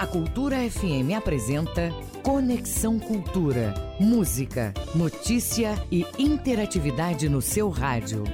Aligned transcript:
A 0.00 0.06
Cultura 0.06 0.56
FM 0.56 1.14
apresenta 1.14 1.90
Conexão 2.22 2.98
Cultura. 2.98 3.74
Música, 4.00 4.72
notícia 4.94 5.74
e 5.92 6.06
interatividade 6.18 7.28
no 7.28 7.42
seu 7.42 7.68
rádio. 7.68 8.24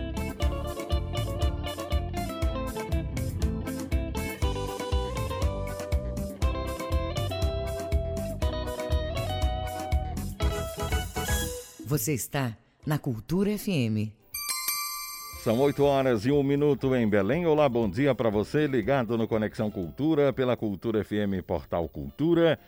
Você 11.85 12.15
está 12.15 12.57
na 12.87 12.97
Cultura 12.97 13.59
FM. 13.59 14.15
São 15.47 15.61
8 15.61 15.85
horas 15.85 16.27
e 16.27 16.33
um 16.33 16.43
minuto 16.43 16.93
em 16.97 17.09
Belém. 17.09 17.47
Olá, 17.47 17.69
bom 17.69 17.89
dia 17.89 18.13
para 18.17 18.29
você 18.29 18.67
ligado 18.67 19.17
no 19.17 19.29
Conexão 19.29 19.71
Cultura 19.71 20.33
pela 20.33 20.57
Cultura 20.57 21.05
FM 21.05 21.41
Portal 21.47 21.89
Cultura.com.br. 21.89 22.59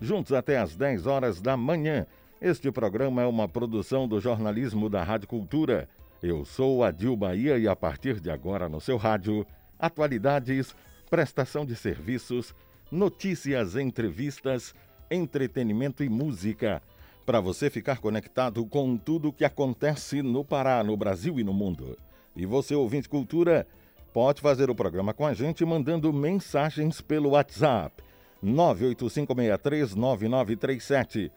Juntos 0.00 0.32
até 0.32 0.58
às 0.58 0.76
10 0.76 1.08
horas 1.08 1.40
da 1.40 1.56
manhã. 1.56 2.06
Este 2.40 2.70
programa 2.70 3.22
é 3.22 3.26
uma 3.26 3.48
produção 3.48 4.06
do 4.06 4.20
jornalismo 4.20 4.88
da 4.88 5.02
Rádio 5.02 5.26
Cultura. 5.26 5.88
Eu 6.22 6.44
sou 6.44 6.84
Adil 6.84 7.16
Bahia 7.16 7.58
e 7.58 7.66
a 7.66 7.74
partir 7.74 8.20
de 8.20 8.30
agora 8.30 8.68
no 8.68 8.80
seu 8.80 8.96
rádio, 8.96 9.44
atualidades, 9.76 10.76
prestação 11.10 11.66
de 11.66 11.74
serviços, 11.74 12.54
notícias, 12.88 13.74
entrevistas, 13.74 14.72
entretenimento 15.10 16.04
e 16.04 16.08
música 16.08 16.80
para 17.24 17.40
você 17.40 17.70
ficar 17.70 17.98
conectado 17.98 18.66
com 18.66 18.96
tudo 18.96 19.28
o 19.28 19.32
que 19.32 19.44
acontece 19.44 20.20
no 20.22 20.44
Pará, 20.44 20.82
no 20.82 20.96
Brasil 20.96 21.38
e 21.38 21.44
no 21.44 21.52
mundo. 21.52 21.96
E 22.34 22.44
você, 22.46 22.74
ouvinte 22.74 23.08
cultura, 23.08 23.64
pode 24.12 24.40
fazer 24.40 24.68
o 24.70 24.74
programa 24.74 25.14
com 25.14 25.24
a 25.26 25.34
gente 25.34 25.64
mandando 25.64 26.12
mensagens 26.12 27.00
pelo 27.00 27.30
WhatsApp 27.30 28.02
985639937 28.44 31.30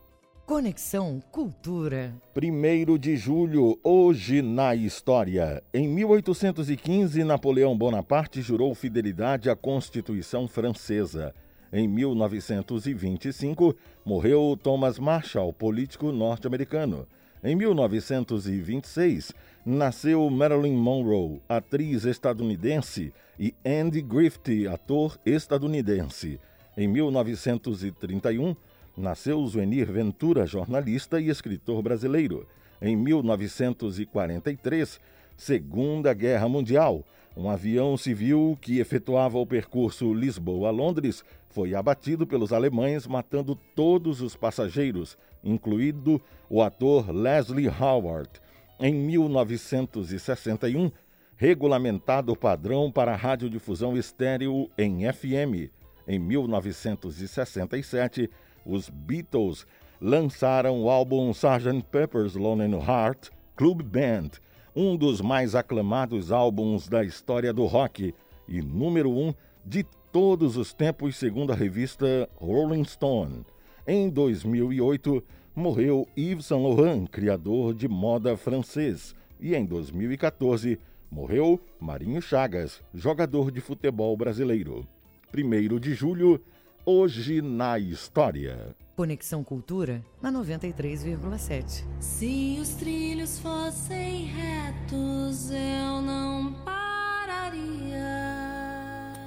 Conexão 0.47 1.23
Cultura. 1.33 2.13
1 2.37 2.99
de 2.99 3.17
julho, 3.17 3.81
hoje 3.83 4.43
na 4.43 4.75
história. 4.75 5.63
Em 5.73 5.89
1815, 5.89 7.25
Napoleão 7.25 7.75
Bonaparte 7.75 8.43
jurou 8.43 8.75
fidelidade 8.75 9.49
à 9.49 9.57
Constituição 9.57 10.47
Francesa. 10.47 11.35
Em 11.73 11.89
1925, 11.89 13.75
morreu 14.05 14.55
Thomas 14.63 14.99
Marshall, 14.99 15.51
político 15.51 16.13
norte-americano. 16.13 17.09
Em 17.43 17.57
1926, 17.57 19.33
nasceu 19.65 20.29
Marilyn 20.29 20.77
Monroe, 20.77 21.41
atriz 21.49 22.05
estadunidense, 22.05 23.15
e 23.41 23.55
Andy 23.65 24.03
Griffith, 24.03 24.69
ator 24.71 25.19
estadunidense. 25.25 26.39
Em 26.77 26.87
1931, 26.87 28.55
nasceu 28.97 29.45
Zuenir 29.47 29.91
Ventura, 29.91 30.47
jornalista 30.47 31.21
e 31.21 31.29
escritor 31.29 31.83
brasileiro. 31.83 32.47
Em 32.81 32.97
1943, 32.97 35.01
Segunda 35.37 36.15
Guerra 36.15 36.49
Mundial, 36.49 37.05
um 37.37 37.51
avião 37.51 37.97
civil 37.97 38.57
que 38.61 38.79
efetuava 38.79 39.39
o 39.39 39.47
percurso 39.47 40.15
Lisboa-Londres 40.15 41.25
foi 41.51 41.75
abatido 41.75 42.25
pelos 42.27 42.53
alemães, 42.53 43.07
matando 43.07 43.59
todos 43.75 44.21
os 44.21 44.37
passageiros, 44.37 45.17
incluído 45.43 46.21
o 46.49 46.63
ator 46.63 47.11
Leslie 47.11 47.69
Howard. 47.69 48.31
Em 48.79 48.95
1961, 48.95 50.91
regulamentado 51.37 52.33
o 52.33 52.37
padrão 52.37 52.91
para 52.91 53.17
radiodifusão 53.17 53.97
estéreo 53.97 54.69
em 54.77 55.11
FM. 55.13 55.71
Em 56.07 56.19
1967, 56.19 58.31
os 58.65 58.89
Beatles 58.89 59.67
lançaram 60.01 60.83
o 60.83 60.91
álbum 60.91 61.31
Sgt. 61.31 61.83
Pepper's 61.91 62.35
Lonely 62.35 62.75
Heart 62.75 63.31
Club 63.57 63.83
Band, 63.83 64.31
um 64.75 64.97
dos 64.97 65.21
mais 65.21 65.55
aclamados 65.55 66.33
álbuns 66.33 66.89
da 66.89 67.05
história 67.05 67.53
do 67.53 67.65
rock 67.67 68.15
e 68.49 68.61
número 68.61 69.11
um 69.11 69.33
de 69.65 69.85
todos 70.13 70.57
os 70.57 70.73
tempos, 70.73 71.17
segundo 71.17 71.53
a 71.53 71.57
revista 71.57 72.29
Rolling 72.37 72.85
Stone. 72.85 73.45
Em 73.87 74.09
2008, 74.09 75.23
morreu 75.55 76.09
Yves 76.17 76.47
Saint 76.47 76.63
Laurent, 76.63 77.07
criador 77.07 77.75
de 77.75 77.87
moda 77.87 78.37
francês, 78.37 79.15
e 79.41 79.55
em 79.55 79.65
2014 79.65 80.79
morreu 81.11 81.61
Marinho 81.81 82.21
Chagas, 82.21 82.83
jogador 82.93 83.51
de 83.51 83.61
futebol 83.61 84.17
brasileiro. 84.17 84.87
1 85.33 85.79
de 85.79 85.95
julho, 85.95 86.41
Hoje 86.87 87.41
na 87.41 87.79
História. 87.79 88.77
Conexão 88.95 89.43
Cultura 89.43 90.05
na 90.21 90.31
93,7. 90.31 91.83
Se 91.99 92.59
os 92.61 92.75
trilhos 92.75 93.39
fossem 93.39 94.27
retos, 94.27 95.51
eu 95.51 96.03
não 96.03 96.53
pararia. 96.63 98.05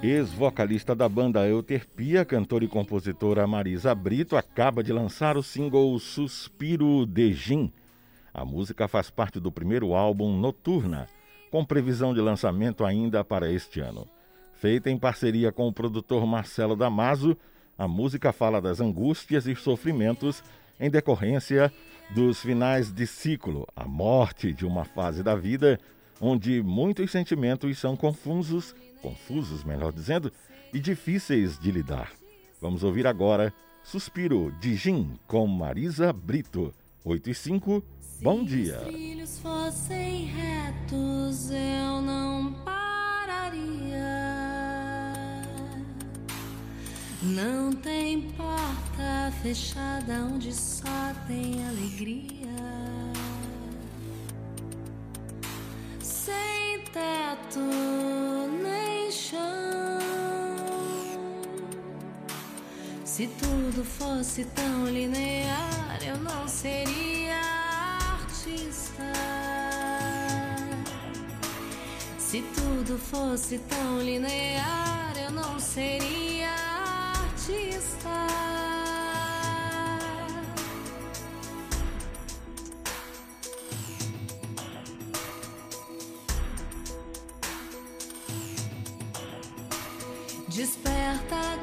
Ex-vocalista 0.04 0.94
da 0.94 1.10
banda 1.10 1.48
Euterpia, 1.48 2.24
cantora 2.24 2.64
e 2.64 2.68
compositora 2.68 3.48
Marisa 3.48 3.96
Brito, 3.96 4.38
acaba 4.38 4.84
de 4.84 4.94
lançar 4.94 5.36
o 5.36 5.42
single 5.42 5.98
Suspiro 5.98 7.08
de 7.08 7.34
Gin. 7.34 7.74
A 8.32 8.46
música 8.46 8.88
faz 8.88 9.10
parte 9.10 9.40
do 9.40 9.52
primeiro 9.52 9.96
álbum 9.96 10.38
Noturna, 10.38 11.08
com 11.50 11.66
previsão 11.66 12.14
de 12.14 12.22
lançamento 12.22 12.86
ainda 12.86 13.24
para 13.24 13.52
este 13.52 13.80
ano. 13.80 14.08
Feita 14.60 14.90
em 14.90 14.98
parceria 14.98 15.52
com 15.52 15.68
o 15.68 15.74
produtor 15.74 16.26
Marcelo 16.26 16.76
Damaso, 16.76 17.38
a 17.78 17.88
música 17.88 18.34
fala 18.34 18.60
das 18.60 18.82
angústias 18.82 19.46
e 19.46 19.56
sofrimentos 19.56 20.44
em 20.80 20.90
decorrência 20.90 21.72
dos 22.10 22.42
finais 22.42 22.92
de 22.92 23.06
ciclo, 23.06 23.68
a 23.76 23.88
morte 23.88 24.52
de 24.52 24.66
uma 24.66 24.84
fase 24.84 25.22
da 25.22 25.36
vida 25.36 25.80
onde 26.20 26.64
muitos 26.64 27.12
sentimentos 27.12 27.78
são 27.78 27.96
confusos, 27.96 28.74
confusos, 29.00 29.64
melhor 29.64 29.94
dizendo, 29.94 30.32
e 30.74 30.80
difíceis 30.80 31.60
de 31.60 31.72
lidar. 31.72 32.12
Vamos 32.60 32.84
ouvir 32.84 33.06
agora 33.06 33.54
Suspiro 33.84 34.52
de 34.60 34.76
Jim 34.76 35.20
com 35.28 35.46
Marisa 35.46 36.12
Brito. 36.12 36.74
8 37.06 37.30
e 37.30 37.34
5, 37.36 37.84
bom 38.24 38.44
dia. 38.44 38.80
Se 38.80 39.22
os 39.22 39.40
fossem 39.40 40.26
retos, 40.26 41.52
eu 41.52 42.02
não 42.02 42.54
Não 47.20 47.72
tem 47.74 48.22
porta 48.34 49.34
fechada 49.42 50.14
onde 50.32 50.54
só 50.54 50.86
tem 51.26 51.68
alegria. 51.68 52.38
Sem 56.00 56.80
teto 56.94 57.60
nem 58.62 59.12
chão. 59.12 59.40
Se 63.04 63.26
tudo 63.40 63.84
fosse 63.84 64.46
tão 64.46 64.86
linear, 64.86 65.98
eu 66.06 66.18
não 66.18 66.48
seria 66.48 67.42
artista. 68.12 69.12
Se 72.20 72.44
tudo 72.54 73.00
fosse 73.00 73.58
tão 73.58 74.00
linear, 74.02 75.14
eu 75.18 75.32
não 75.32 75.60
seria 75.60 76.77
artista. 77.48 78.28
Desperta 90.50 91.36
a 91.36 91.58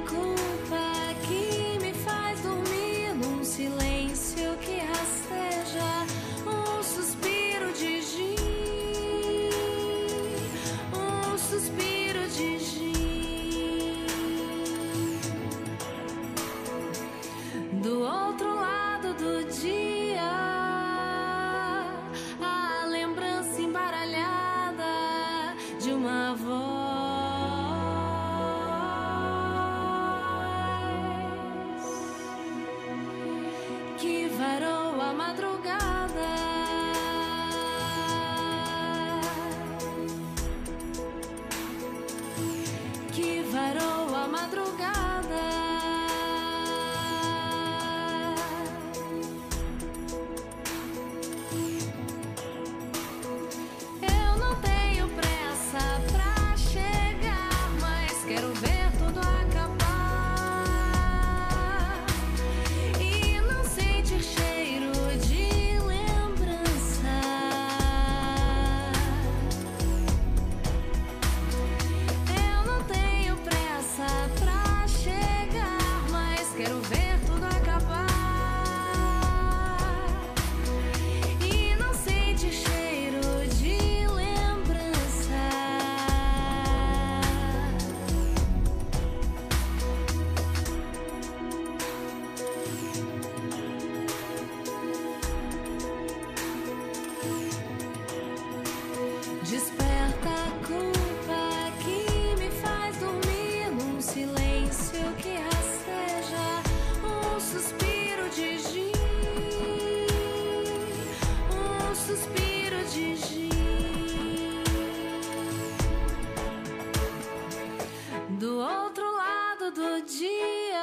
Do 118.30 118.58
outro 118.58 119.04
lado 119.12 119.70
do 119.70 120.02
dia, 120.02 120.80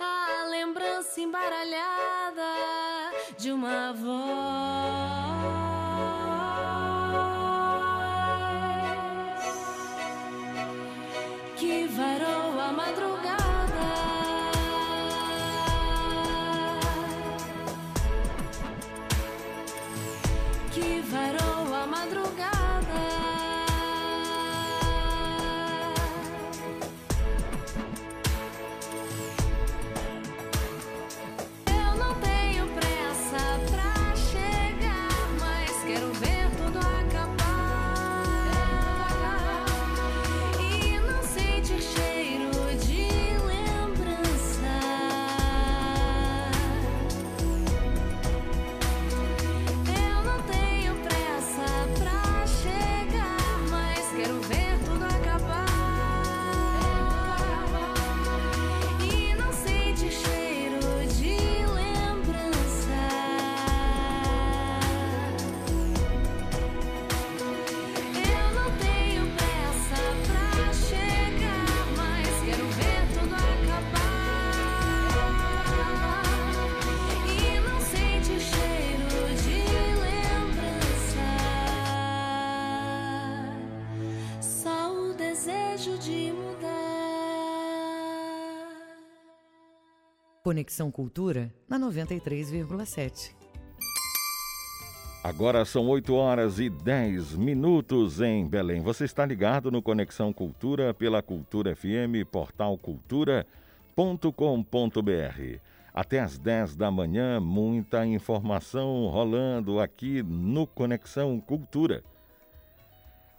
a 0.00 0.46
lembrança 0.48 1.20
embaralhada 1.20 2.42
de 3.36 3.50
uma 3.50 3.92
voz 3.92 4.75
Conexão 90.56 90.90
Cultura 90.90 91.52
na 91.68 91.78
93,7. 91.78 93.34
Agora 95.22 95.66
são 95.66 95.86
8 95.86 96.14
horas 96.14 96.58
e 96.58 96.70
10 96.70 97.34
minutos 97.34 98.22
em 98.22 98.46
Belém. 98.46 98.80
Você 98.80 99.04
está 99.04 99.26
ligado 99.26 99.70
no 99.70 99.82
Conexão 99.82 100.32
Cultura 100.32 100.94
pela 100.94 101.20
Cultura 101.20 101.76
FM, 101.76 102.24
portal 102.32 102.78
cultura.com.br. 102.78 103.44
Até 105.92 106.20
às 106.20 106.38
10 106.38 106.74
da 106.74 106.90
manhã, 106.90 107.38
muita 107.38 108.06
informação 108.06 109.08
rolando 109.08 109.78
aqui 109.78 110.22
no 110.22 110.66
Conexão 110.66 111.38
Cultura. 111.38 112.02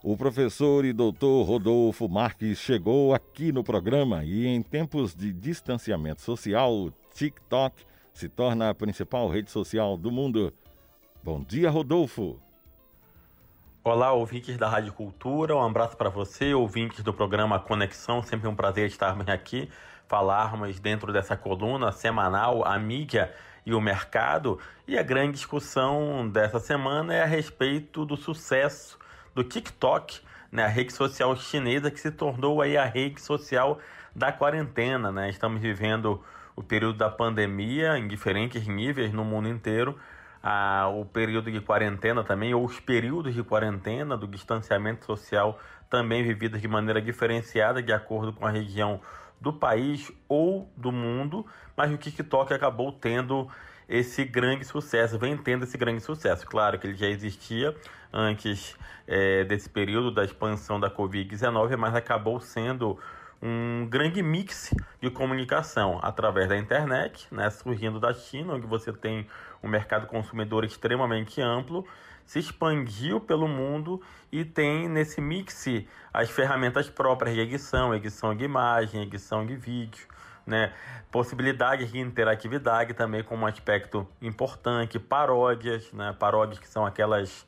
O 0.03 0.15
professor 0.15 0.86
e 0.86 0.93
doutor 0.93 1.43
Rodolfo 1.43 2.07
Marques 2.07 2.59
chegou 2.59 3.15
aqui 3.15 3.51
no 3.51 3.63
programa 3.63 4.24
e, 4.24 4.45
em 4.45 4.62
tempos 4.62 5.15
de 5.15 5.33
distanciamento 5.33 6.21
social, 6.21 6.93
TikTok 7.17 7.83
se 8.13 8.29
torna 8.29 8.69
a 8.69 8.75
principal 8.75 9.27
rede 9.27 9.50
social 9.50 9.97
do 9.97 10.12
mundo. 10.12 10.53
Bom 11.24 11.43
dia, 11.43 11.67
Rodolfo. 11.67 12.39
Olá, 13.83 14.12
ouvintes 14.12 14.55
da 14.55 14.69
Rádio 14.69 14.93
Cultura, 14.93 15.55
um 15.55 15.65
abraço 15.65 15.97
para 15.97 16.12
você, 16.12 16.53
ouvintes 16.53 17.01
do 17.03 17.12
programa 17.12 17.59
Conexão, 17.59 18.21
sempre 18.21 18.47
um 18.47 18.55
prazer 18.55 18.86
estarmos 18.86 19.27
aqui, 19.27 19.67
falarmos 20.07 20.79
dentro 20.79 21.12
dessa 21.12 21.36
coluna 21.36 21.91
semanal 21.91 22.63
a 22.63 22.77
mídia 22.77 23.33
e 23.65 23.74
o 23.74 23.81
mercado. 23.81 24.59
E 24.88 24.95
a 24.95 25.01
grande 25.01 25.31
discussão 25.31 26.29
dessa 26.29 26.59
semana 26.59 27.15
é 27.15 27.24
a 27.24 27.25
respeito 27.25 28.05
do 28.05 28.15
sucesso 28.15 29.00
do 29.33 29.43
TikTok, 29.43 30.21
né, 30.51 30.65
a 30.65 30.69
rede 30.69 30.93
social 30.93 31.36
chinesa 31.36 31.89
que 31.89 32.00
se 32.00 32.12
tornou 32.12 32.62
aí 32.62 32.77
a 32.77 32.86
rede 32.86 33.19
social 33.19 33.79
da 34.15 34.31
quarentena. 34.31 35.12
Né? 35.12 35.31
Estamos 35.31 35.59
vivendo 35.59 36.24
o 36.57 36.63
período 36.63 36.97
da 36.97 37.09
pandemia 37.09 37.99
em 37.99 38.07
diferentes 38.07 38.67
níveis 38.67 39.13
no 39.13 39.23
mundo 39.23 39.47
inteiro, 39.47 39.95
a, 40.41 40.87
o 40.87 41.05
período 41.05 41.51
de 41.51 41.61
quarentena 41.61 42.23
também, 42.23 42.51
ou 42.53 42.65
os 42.65 42.79
períodos 42.79 43.35
de 43.35 43.43
quarentena, 43.43 44.17
do 44.17 44.27
distanciamento 44.27 45.05
social, 45.05 45.59
também 45.87 46.23
vividos 46.23 46.59
de 46.59 46.67
maneira 46.67 46.99
diferenciada, 46.99 47.81
de 47.81 47.93
acordo 47.93 48.33
com 48.33 48.45
a 48.45 48.49
região 48.49 48.99
do 49.39 49.53
país 49.53 50.11
ou 50.27 50.67
do 50.75 50.91
mundo, 50.91 51.45
mas 51.75 51.91
o 51.91 51.97
TikTok 51.97 52.51
acabou 52.51 52.91
tendo 52.91 53.47
esse 53.87 54.25
grande 54.25 54.65
sucesso, 54.65 55.19
vem 55.19 55.37
tendo 55.37 55.63
esse 55.63 55.77
grande 55.77 56.01
sucesso. 56.01 56.45
Claro 56.47 56.79
que 56.79 56.87
ele 56.87 56.97
já 56.97 57.07
existia 57.07 57.75
antes 58.11 58.75
é, 59.05 59.43
desse 59.43 59.69
período 59.69 60.11
da 60.11 60.23
expansão 60.23 60.79
da 60.79 60.89
Covid-19, 60.89 61.77
mas 61.77 61.93
acabou 61.93 62.39
sendo 62.39 62.97
um 63.41 63.88
grande 63.89 64.22
mix 64.22 64.74
de 65.01 65.10
comunicação 65.10 66.00
através 66.01 66.50
da 66.50 66.58
internet, 66.58 67.27
né, 67.32 67.50
surgindo 67.50 68.00
da 68.00 68.13
China, 68.13 68.53
onde 68.53 68.65
você 68.65 68.91
tem 68.91 69.27
um 69.62 69.67
mercado 69.67 70.08
consumidor 70.08 70.63
extremamente 70.65 71.41
amplo, 71.41 71.86
se 72.25 72.39
expandiu 72.39 73.22
pelo 73.22 73.48
mundo 73.48 74.01
e 74.32 74.44
tem 74.44 74.89
nesse 74.89 75.22
mix 75.22 75.65
as 76.13 76.29
ferramentas 76.29 76.89
próprias 76.89 77.36
de 77.36 77.41
edição, 77.41 77.96
edição 77.96 78.36
de 78.36 78.44
imagem, 78.44 79.03
edição 79.03 79.46
de 79.46 79.56
vídeo, 79.56 80.06
né? 80.46 80.74
possibilidades 81.10 81.91
de 81.91 82.00
interatividade 82.00 82.94
também 82.94 83.24
como 83.24 83.44
um 83.44 83.48
aspecto 83.48 84.06
importante, 84.22 85.00
paródias, 85.00 85.91
né? 85.94 86.13
paródias 86.20 86.60
que 86.60 86.67
são 86.67 86.86
aquelas 86.86 87.48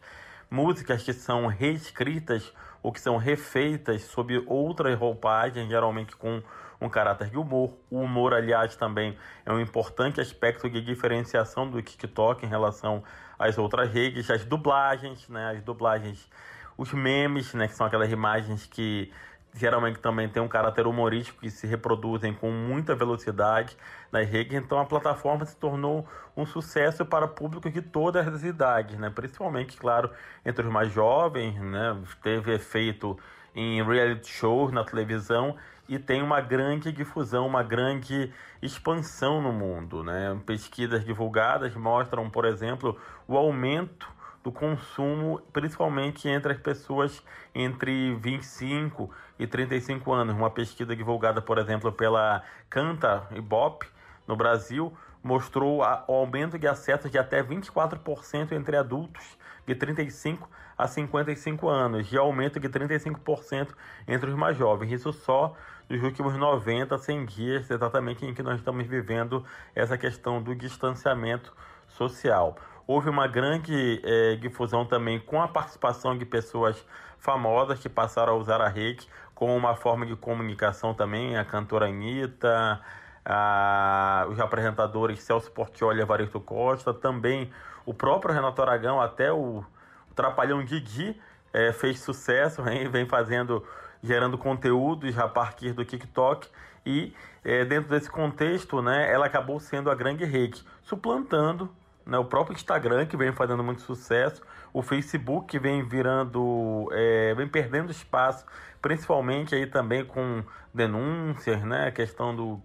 músicas 0.50 1.04
que 1.04 1.14
são 1.14 1.48
reescritas 1.48 2.54
ou 2.82 2.92
que 2.92 3.00
são 3.02 3.18
refeitas 3.18 4.04
sob 4.04 4.44
outras 4.48 4.98
roupagens, 4.98 5.68
geralmente 5.68 6.16
com 6.16 6.42
um 6.82 6.90
caráter 6.90 7.30
de 7.30 7.38
humor. 7.38 7.74
O 7.90 8.00
humor, 8.00 8.34
aliás, 8.34 8.76
também 8.76 9.18
é 9.46 9.52
um 9.52 9.60
importante 9.60 10.22
aspecto 10.22 10.70
de 10.70 10.82
diferenciação 10.82 11.70
do 11.70 11.82
TikTok 11.82 12.46
em 12.46 12.50
relação 12.50 13.04
às 13.38 13.58
outras 13.58 13.92
redes, 13.92 14.30
as 14.30 14.46
dublagens, 14.46 15.28
né? 15.28 15.52
As 15.52 15.62
dublagens, 15.62 16.30
os 16.78 16.94
memes, 16.94 17.54
né? 17.54 17.68
Que 17.68 17.76
são 17.76 17.86
aquelas 17.86 18.12
imagens 18.12 18.66
que 18.66 19.12
geralmente 19.54 20.00
também 20.00 20.30
tem 20.30 20.42
um 20.42 20.48
caráter 20.48 20.86
humorístico 20.88 21.42
que 21.42 21.50
se 21.50 21.66
reproduzem 21.66 22.34
com 22.34 22.52
muita 22.52 22.96
velocidade 22.96 23.76
nas 24.12 24.28
redes, 24.28 24.54
então 24.54 24.80
a 24.80 24.86
plataforma 24.86 25.46
se 25.46 25.56
tornou 25.56 26.08
um 26.36 26.46
sucesso 26.46 27.06
para 27.06 27.28
público 27.28 27.70
de 27.70 27.82
todas 27.82 28.28
as 28.28 28.44
idades, 28.44 28.98
né? 28.98 29.10
principalmente, 29.10 29.78
claro, 29.78 30.10
entre 30.46 30.66
os 30.66 30.72
mais 30.72 30.92
jovens, 30.92 31.60
né? 31.60 31.98
teve 32.22 32.54
efeito 32.54 33.18
em 33.56 33.84
reality 33.84 34.32
shows 34.32 34.72
na 34.72 34.84
televisão 34.84 35.56
e 35.88 35.98
tem 35.98 36.22
uma 36.22 36.40
grande 36.40 36.92
difusão, 36.92 37.48
uma 37.48 37.64
grande 37.64 38.32
expansão 38.62 39.42
no 39.42 39.52
mundo. 39.52 40.04
Né? 40.04 40.40
Pesquisas 40.46 41.04
divulgadas 41.04 41.76
mostram, 41.76 42.30
por 42.30 42.46
exemplo, 42.46 42.96
o 43.28 43.36
aumento 43.36 44.08
do 44.44 44.52
consumo, 44.52 45.42
principalmente 45.52 46.28
entre 46.28 46.54
as 46.54 46.60
pessoas 46.60 47.24
entre 47.54 48.16
25 48.16 49.10
e 49.38 49.46
35 49.46 50.12
anos. 50.12 50.36
Uma 50.36 50.50
pesquisa 50.50 50.96
divulgada, 50.96 51.42
por 51.42 51.58
exemplo, 51.58 51.92
pela 51.92 52.44
Canta 52.70 53.28
e 53.32 53.42
Bop 53.42 53.86
no 54.28 54.36
Brasil 54.36 54.94
mostrou 55.22 55.80
o 55.80 56.14
aumento 56.14 56.58
de 56.58 56.68
acessos 56.68 57.12
de 57.12 57.18
até 57.18 57.44
24% 57.44 58.54
entre 58.54 58.78
adultos 58.78 59.38
de 59.66 59.76
35 59.76 60.50
a 60.78 60.88
55 60.88 61.68
anos 61.68 62.12
e 62.12 62.18
aumento 62.18 62.60
de 62.60 62.70
35% 62.70 63.70
entre 64.08 64.30
os 64.30 64.36
mais 64.36 64.58
jovens. 64.58 64.92
Isso 64.94 65.12
só 65.12 65.54
nos 65.90 66.02
últimos 66.02 66.36
90, 66.36 66.98
100 66.98 67.26
dias, 67.26 67.70
exatamente 67.70 68.26
em 68.26 68.34
que 68.34 68.42
nós 68.42 68.60
estamos 68.60 68.88
vivendo 68.88 69.44
essa 69.76 69.98
questão 69.98 70.42
do 70.42 70.56
distanciamento 70.56 71.54
social. 71.88 72.56
Houve 72.90 73.08
uma 73.08 73.28
grande 73.28 74.02
é, 74.04 74.36
difusão 74.38 74.84
também 74.84 75.20
com 75.20 75.40
a 75.40 75.48
participação 75.48 76.18
de 76.18 76.26
pessoas 76.26 76.84
famosas 77.20 77.78
que 77.78 77.88
passaram 77.88 78.34
a 78.34 78.36
usar 78.36 78.62
a 78.62 78.68
rede 78.68 79.08
como 79.36 79.56
uma 79.56 79.76
forma 79.76 80.08
de 80.08 80.16
comunicação 80.16 80.92
também, 80.96 81.38
a 81.38 81.46
cantora 81.46 81.86
Anitta, 81.86 82.82
a, 83.24 84.26
os 84.28 84.40
apresentadores 84.40 85.22
Celso 85.22 85.52
Portioli 85.52 86.00
e 86.00 86.02
Evaristo 86.02 86.40
Costa, 86.40 86.92
também 86.92 87.52
o 87.86 87.94
próprio 87.94 88.34
Renato 88.34 88.60
Aragão, 88.60 89.00
até 89.00 89.32
o, 89.32 89.64
o 90.10 90.14
Trapalhão 90.16 90.66
Didi 90.66 91.16
é, 91.54 91.72
fez 91.72 92.00
sucesso, 92.00 92.66
hein, 92.68 92.90
vem 92.90 93.06
fazendo 93.06 93.64
gerando 94.02 94.36
conteúdos 94.36 95.16
a 95.20 95.28
partir 95.28 95.74
do 95.74 95.86
TikTok 95.86 96.50
e 96.84 97.14
é, 97.46 97.64
dentro 97.64 97.92
desse 97.92 98.10
contexto, 98.10 98.82
né, 98.82 99.14
ela 99.14 99.28
acabou 99.28 99.60
sendo 99.60 99.92
a 99.92 99.96
grande 99.96 100.26
rede, 100.26 100.66
suplantando 100.82 101.70
né, 102.10 102.18
o 102.18 102.26
próprio 102.26 102.56
Instagram 102.56 103.06
que 103.06 103.16
vem 103.16 103.32
fazendo 103.32 103.64
muito 103.64 103.82
sucesso, 103.82 104.42
o 104.74 104.82
Facebook 104.82 105.48
que 105.48 105.60
vem 105.60 105.88
virando, 105.88 106.90
é, 106.92 107.34
vem 107.36 107.48
perdendo 107.48 107.92
espaço, 107.92 108.46
principalmente 108.82 109.54
aí 109.56 109.68
também 109.68 110.04
com 110.04 110.44
denúncias, 110.74 111.64
né, 111.64 111.88
a 111.88 111.92
questão 111.92 112.36
do 112.36 112.62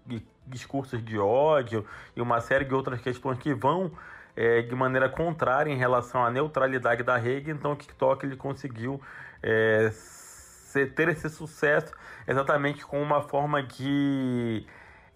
discursos 0.46 1.02
de 1.02 1.18
ódio 1.18 1.86
e 2.14 2.20
uma 2.20 2.40
série 2.40 2.64
de 2.64 2.74
outras 2.74 3.00
questões 3.00 3.38
que 3.38 3.54
vão 3.54 3.92
é, 4.36 4.62
de 4.62 4.74
maneira 4.74 5.08
contrária 5.08 5.70
em 5.70 5.76
relação 5.76 6.24
à 6.24 6.30
neutralidade 6.30 7.02
da 7.02 7.16
rede, 7.16 7.50
então 7.50 7.72
o 7.72 7.76
TikTok 7.76 8.26
ele 8.26 8.36
conseguiu 8.36 9.00
é, 9.42 9.90
ter 10.94 11.08
esse 11.08 11.28
sucesso 11.30 11.92
exatamente 12.26 12.84
com 12.84 13.00
uma 13.00 13.22
forma 13.22 13.62
de 13.62 14.66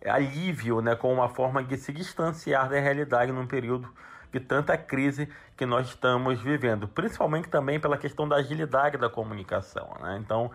alívio, 0.07 0.81
né, 0.81 0.95
com 0.95 1.13
uma 1.13 1.29
forma 1.29 1.63
de 1.63 1.77
se 1.77 1.93
distanciar 1.93 2.69
da 2.69 2.79
realidade 2.79 3.33
num 3.33 3.47
período 3.47 3.93
de 4.33 4.41
tanta 4.41 4.77
crise 4.77 5.29
que 5.57 5.67
nós 5.67 5.89
estamos 5.89 6.41
vivendo, 6.41 6.87
principalmente 6.87 7.49
também 7.49 7.81
pela 7.81 7.97
questão 7.97 8.29
da 8.29 8.37
agilidade 8.37 8.97
da 8.97 9.09
comunicação. 9.09 9.89
Né? 10.01 10.19
Então, 10.23 10.51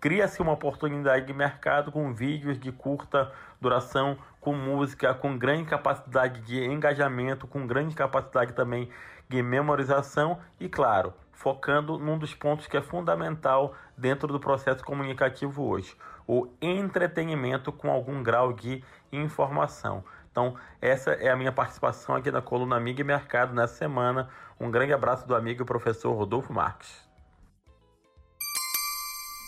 cria-se 0.00 0.40
uma 0.42 0.52
oportunidade 0.52 1.26
de 1.26 1.32
mercado 1.32 1.90
com 1.90 2.12
vídeos 2.12 2.58
de 2.58 2.70
curta 2.70 3.32
duração, 3.60 4.18
com 4.40 4.54
música, 4.54 5.14
com 5.14 5.38
grande 5.38 5.64
capacidade 5.64 6.40
de 6.42 6.62
engajamento, 6.62 7.46
com 7.46 7.66
grande 7.66 7.94
capacidade 7.94 8.52
também 8.52 8.90
de 9.28 9.42
memorização 9.42 10.38
e, 10.60 10.68
claro, 10.68 11.14
focando 11.32 11.98
num 11.98 12.18
dos 12.18 12.34
pontos 12.34 12.66
que 12.66 12.76
é 12.76 12.82
fundamental 12.82 13.74
dentro 13.96 14.28
do 14.28 14.38
processo 14.38 14.84
comunicativo 14.84 15.64
hoje, 15.64 15.96
o 16.26 16.48
entretenimento 16.60 17.72
com 17.72 17.90
algum 17.90 18.22
grau 18.22 18.52
de 18.52 18.84
informação. 19.12 20.04
Então, 20.34 20.56
essa 20.82 21.12
é 21.12 21.30
a 21.30 21.36
minha 21.36 21.52
participação 21.52 22.16
aqui 22.16 22.28
na 22.28 22.42
coluna 22.42 22.74
Amiga 22.74 23.00
e 23.00 23.04
Mercado 23.04 23.54
nessa 23.54 23.76
semana. 23.76 24.28
Um 24.58 24.68
grande 24.68 24.92
abraço 24.92 25.28
do 25.28 25.32
amigo 25.32 25.62
e 25.62 25.64
professor 25.64 26.12
Rodolfo 26.12 26.52
Marques. 26.52 26.90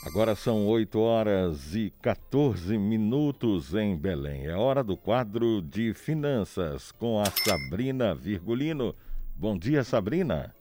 Agora 0.07 0.37
são 0.37 0.65
8 0.69 0.97
horas 1.01 1.75
e 1.75 1.93
14 2.01 2.79
minutos 2.79 3.75
em 3.75 3.97
Belém. 3.97 4.47
É 4.47 4.55
hora 4.55 4.85
do 4.85 4.97
quadro 4.97 5.61
de 5.61 5.93
finanças 5.93 6.93
com 6.93 7.21
a 7.21 7.25
Sabrina 7.25 8.15
Virgulino. 8.15 8.95
Bom 9.35 9.59
dia, 9.59 9.83
Sabrina. 9.83 10.55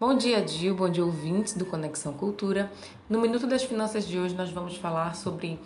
Bom 0.00 0.16
dia, 0.16 0.44
Gil. 0.44 0.74
Bom 0.74 0.90
dia, 0.90 1.04
ouvintes 1.04 1.54
do 1.54 1.64
Conexão 1.64 2.12
Cultura. 2.12 2.72
No 3.08 3.20
Minuto 3.20 3.46
das 3.46 3.62
Finanças 3.62 4.04
de 4.04 4.18
hoje, 4.18 4.34
nós 4.34 4.50
vamos 4.50 4.76
falar 4.76 5.14
sobre 5.14 5.60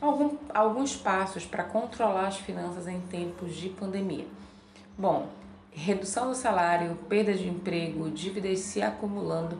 algum, 0.00 0.36
alguns 0.52 0.96
passos 0.96 1.44
para 1.44 1.64
controlar 1.64 2.28
as 2.28 2.36
finanças 2.38 2.88
em 2.88 3.00
tempos 3.00 3.54
de 3.54 3.68
pandemia. 3.68 4.26
Bom, 4.96 5.28
redução 5.70 6.28
do 6.28 6.34
salário, 6.34 6.96
perda 7.08 7.34
de 7.34 7.48
emprego, 7.48 8.10
dívidas 8.10 8.60
se 8.60 8.82
acumulando. 8.82 9.58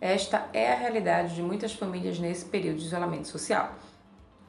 Esta 0.00 0.48
é 0.52 0.72
a 0.72 0.76
realidade 0.76 1.34
de 1.34 1.42
muitas 1.42 1.72
famílias 1.72 2.18
nesse 2.18 2.44
período 2.44 2.78
de 2.78 2.84
isolamento 2.86 3.28
social, 3.28 3.74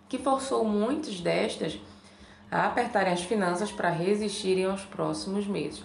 que 0.10 0.18
forçou 0.18 0.64
muitas 0.66 1.20
destas 1.20 1.80
a 2.52 2.66
apertarem 2.68 3.14
as 3.14 3.24
finanças 3.24 3.72
para 3.72 3.90
resistirem 3.90 4.66
aos 4.66 4.84
próximos 4.84 5.48
meses. 5.48 5.84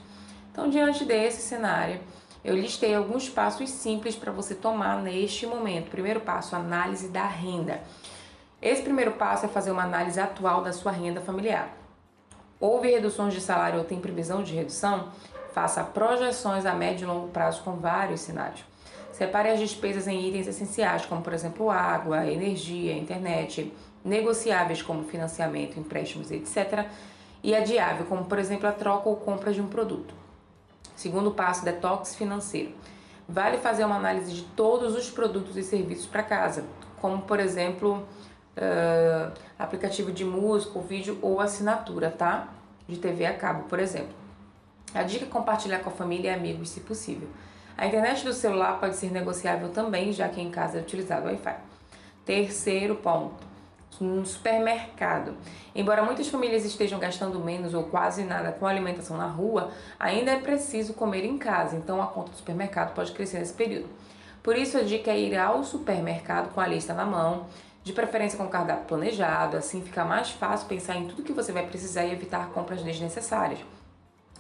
Então, 0.50 0.68
diante 0.68 1.04
desse 1.04 1.42
cenário, 1.42 2.00
eu 2.44 2.56
listei 2.56 2.94
alguns 2.94 3.28
passos 3.28 3.70
simples 3.70 4.16
para 4.16 4.32
você 4.32 4.54
tomar 4.54 5.00
neste 5.00 5.46
momento. 5.46 5.90
Primeiro 5.90 6.20
passo, 6.20 6.56
análise 6.56 7.08
da 7.08 7.26
renda. 7.26 7.80
Esse 8.62 8.80
primeiro 8.80 9.10
passo 9.12 9.44
é 9.44 9.48
fazer 9.48 9.72
uma 9.72 9.82
análise 9.82 10.20
atual 10.20 10.62
da 10.62 10.72
sua 10.72 10.92
renda 10.92 11.20
familiar. 11.20 11.76
Houve 12.60 12.92
reduções 12.92 13.34
de 13.34 13.40
salário 13.40 13.80
ou 13.80 13.84
tem 13.84 13.98
previsão 13.98 14.40
de 14.40 14.54
redução? 14.54 15.08
Faça 15.52 15.82
projeções 15.82 16.64
a 16.64 16.72
médio 16.72 17.04
e 17.04 17.08
longo 17.08 17.26
prazo 17.26 17.64
com 17.64 17.72
vários 17.72 18.20
cenários. 18.20 18.64
Separe 19.10 19.48
as 19.48 19.58
despesas 19.58 20.06
em 20.06 20.28
itens 20.28 20.46
essenciais, 20.46 21.04
como 21.04 21.22
por 21.22 21.32
exemplo 21.32 21.72
água, 21.72 22.24
energia, 22.24 22.96
internet, 22.96 23.74
negociáveis 24.04 24.80
como 24.80 25.02
financiamento, 25.02 25.80
empréstimos, 25.80 26.30
etc. 26.30 26.86
E 27.42 27.56
adiável, 27.56 28.06
como 28.06 28.26
por 28.26 28.38
exemplo 28.38 28.68
a 28.68 28.72
troca 28.72 29.08
ou 29.08 29.16
compra 29.16 29.52
de 29.52 29.60
um 29.60 29.66
produto. 29.66 30.14
Segundo 30.94 31.32
passo, 31.32 31.64
detox 31.64 32.14
financeiro. 32.14 32.72
Vale 33.28 33.58
fazer 33.58 33.84
uma 33.84 33.96
análise 33.96 34.32
de 34.32 34.42
todos 34.42 34.94
os 34.94 35.10
produtos 35.10 35.56
e 35.56 35.64
serviços 35.64 36.06
para 36.06 36.22
casa, 36.22 36.64
como 37.00 37.22
por 37.22 37.40
exemplo 37.40 38.06
uh, 38.56 39.32
aplicativo 39.58 40.12
de 40.12 40.24
música, 40.24 40.78
vídeo 40.80 41.18
ou 41.22 41.40
assinatura, 41.40 42.10
tá? 42.10 42.48
De 42.88 42.96
TV 42.96 43.26
a 43.26 43.34
cabo, 43.34 43.64
por 43.64 43.78
exemplo. 43.78 44.14
A 44.94 45.02
dica 45.02 45.24
é 45.24 45.28
compartilhar 45.28 45.78
com 45.78 45.90
a 45.90 45.92
família 45.92 46.30
e 46.30 46.34
amigos, 46.34 46.68
se 46.68 46.80
possível. 46.80 47.28
A 47.76 47.86
internet 47.86 48.24
do 48.24 48.32
celular 48.32 48.78
pode 48.78 48.96
ser 48.96 49.10
negociável 49.10 49.70
também, 49.70 50.12
já 50.12 50.28
que 50.28 50.40
em 50.40 50.50
casa 50.50 50.78
é 50.78 50.80
utilizado 50.82 51.26
Wi-Fi. 51.26 51.56
Terceiro 52.24 52.96
ponto 52.96 53.52
no 54.00 54.24
supermercado. 54.26 55.34
Embora 55.74 56.02
muitas 56.02 56.28
famílias 56.28 56.64
estejam 56.64 56.98
gastando 56.98 57.38
menos 57.38 57.74
ou 57.74 57.84
quase 57.84 58.24
nada 58.24 58.52
com 58.52 58.66
alimentação 58.66 59.16
na 59.16 59.26
rua, 59.26 59.70
ainda 59.98 60.32
é 60.32 60.40
preciso 60.40 60.94
comer 60.94 61.24
em 61.24 61.38
casa, 61.38 61.76
então 61.76 62.02
a 62.02 62.06
conta 62.06 62.30
do 62.30 62.36
supermercado 62.36 62.94
pode 62.94 63.12
crescer 63.12 63.38
nesse 63.38 63.52
período. 63.52 63.88
Por 64.42 64.56
isso, 64.56 64.76
a 64.76 64.82
dica 64.82 65.10
é 65.10 65.20
ir 65.20 65.38
ao 65.38 65.62
supermercado 65.62 66.52
com 66.52 66.60
a 66.60 66.66
lista 66.66 66.92
na 66.92 67.04
mão, 67.04 67.46
de 67.84 67.92
preferência 67.92 68.38
com 68.38 68.44
o 68.44 68.48
cardápio 68.48 68.84
planejado, 68.84 69.56
assim 69.56 69.82
fica 69.82 70.04
mais 70.04 70.30
fácil 70.30 70.68
pensar 70.68 70.96
em 70.96 71.08
tudo 71.08 71.22
que 71.22 71.32
você 71.32 71.52
vai 71.52 71.66
precisar 71.66 72.04
e 72.04 72.12
evitar 72.12 72.50
compras 72.50 72.82
desnecessárias. 72.82 73.58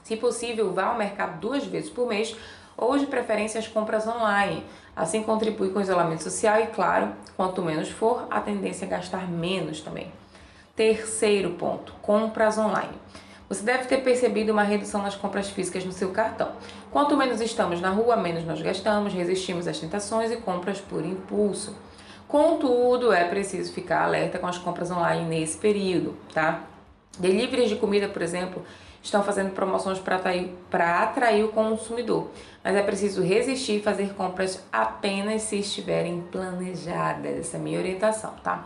Se 0.04 0.16
possível, 0.16 0.72
vá 0.72 0.86
ao 0.86 0.98
mercado 0.98 1.40
duas 1.40 1.64
vezes 1.64 1.90
por 1.90 2.08
mês 2.08 2.36
ou 2.76 2.98
de 2.98 3.06
preferência 3.06 3.58
as 3.58 3.68
compras 3.68 4.06
online. 4.06 4.64
Assim 4.94 5.22
contribui 5.22 5.70
com 5.70 5.78
o 5.78 5.82
isolamento 5.82 6.22
social 6.22 6.60
e, 6.60 6.66
claro, 6.66 7.12
quanto 7.36 7.62
menos 7.62 7.88
for, 7.88 8.26
a 8.30 8.40
tendência 8.40 8.84
é 8.84 8.88
gastar 8.88 9.28
menos 9.28 9.80
também. 9.80 10.12
Terceiro 10.76 11.50
ponto: 11.50 11.94
compras 12.02 12.58
online. 12.58 12.94
Você 13.48 13.62
deve 13.62 13.84
ter 13.84 13.98
percebido 13.98 14.52
uma 14.52 14.62
redução 14.62 15.02
nas 15.02 15.14
compras 15.14 15.50
físicas 15.50 15.84
no 15.84 15.92
seu 15.92 16.10
cartão. 16.10 16.52
Quanto 16.90 17.16
menos 17.16 17.40
estamos 17.40 17.80
na 17.80 17.90
rua, 17.90 18.16
menos 18.16 18.44
nós 18.44 18.62
gastamos, 18.62 19.12
resistimos 19.12 19.68
às 19.68 19.78
tentações 19.78 20.30
e 20.32 20.36
compras 20.36 20.80
por 20.80 21.04
impulso. 21.04 21.76
Contudo, 22.32 23.12
é 23.12 23.24
preciso 23.24 23.74
ficar 23.74 24.04
alerta 24.04 24.38
com 24.38 24.46
as 24.46 24.56
compras 24.56 24.90
online 24.90 25.28
nesse 25.28 25.58
período, 25.58 26.16
tá? 26.32 26.62
Deliveries 27.18 27.68
de 27.68 27.76
comida, 27.76 28.08
por 28.08 28.22
exemplo, 28.22 28.64
estão 29.02 29.22
fazendo 29.22 29.50
promoções 29.50 29.98
para 29.98 30.16
atrair, 30.16 30.50
atrair 30.72 31.44
o 31.44 31.48
consumidor, 31.48 32.30
mas 32.64 32.74
é 32.74 32.82
preciso 32.82 33.20
resistir 33.20 33.80
e 33.80 33.82
fazer 33.82 34.14
compras 34.14 34.66
apenas 34.72 35.42
se 35.42 35.58
estiverem 35.58 36.22
planejadas. 36.32 37.38
Essa 37.38 37.58
é 37.58 37.60
a 37.60 37.62
minha 37.62 37.78
orientação, 37.78 38.32
tá? 38.42 38.64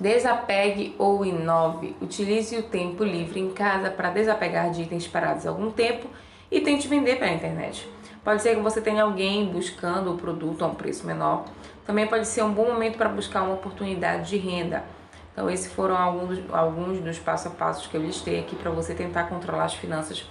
Desapegue 0.00 0.94
ou 0.96 1.22
inove. 1.22 1.94
Utilize 2.00 2.56
o 2.56 2.62
tempo 2.62 3.04
livre 3.04 3.40
em 3.40 3.50
casa 3.50 3.90
para 3.90 4.08
desapegar 4.08 4.70
de 4.70 4.84
itens 4.84 5.06
parados 5.06 5.44
há 5.44 5.50
algum 5.50 5.70
tempo 5.70 6.08
e 6.50 6.62
tente 6.62 6.88
vender 6.88 7.18
pela 7.18 7.30
internet. 7.30 7.86
Pode 8.24 8.42
ser 8.42 8.56
que 8.56 8.60
você 8.60 8.80
tenha 8.80 9.04
alguém 9.04 9.46
buscando 9.46 10.12
o 10.12 10.16
produto 10.18 10.64
a 10.64 10.68
um 10.68 10.74
preço 10.74 11.06
menor. 11.06 11.44
Também 11.88 12.06
pode 12.06 12.26
ser 12.26 12.42
um 12.42 12.52
bom 12.52 12.66
momento 12.66 12.98
para 12.98 13.08
buscar 13.08 13.42
uma 13.42 13.54
oportunidade 13.54 14.28
de 14.28 14.36
renda. 14.36 14.84
Então, 15.32 15.48
esses 15.48 15.72
foram 15.72 15.96
alguns, 15.96 16.38
alguns 16.52 17.00
dos 17.00 17.18
passo 17.18 17.48
a 17.48 17.50
passos 17.50 17.86
que 17.86 17.96
eu 17.96 18.02
listei 18.02 18.38
aqui 18.38 18.54
para 18.54 18.70
você 18.70 18.92
tentar 18.92 19.24
controlar 19.24 19.64
as 19.64 19.72
finanças 19.72 20.28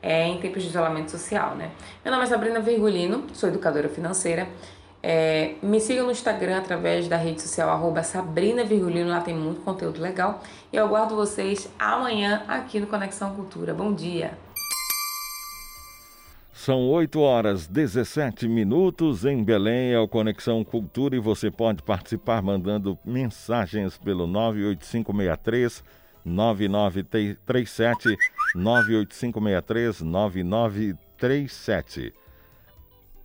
é, 0.00 0.24
em 0.28 0.38
tempos 0.38 0.62
de 0.62 0.68
isolamento 0.68 1.10
social, 1.10 1.56
né? 1.56 1.72
Meu 2.04 2.12
nome 2.12 2.22
é 2.22 2.28
Sabrina 2.28 2.60
Virgulino, 2.60 3.26
sou 3.32 3.48
educadora 3.48 3.88
financeira. 3.88 4.46
É, 5.02 5.56
me 5.60 5.80
siga 5.80 6.04
no 6.04 6.12
Instagram 6.12 6.58
através 6.58 7.08
da 7.08 7.16
rede 7.16 7.42
social 7.42 7.70
arroba 7.70 8.04
Sabrina 8.04 8.62
Virgulino, 8.62 9.10
lá 9.10 9.20
tem 9.20 9.34
muito 9.34 9.62
conteúdo 9.62 10.00
legal. 10.00 10.44
E 10.72 10.76
eu 10.76 10.84
aguardo 10.84 11.16
vocês 11.16 11.68
amanhã 11.76 12.44
aqui 12.46 12.78
no 12.78 12.86
Conexão 12.86 13.34
Cultura. 13.34 13.74
Bom 13.74 13.92
dia! 13.92 14.43
São 16.64 16.88
8 16.88 17.20
horas 17.20 17.66
17 17.66 18.48
minutos 18.48 19.26
em 19.26 19.44
Belém, 19.44 19.92
é 19.92 19.98
o 19.98 20.08
Conexão 20.08 20.64
Cultura 20.64 21.14
e 21.14 21.18
você 21.18 21.50
pode 21.50 21.82
participar 21.82 22.40
mandando 22.40 22.98
mensagens 23.04 23.98
pelo 23.98 24.26
98563 24.26 25.84
9937 26.24 28.16
98563 28.54 30.00
9937. 30.00 32.14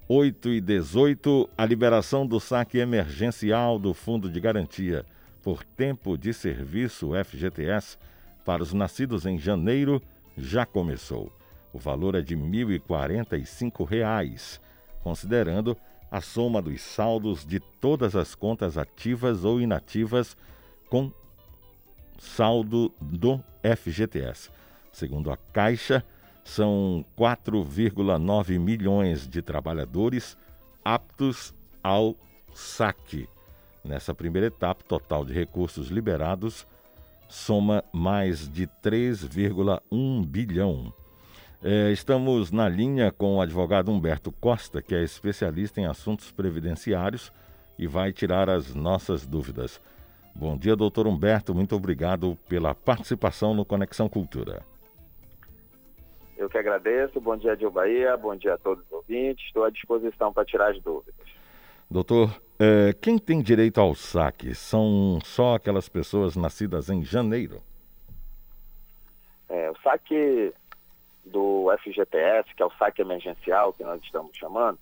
8 0.06 0.50
e 0.50 0.60
18, 0.60 1.50
a 1.58 1.66
liberação 1.66 2.28
do 2.28 2.42
saque 2.42 2.78
emergencial 2.78 3.80
do 3.80 3.94
Fundo 3.94 4.30
de 4.30 4.42
Garantia 4.42 5.06
por 5.42 5.64
tempo 5.64 6.18
de 6.18 6.34
serviço 6.34 7.12
FGTS 7.24 7.98
para 8.44 8.62
os 8.62 8.74
nascidos 8.74 9.26
em 9.26 9.40
janeiro 9.40 10.02
já 10.38 10.66
começou. 10.66 11.39
O 11.72 11.80
valor 11.80 12.16
é 12.16 12.22
de 12.22 12.36
R$ 12.36 12.42
1.045, 12.42 14.60
considerando 15.04 15.78
a 16.12 16.22
soma 16.22 16.62
dos 16.62 16.82
saldos 16.82 17.46
de 17.46 17.60
todas 17.60 18.16
as 18.16 18.34
contas 18.34 18.78
ativas 18.78 19.46
ou 19.46 19.62
inativas 19.62 20.36
com 20.90 21.12
saldo 22.18 22.92
do 23.00 23.44
FGTS. 23.64 24.50
Segundo 24.92 25.32
a 25.32 25.38
Caixa, 25.38 26.04
são 26.44 27.06
4,9 27.18 28.60
milhões 28.60 29.28
de 29.28 29.42
trabalhadores 29.42 30.38
aptos 30.84 31.54
ao 31.84 32.16
saque. 32.54 33.30
Nessa 33.84 34.14
primeira 34.14 34.48
etapa, 34.48 34.84
total 34.84 35.24
de 35.24 35.34
recursos 35.34 35.90
liberados 35.90 36.68
soma 37.28 37.84
mais 37.94 38.50
de 38.50 38.68
3,1 38.84 40.26
bilhão. 40.26 40.92
É, 41.62 41.92
estamos 41.92 42.54
na 42.54 42.70
linha 42.70 43.12
com 43.12 43.36
o 43.36 43.42
advogado 43.42 43.92
Humberto 43.92 44.32
Costa, 44.32 44.82
que 44.82 44.96
é 44.96 45.04
especialista 45.04 45.82
em 45.82 45.86
assuntos 45.86 46.32
previdenciários 46.32 47.34
e 47.78 47.86
vai 47.86 48.14
tirar 48.14 48.50
as 48.50 48.74
nossas 48.74 49.28
dúvidas. 49.28 49.82
Bom 50.34 50.58
dia, 50.58 50.74
doutor 50.74 51.06
Humberto. 51.06 51.54
Muito 51.54 51.76
obrigado 51.76 52.38
pela 52.48 52.74
participação 52.74 53.54
no 53.54 53.66
Conexão 53.66 54.08
Cultura. 54.08 54.64
Eu 56.38 56.50
que 56.50 56.58
agradeço. 56.58 57.20
Bom 57.20 57.36
dia, 57.36 57.58
Dil 57.58 57.70
Bahia. 57.70 58.16
Bom 58.16 58.38
dia 58.38 58.54
a 58.54 58.58
todos 58.58 58.86
os 58.86 58.92
ouvintes. 58.94 59.46
Estou 59.46 59.66
à 59.66 59.70
disposição 59.70 60.32
para 60.32 60.46
tirar 60.46 60.72
as 60.72 60.82
dúvidas. 60.82 61.28
Doutor, 61.92 62.40
é, 62.58 62.94
quem 63.02 63.18
tem 63.18 63.42
direito 63.42 63.82
ao 63.82 63.94
saque? 63.94 64.56
São 64.56 65.20
só 65.26 65.56
aquelas 65.56 65.90
pessoas 65.90 66.38
nascidas 66.38 66.90
em 66.90 67.04
janeiro? 67.04 67.62
É, 69.50 69.70
o 69.70 69.76
saque 69.82 70.54
do 71.30 71.68
FGTS, 71.80 72.54
que 72.56 72.62
é 72.62 72.66
o 72.66 72.72
saque 72.72 73.02
emergencial 73.02 73.74
que 73.74 73.84
nós 73.84 74.02
estamos 74.04 74.36
chamando, 74.36 74.78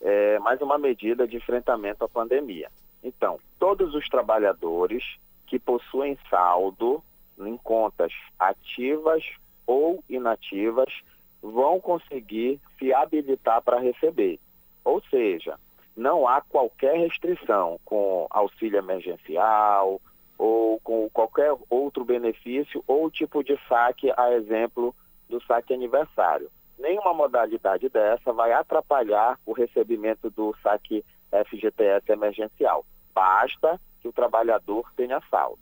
é 0.00 0.38
mais 0.38 0.60
uma 0.60 0.78
medida 0.78 1.26
de 1.26 1.36
enfrentamento 1.36 2.04
à 2.04 2.08
pandemia. 2.08 2.70
Então, 3.02 3.38
todos 3.58 3.94
os 3.94 4.08
trabalhadores 4.08 5.04
que 5.46 5.58
possuem 5.58 6.18
saldo 6.30 7.02
em 7.38 7.56
contas 7.56 8.12
ativas 8.38 9.24
ou 9.66 10.02
inativas 10.08 10.92
vão 11.42 11.80
conseguir 11.80 12.60
se 12.78 12.92
habilitar 12.92 13.62
para 13.62 13.80
receber. 13.80 14.38
Ou 14.84 15.00
seja, 15.10 15.58
não 15.96 16.26
há 16.26 16.40
qualquer 16.40 16.96
restrição 16.98 17.78
com 17.84 18.26
auxílio 18.30 18.78
emergencial 18.78 20.00
ou 20.36 20.80
com 20.80 21.08
qualquer 21.10 21.54
outro 21.68 22.04
benefício 22.04 22.82
ou 22.86 23.10
tipo 23.10 23.42
de 23.42 23.58
saque, 23.68 24.12
a 24.16 24.32
exemplo 24.32 24.94
do 25.28 25.42
saque 25.44 25.74
aniversário. 25.74 26.50
Nenhuma 26.78 27.12
modalidade 27.12 27.88
dessa 27.88 28.32
vai 28.32 28.52
atrapalhar 28.52 29.38
o 29.44 29.52
recebimento 29.52 30.30
do 30.30 30.54
saque 30.62 31.04
FGTS 31.30 32.10
emergencial. 32.10 32.84
Basta 33.14 33.80
que 34.00 34.08
o 34.08 34.12
trabalhador 34.12 34.90
tenha 34.96 35.20
saldo. 35.30 35.58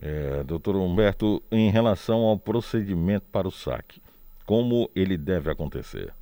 É, 0.00 0.42
doutor 0.44 0.76
Humberto, 0.76 1.42
em 1.50 1.70
relação 1.70 2.20
ao 2.20 2.38
procedimento 2.38 3.26
para 3.30 3.46
o 3.46 3.50
saque, 3.50 4.00
como 4.46 4.90
ele 4.94 5.18
deve 5.18 5.50
acontecer? 5.50 6.14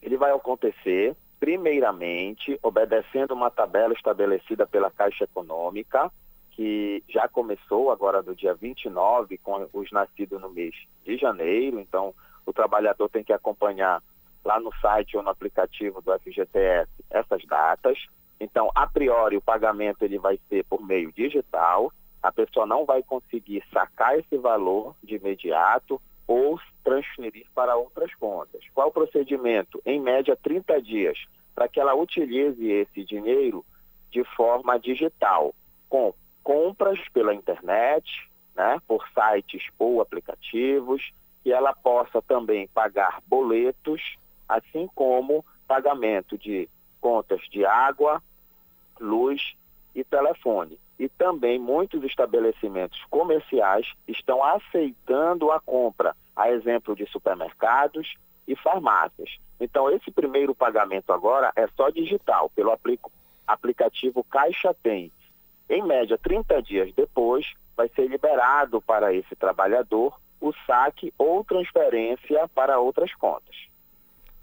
Ele 0.00 0.16
vai 0.16 0.30
acontecer, 0.30 1.16
primeiramente, 1.40 2.58
obedecendo 2.62 3.32
uma 3.32 3.50
tabela 3.50 3.94
estabelecida 3.94 4.66
pela 4.66 4.90
Caixa 4.90 5.24
Econômica, 5.24 6.12
que 6.54 7.02
já 7.08 7.28
começou 7.28 7.90
agora 7.90 8.22
do 8.22 8.34
dia 8.34 8.54
29, 8.54 9.38
com 9.38 9.68
os 9.72 9.90
nascidos 9.90 10.40
no 10.40 10.50
mês 10.50 10.74
de 11.04 11.16
janeiro. 11.16 11.80
Então, 11.80 12.14
o 12.46 12.52
trabalhador 12.52 13.08
tem 13.08 13.24
que 13.24 13.32
acompanhar 13.32 14.02
lá 14.44 14.60
no 14.60 14.72
site 14.76 15.16
ou 15.16 15.22
no 15.22 15.30
aplicativo 15.30 16.00
do 16.00 16.12
FGTS 16.20 16.90
essas 17.10 17.44
datas. 17.44 17.98
Então, 18.38 18.70
a 18.74 18.86
priori, 18.86 19.36
o 19.36 19.42
pagamento 19.42 20.04
ele 20.04 20.18
vai 20.18 20.38
ser 20.48 20.64
por 20.64 20.84
meio 20.84 21.12
digital. 21.12 21.92
A 22.22 22.30
pessoa 22.30 22.66
não 22.66 22.84
vai 22.84 23.02
conseguir 23.02 23.64
sacar 23.72 24.18
esse 24.18 24.36
valor 24.36 24.94
de 25.02 25.16
imediato 25.16 26.00
ou 26.26 26.58
transferir 26.82 27.46
para 27.54 27.76
outras 27.76 28.14
contas. 28.14 28.62
Qual 28.72 28.88
o 28.88 28.92
procedimento? 28.92 29.82
Em 29.84 30.00
média, 30.00 30.36
30 30.40 30.80
dias, 30.80 31.18
para 31.54 31.68
que 31.68 31.80
ela 31.80 31.94
utilize 31.94 32.64
esse 32.64 33.04
dinheiro 33.04 33.64
de 34.10 34.24
forma 34.36 34.78
digital, 34.78 35.54
com 35.88 36.14
compras 36.44 37.00
pela 37.08 37.34
internet, 37.34 38.30
né, 38.54 38.80
por 38.86 39.04
sites 39.08 39.66
ou 39.78 40.00
aplicativos, 40.00 41.12
e 41.44 41.52
ela 41.52 41.74
possa 41.74 42.22
também 42.22 42.68
pagar 42.68 43.20
boletos, 43.26 44.16
assim 44.48 44.88
como 44.94 45.44
pagamento 45.66 46.38
de 46.38 46.68
contas 47.00 47.40
de 47.50 47.64
água, 47.66 48.22
luz 49.00 49.56
e 49.94 50.04
telefone. 50.04 50.78
e 50.98 51.08
também 51.08 51.58
muitos 51.58 52.02
estabelecimentos 52.04 53.02
comerciais 53.10 53.92
estão 54.06 54.42
aceitando 54.44 55.50
a 55.50 55.60
compra, 55.60 56.14
a 56.36 56.50
exemplo 56.50 56.94
de 56.94 57.06
supermercados 57.06 58.14
e 58.46 58.54
farmácias. 58.54 59.38
Então, 59.58 59.90
esse 59.90 60.10
primeiro 60.10 60.54
pagamento 60.54 61.12
agora 61.12 61.52
é 61.56 61.66
só 61.76 61.90
digital, 61.90 62.50
pelo 62.50 62.76
aplicativo 63.46 64.24
Caixa 64.24 64.74
Tem. 64.82 65.10
Em 65.68 65.82
média, 65.82 66.18
30 66.18 66.62
dias 66.62 66.92
depois, 66.94 67.46
vai 67.76 67.88
ser 67.88 68.06
liberado 68.06 68.80
para 68.82 69.14
esse 69.14 69.34
trabalhador 69.36 70.18
o 70.40 70.52
saque 70.66 71.12
ou 71.16 71.42
transferência 71.44 72.48
para 72.54 72.78
outras 72.78 73.14
contas. 73.14 73.56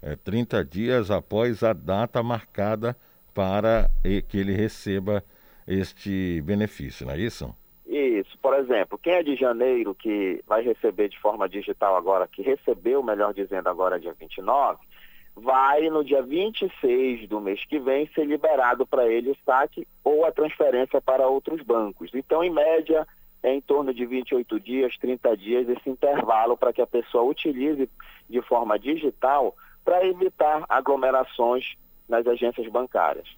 É 0.02 0.16
30 0.16 0.64
dias 0.64 1.10
após 1.10 1.62
a 1.62 1.72
data 1.72 2.22
marcada 2.22 2.96
para 3.32 3.88
que 4.28 4.36
ele 4.36 4.52
receba 4.52 5.22
este 5.66 6.42
benefício, 6.42 7.06
não 7.06 7.14
é 7.14 7.18
isso? 7.18 7.54
Isso. 7.86 8.36
Por 8.40 8.54
exemplo, 8.54 8.98
quem 8.98 9.12
é 9.12 9.22
de 9.22 9.36
janeiro 9.36 9.94
que 9.94 10.42
vai 10.46 10.62
receber 10.62 11.08
de 11.08 11.18
forma 11.20 11.48
digital 11.48 11.96
agora, 11.96 12.26
que 12.26 12.42
recebeu, 12.42 13.02
melhor 13.02 13.32
dizendo, 13.32 13.68
agora 13.68 14.00
dia 14.00 14.14
29, 14.18 14.80
vai 15.34 15.88
no 15.88 16.04
dia 16.04 16.22
26 16.22 17.28
do 17.28 17.40
mês 17.40 17.64
que 17.64 17.78
vem 17.78 18.06
ser 18.14 18.24
liberado 18.24 18.86
para 18.86 19.06
ele 19.06 19.30
o 19.30 19.36
saque 19.44 19.86
ou 20.04 20.24
a 20.24 20.32
transferência 20.32 21.00
para 21.00 21.26
outros 21.26 21.62
bancos. 21.62 22.10
Então, 22.14 22.44
em 22.44 22.50
média, 22.50 23.06
é 23.42 23.52
em 23.52 23.60
torno 23.60 23.92
de 23.92 24.06
28 24.06 24.60
dias, 24.60 24.96
30 24.98 25.36
dias 25.36 25.68
esse 25.68 25.90
intervalo 25.90 26.56
para 26.56 26.72
que 26.72 26.80
a 26.80 26.86
pessoa 26.86 27.24
utilize 27.24 27.88
de 28.28 28.42
forma 28.42 28.78
digital 28.78 29.56
para 29.84 30.06
evitar 30.06 30.64
aglomerações 30.68 31.74
nas 32.08 32.26
agências 32.26 32.68
bancárias. 32.68 33.28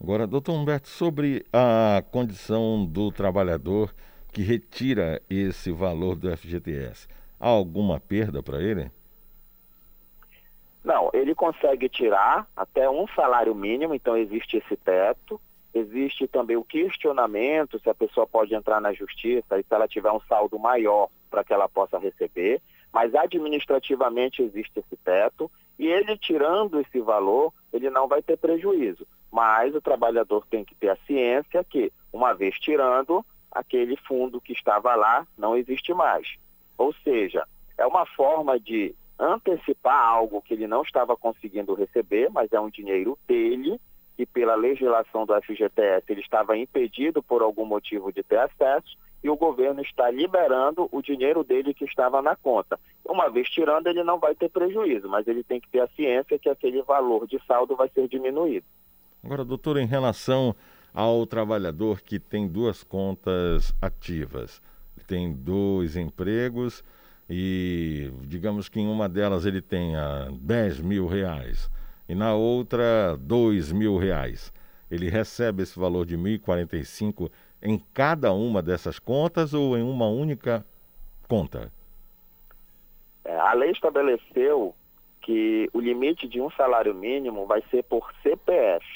Agora, 0.00 0.26
doutor 0.26 0.52
Humberto, 0.52 0.88
sobre 0.88 1.44
a 1.52 2.02
condição 2.10 2.84
do 2.84 3.10
trabalhador 3.10 3.94
que 4.30 4.42
retira 4.42 5.22
esse 5.30 5.72
valor 5.72 6.16
do 6.16 6.30
FGTS, 6.36 7.08
há 7.40 7.48
alguma 7.48 7.98
perda 7.98 8.42
para 8.42 8.62
ele? 8.62 8.90
Não, 10.86 11.10
ele 11.12 11.34
consegue 11.34 11.88
tirar 11.88 12.46
até 12.56 12.88
um 12.88 13.08
salário 13.08 13.52
mínimo, 13.56 13.92
então 13.92 14.16
existe 14.16 14.58
esse 14.58 14.76
teto. 14.76 15.40
Existe 15.74 16.28
também 16.28 16.56
o 16.56 16.62
questionamento 16.62 17.80
se 17.80 17.90
a 17.90 17.94
pessoa 17.94 18.24
pode 18.24 18.54
entrar 18.54 18.80
na 18.80 18.92
justiça 18.92 19.58
e 19.58 19.64
se 19.64 19.74
ela 19.74 19.88
tiver 19.88 20.12
um 20.12 20.20
saldo 20.28 20.60
maior 20.60 21.08
para 21.28 21.42
que 21.42 21.52
ela 21.52 21.68
possa 21.68 21.98
receber, 21.98 22.62
mas 22.92 23.16
administrativamente 23.16 24.42
existe 24.42 24.78
esse 24.78 24.96
teto 24.98 25.50
e 25.76 25.88
ele 25.88 26.16
tirando 26.16 26.78
esse 26.78 27.00
valor, 27.00 27.52
ele 27.72 27.90
não 27.90 28.06
vai 28.06 28.22
ter 28.22 28.38
prejuízo. 28.38 29.04
Mas 29.32 29.74
o 29.74 29.80
trabalhador 29.80 30.46
tem 30.46 30.64
que 30.64 30.76
ter 30.76 30.90
a 30.90 30.98
ciência 31.04 31.64
que, 31.64 31.92
uma 32.12 32.32
vez 32.32 32.60
tirando, 32.60 33.26
aquele 33.50 33.96
fundo 33.96 34.40
que 34.40 34.52
estava 34.52 34.94
lá 34.94 35.26
não 35.36 35.56
existe 35.56 35.92
mais. 35.92 36.36
Ou 36.78 36.94
seja, 37.02 37.44
é 37.76 37.84
uma 37.84 38.06
forma 38.06 38.60
de 38.60 38.94
antecipar 39.18 40.06
algo 40.06 40.42
que 40.42 40.54
ele 40.54 40.66
não 40.66 40.82
estava 40.82 41.16
conseguindo 41.16 41.74
receber, 41.74 42.30
mas 42.30 42.52
é 42.52 42.60
um 42.60 42.70
dinheiro 42.70 43.18
dele, 43.26 43.80
e 44.18 44.24
pela 44.24 44.54
legislação 44.54 45.26
do 45.26 45.34
FGTS 45.42 46.04
ele 46.08 46.20
estava 46.20 46.56
impedido 46.56 47.22
por 47.22 47.42
algum 47.42 47.64
motivo 47.64 48.12
de 48.12 48.22
ter 48.22 48.38
acesso, 48.38 48.96
e 49.22 49.28
o 49.28 49.36
governo 49.36 49.80
está 49.80 50.10
liberando 50.10 50.88
o 50.92 51.02
dinheiro 51.02 51.42
dele 51.42 51.74
que 51.74 51.84
estava 51.84 52.22
na 52.22 52.36
conta. 52.36 52.78
Uma 53.04 53.28
vez 53.28 53.48
tirando, 53.48 53.86
ele 53.86 54.04
não 54.04 54.18
vai 54.18 54.34
ter 54.34 54.50
prejuízo, 54.50 55.08
mas 55.08 55.26
ele 55.26 55.42
tem 55.42 55.60
que 55.60 55.68
ter 55.68 55.80
a 55.80 55.88
ciência 55.88 56.38
que 56.38 56.48
aquele 56.48 56.82
valor 56.82 57.26
de 57.26 57.40
saldo 57.46 57.74
vai 57.74 57.88
ser 57.88 58.08
diminuído. 58.08 58.66
Agora, 59.24 59.44
doutor, 59.44 59.78
em 59.78 59.86
relação 59.86 60.54
ao 60.94 61.26
trabalhador 61.26 62.00
que 62.00 62.18
tem 62.18 62.46
duas 62.46 62.84
contas 62.84 63.74
ativas, 63.82 64.62
tem 65.06 65.32
dois 65.32 65.96
empregos 65.96 66.84
e 67.28 68.10
digamos 68.22 68.68
que 68.68 68.80
em 68.80 68.86
uma 68.88 69.08
delas 69.08 69.44
ele 69.46 69.60
tenha 69.60 70.28
10 70.40 70.80
mil 70.80 71.06
reais 71.06 71.70
e 72.08 72.14
na 72.14 72.34
outra 72.34 73.16
2 73.18 73.72
mil 73.72 73.96
reais. 73.96 74.52
Ele 74.90 75.08
recebe 75.08 75.62
esse 75.62 75.78
valor 75.78 76.06
de 76.06 76.16
1.045 76.16 77.30
em 77.60 77.78
cada 77.92 78.32
uma 78.32 78.62
dessas 78.62 78.98
contas 78.98 79.52
ou 79.52 79.76
em 79.76 79.82
uma 79.82 80.06
única 80.06 80.64
conta? 81.28 81.72
É, 83.24 83.36
a 83.36 83.52
lei 83.54 83.72
estabeleceu 83.72 84.74
que 85.22 85.68
o 85.72 85.80
limite 85.80 86.28
de 86.28 86.40
um 86.40 86.50
salário 86.52 86.94
mínimo 86.94 87.46
vai 87.46 87.60
ser 87.70 87.82
por 87.82 88.12
CPF. 88.22 88.86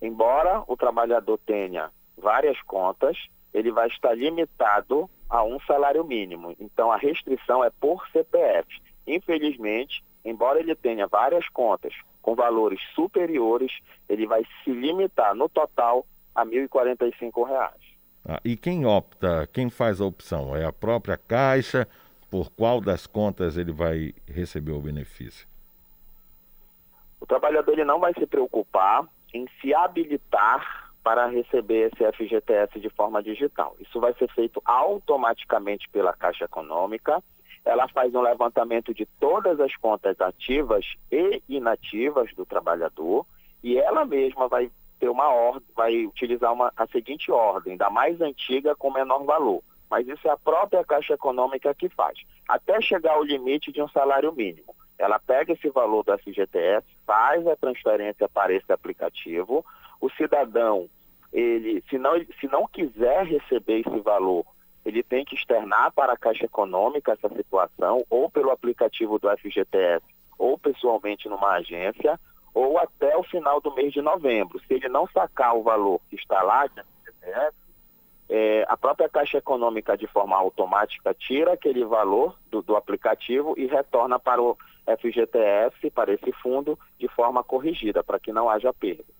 Embora 0.00 0.62
o 0.68 0.76
trabalhador 0.76 1.38
tenha 1.44 1.90
várias 2.16 2.60
contas, 2.62 3.16
ele 3.54 3.70
vai 3.70 3.86
estar 3.86 4.12
limitado 4.14 5.08
a 5.30 5.44
um 5.44 5.60
salário 5.60 6.04
mínimo. 6.04 6.54
Então 6.58 6.90
a 6.90 6.96
restrição 6.96 7.64
é 7.64 7.70
por 7.70 8.06
CPF. 8.08 8.68
Infelizmente, 9.06 10.04
embora 10.24 10.58
ele 10.58 10.74
tenha 10.74 11.06
várias 11.06 11.48
contas 11.48 11.94
com 12.20 12.34
valores 12.34 12.80
superiores, 12.94 13.72
ele 14.08 14.26
vai 14.26 14.44
se 14.62 14.70
limitar 14.70 15.34
no 15.34 15.48
total 15.48 16.04
a 16.34 16.42
R$ 16.42 16.66
1.045. 16.68 17.70
Ah, 18.26 18.40
e 18.44 18.56
quem 18.56 18.84
opta, 18.84 19.48
quem 19.52 19.70
faz 19.70 20.00
a 20.00 20.04
opção? 20.04 20.56
É 20.56 20.64
a 20.64 20.72
própria 20.72 21.16
Caixa? 21.16 21.86
Por 22.30 22.50
qual 22.50 22.80
das 22.80 23.06
contas 23.06 23.56
ele 23.56 23.70
vai 23.70 24.12
receber 24.26 24.72
o 24.72 24.80
benefício? 24.80 25.46
O 27.20 27.26
trabalhador 27.26 27.72
ele 27.72 27.84
não 27.84 28.00
vai 28.00 28.12
se 28.14 28.26
preocupar 28.26 29.06
em 29.32 29.46
se 29.60 29.72
habilitar 29.72 30.83
para 31.04 31.26
receber 31.26 31.92
esse 31.92 32.12
FGTS 32.12 32.80
de 32.80 32.88
forma 32.88 33.22
digital. 33.22 33.76
Isso 33.78 34.00
vai 34.00 34.14
ser 34.14 34.28
feito 34.30 34.60
automaticamente 34.64 35.86
pela 35.90 36.14
Caixa 36.14 36.46
Econômica. 36.46 37.22
Ela 37.62 37.86
faz 37.88 38.14
um 38.14 38.22
levantamento 38.22 38.94
de 38.94 39.04
todas 39.20 39.60
as 39.60 39.76
contas 39.76 40.18
ativas 40.18 40.86
e 41.12 41.42
inativas 41.46 42.34
do 42.34 42.46
trabalhador 42.46 43.26
e 43.62 43.78
ela 43.78 44.04
mesma 44.06 44.48
vai 44.48 44.70
ter 44.98 45.10
uma 45.10 45.28
ordem, 45.28 45.68
vai 45.76 46.06
utilizar 46.06 46.52
uma, 46.52 46.72
a 46.74 46.86
seguinte 46.86 47.30
ordem, 47.30 47.76
da 47.76 47.90
mais 47.90 48.20
antiga 48.22 48.74
com 48.74 48.90
menor 48.90 49.24
valor. 49.24 49.62
Mas 49.90 50.08
isso 50.08 50.26
é 50.26 50.30
a 50.30 50.36
própria 50.38 50.84
Caixa 50.84 51.14
Econômica 51.14 51.74
que 51.74 51.90
faz, 51.90 52.18
até 52.48 52.80
chegar 52.80 53.12
ao 53.12 53.22
limite 53.22 53.70
de 53.70 53.82
um 53.82 53.88
salário 53.88 54.32
mínimo. 54.32 54.74
Ela 54.98 55.18
pega 55.18 55.52
esse 55.52 55.68
valor 55.70 56.04
do 56.04 56.16
FGTS, 56.18 56.86
faz 57.06 57.46
a 57.46 57.56
transferência 57.56 58.28
para 58.28 58.52
esse 58.54 58.72
aplicativo. 58.72 59.64
O 60.04 60.10
cidadão, 60.10 60.86
ele, 61.32 61.82
se 61.88 61.96
não, 61.96 62.12
se 62.38 62.46
não 62.46 62.66
quiser 62.66 63.24
receber 63.24 63.80
esse 63.80 64.00
valor, 64.00 64.44
ele 64.84 65.02
tem 65.02 65.24
que 65.24 65.34
externar 65.34 65.94
para 65.94 66.12
a 66.12 66.16
Caixa 66.18 66.44
Econômica 66.44 67.12
essa 67.12 67.34
situação, 67.34 68.04
ou 68.10 68.28
pelo 68.28 68.50
aplicativo 68.50 69.18
do 69.18 69.30
FGTS, 69.38 70.04
ou 70.38 70.58
pessoalmente 70.58 71.26
numa 71.26 71.52
agência, 71.52 72.20
ou 72.52 72.76
até 72.76 73.16
o 73.16 73.22
final 73.22 73.62
do 73.62 73.74
mês 73.74 73.94
de 73.94 74.02
novembro. 74.02 74.60
Se 74.66 74.74
ele 74.74 74.90
não 74.90 75.06
sacar 75.06 75.56
o 75.56 75.62
valor 75.62 75.98
que 76.10 76.16
está 76.16 76.42
lá 76.42 76.66
de 76.66 76.82
FGTS, 76.82 77.56
é, 78.28 78.66
a 78.68 78.76
própria 78.76 79.08
Caixa 79.08 79.38
Econômica, 79.38 79.96
de 79.96 80.06
forma 80.06 80.36
automática, 80.36 81.14
tira 81.14 81.54
aquele 81.54 81.82
valor 81.82 82.38
do, 82.50 82.60
do 82.60 82.76
aplicativo 82.76 83.54
e 83.56 83.64
retorna 83.64 84.18
para 84.18 84.42
o 84.42 84.54
FGTS, 84.98 85.90
para 85.94 86.12
esse 86.12 86.30
fundo, 86.42 86.78
de 86.98 87.08
forma 87.08 87.42
corrigida, 87.42 88.04
para 88.04 88.20
que 88.20 88.34
não 88.34 88.50
haja 88.50 88.70
perda. 88.70 89.14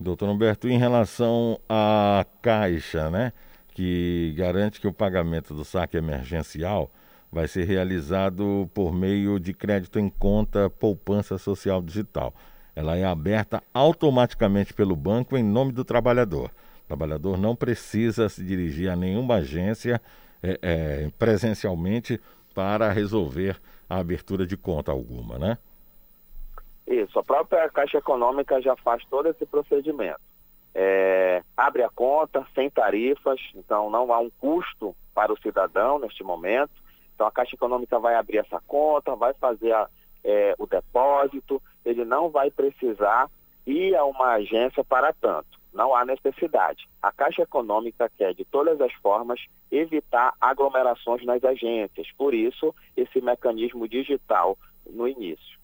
Doutor 0.00 0.30
Humberto, 0.30 0.66
em 0.66 0.78
relação 0.78 1.60
à 1.68 2.24
Caixa, 2.40 3.10
né, 3.10 3.34
que 3.74 4.32
garante 4.34 4.80
que 4.80 4.88
o 4.88 4.94
pagamento 4.94 5.52
do 5.52 5.62
saque 5.62 5.98
emergencial 5.98 6.90
vai 7.30 7.46
ser 7.46 7.64
realizado 7.64 8.68
por 8.72 8.94
meio 8.94 9.38
de 9.38 9.52
crédito 9.52 9.98
em 9.98 10.08
conta 10.08 10.70
poupança 10.70 11.36
social 11.36 11.82
digital. 11.82 12.34
Ela 12.74 12.96
é 12.96 13.04
aberta 13.04 13.62
automaticamente 13.74 14.72
pelo 14.72 14.96
banco 14.96 15.36
em 15.36 15.42
nome 15.42 15.70
do 15.70 15.84
trabalhador. 15.84 16.50
O 16.84 16.88
trabalhador 16.88 17.36
não 17.36 17.54
precisa 17.54 18.26
se 18.30 18.42
dirigir 18.42 18.88
a 18.88 18.96
nenhuma 18.96 19.34
agência 19.34 20.00
é, 20.42 20.58
é, 20.62 21.10
presencialmente 21.18 22.18
para 22.54 22.90
resolver 22.90 23.60
a 23.88 23.98
abertura 23.98 24.46
de 24.46 24.56
conta 24.56 24.90
alguma, 24.90 25.38
né? 25.38 25.58
Isso, 26.90 27.20
a 27.20 27.22
própria 27.22 27.70
Caixa 27.70 27.98
Econômica 27.98 28.60
já 28.60 28.74
faz 28.74 29.04
todo 29.04 29.28
esse 29.28 29.46
procedimento. 29.46 30.18
É, 30.74 31.40
abre 31.56 31.84
a 31.84 31.88
conta 31.88 32.44
sem 32.52 32.68
tarifas, 32.68 33.40
então 33.54 33.88
não 33.88 34.12
há 34.12 34.18
um 34.18 34.28
custo 34.40 34.94
para 35.14 35.32
o 35.32 35.38
cidadão 35.38 36.00
neste 36.00 36.24
momento. 36.24 36.72
Então 37.14 37.28
a 37.28 37.30
Caixa 37.30 37.54
Econômica 37.54 37.96
vai 38.00 38.16
abrir 38.16 38.38
essa 38.38 38.60
conta, 38.66 39.14
vai 39.14 39.32
fazer 39.34 39.72
a, 39.72 39.88
é, 40.24 40.56
o 40.58 40.66
depósito, 40.66 41.62
ele 41.84 42.04
não 42.04 42.28
vai 42.28 42.50
precisar 42.50 43.30
ir 43.64 43.94
a 43.94 44.04
uma 44.04 44.32
agência 44.32 44.82
para 44.82 45.12
tanto. 45.12 45.60
Não 45.72 45.94
há 45.94 46.04
necessidade. 46.04 46.88
A 47.00 47.12
Caixa 47.12 47.42
Econômica 47.42 48.10
quer, 48.18 48.34
de 48.34 48.44
todas 48.44 48.80
as 48.80 48.92
formas, 48.94 49.40
evitar 49.70 50.34
aglomerações 50.40 51.24
nas 51.24 51.44
agências. 51.44 52.08
Por 52.18 52.34
isso, 52.34 52.74
esse 52.96 53.20
mecanismo 53.20 53.86
digital 53.86 54.58
no 54.88 55.06
início. 55.06 55.59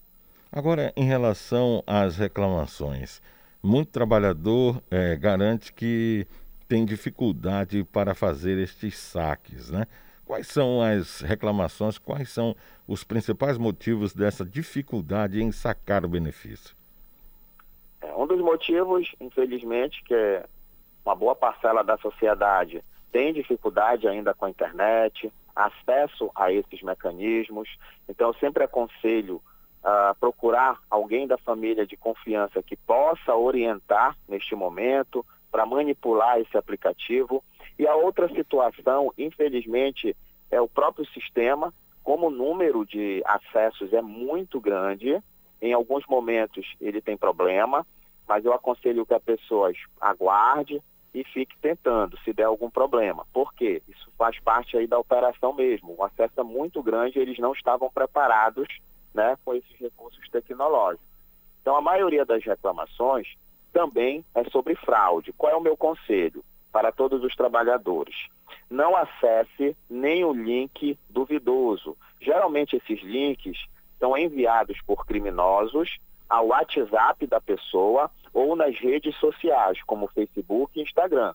Agora, 0.51 0.93
em 0.95 1.03
relação 1.03 1.83
às 1.85 2.17
reclamações, 2.17 3.21
muito 3.61 3.91
trabalhador 3.91 4.81
é, 4.89 5.15
garante 5.15 5.73
que 5.73 6.25
tem 6.67 6.85
dificuldade 6.85 7.83
para 7.83 8.13
fazer 8.13 8.57
estes 8.57 8.97
saques, 8.97 9.69
né? 9.69 9.85
Quais 10.25 10.47
são 10.47 10.81
as 10.81 11.21
reclamações, 11.21 11.97
quais 11.97 12.29
são 12.29 12.55
os 12.85 13.03
principais 13.03 13.57
motivos 13.57 14.13
dessa 14.13 14.45
dificuldade 14.45 15.41
em 15.41 15.51
sacar 15.51 16.03
o 16.03 16.09
benefício? 16.09 16.75
É, 18.01 18.13
um 18.13 18.27
dos 18.27 18.41
motivos, 18.41 19.15
infelizmente, 19.21 20.03
que 20.03 20.13
é 20.13 20.45
uma 21.05 21.15
boa 21.15 21.35
parcela 21.35 21.83
da 21.83 21.97
sociedade 21.97 22.83
tem 23.11 23.33
dificuldade 23.33 24.07
ainda 24.07 24.33
com 24.33 24.45
a 24.45 24.49
internet, 24.49 25.31
acesso 25.55 26.29
a 26.35 26.51
esses 26.51 26.81
mecanismos. 26.81 27.67
Então, 28.07 28.27
eu 28.27 28.33
sempre 28.35 28.63
aconselho 28.63 29.41
uh, 29.83 30.15
procurar 30.19 30.79
alguém 30.89 31.27
da 31.27 31.37
família 31.37 31.85
de 31.85 31.97
confiança 31.97 32.61
que 32.63 32.75
possa 32.75 33.35
orientar 33.35 34.15
neste 34.27 34.55
momento 34.55 35.25
para 35.51 35.65
manipular 35.65 36.39
esse 36.39 36.57
aplicativo. 36.57 37.43
E 37.77 37.87
a 37.87 37.95
outra 37.95 38.27
situação, 38.29 39.13
infelizmente, 39.17 40.15
é 40.49 40.59
o 40.59 40.67
próprio 40.67 41.05
sistema, 41.07 41.73
como 42.03 42.27
o 42.27 42.31
número 42.31 42.85
de 42.85 43.21
acessos 43.25 43.91
é 43.93 44.01
muito 44.01 44.59
grande, 44.59 45.21
em 45.61 45.73
alguns 45.73 46.05
momentos 46.07 46.65
ele 46.79 47.01
tem 47.01 47.17
problema, 47.17 47.85
mas 48.27 48.45
eu 48.45 48.53
aconselho 48.53 49.05
que 49.05 49.13
a 49.13 49.19
pessoa 49.19 49.71
aguarde 49.99 50.81
e 51.13 51.23
fique 51.23 51.57
tentando, 51.59 52.17
se 52.19 52.31
der 52.31 52.43
algum 52.43 52.69
problema. 52.69 53.25
Por 53.33 53.53
quê? 53.53 53.81
Isso 53.87 54.11
faz 54.17 54.39
parte 54.39 54.77
aí 54.77 54.85
da 54.85 54.99
operação 54.99 55.53
mesmo. 55.53 55.95
O 55.97 56.03
acesso 56.03 56.39
é 56.39 56.43
muito 56.43 56.81
grande, 56.83 57.19
eles 57.19 57.39
não 57.39 57.53
estavam 57.53 57.89
preparados 57.89 58.67
né, 59.17 59.35
com 59.43 59.55
esses 59.55 59.75
recursos 59.79 60.29
tecnológicos. 60.29 61.05
Então, 61.61 61.75
a 61.75 61.81
maioria 61.81 62.23
das 62.23 62.45
reclamações 62.45 63.27
também 63.73 64.23
é 64.35 64.43
sobre 64.45 64.75
fraude. 64.75 65.33
Qual 65.33 65.51
é 65.51 65.55
o 65.55 65.61
meu 65.61 65.75
conselho 65.75 66.45
para 66.71 66.91
todos 66.91 67.23
os 67.23 67.35
trabalhadores? 67.35 68.15
Não 68.69 68.95
acesse 68.95 69.75
nem 69.89 70.23
o 70.23 70.31
link 70.31 70.97
duvidoso. 71.09 71.97
Geralmente 72.21 72.75
esses 72.75 73.01
links 73.01 73.57
são 73.99 74.15
enviados 74.15 74.79
por 74.85 75.05
criminosos 75.05 75.97
ao 76.29 76.47
WhatsApp 76.47 77.25
da 77.25 77.41
pessoa 77.41 78.11
ou 78.31 78.55
nas 78.55 78.77
redes 78.77 79.15
sociais, 79.17 79.81
como 79.83 80.07
Facebook 80.09 80.79
e 80.79 80.83
Instagram. 80.83 81.33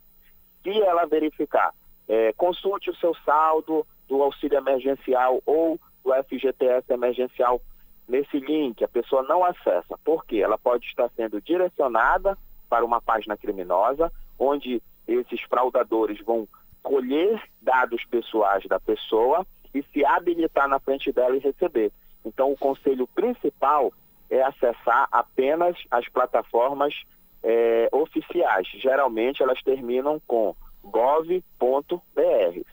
Se 0.62 0.71
ela 0.81 1.05
verificar, 1.07 1.75
é, 2.09 2.33
consulte 2.35 2.90
o 2.90 2.97
seu 2.97 3.14
saldo 3.25 3.85
do 4.09 4.23
auxílio 4.23 4.59
emergencial 4.59 5.42
ou 5.45 5.81
do 6.05 6.12
FGTS 6.25 6.92
emergencial 6.92 7.61
nesse 8.08 8.38
link, 8.38 8.82
a 8.84 8.88
pessoa 8.88 9.22
não 9.22 9.44
acessa. 9.44 9.98
Por 10.04 10.24
quê? 10.24 10.38
Ela 10.38 10.58
pode 10.58 10.86
estar 10.86 11.08
sendo 11.16 11.40
direcionada 11.40 12.36
para 12.68 12.84
uma 12.84 13.00
página 13.00 13.36
criminosa, 13.36 14.12
onde 14.38 14.82
esses 15.06 15.40
fraudadores 15.42 16.20
vão 16.20 16.48
colher 16.82 17.40
dados 17.60 18.04
pessoais 18.04 18.64
da 18.66 18.80
pessoa 18.80 19.46
e 19.74 19.82
se 19.92 20.04
habilitar 20.04 20.68
na 20.68 20.80
frente 20.80 21.12
dela 21.12 21.36
e 21.36 21.40
receber. 21.40 21.92
Então, 22.24 22.52
o 22.52 22.56
conselho 22.56 23.06
principal 23.06 23.92
é 24.30 24.42
acessar 24.42 25.08
apenas 25.10 25.76
as 25.90 26.08
plataformas 26.08 26.94
é, 27.42 27.88
oficiais. 27.92 28.66
Geralmente, 28.74 29.42
elas 29.42 29.62
terminam 29.62 30.20
com 30.26 30.54
gov.br. 30.82 31.40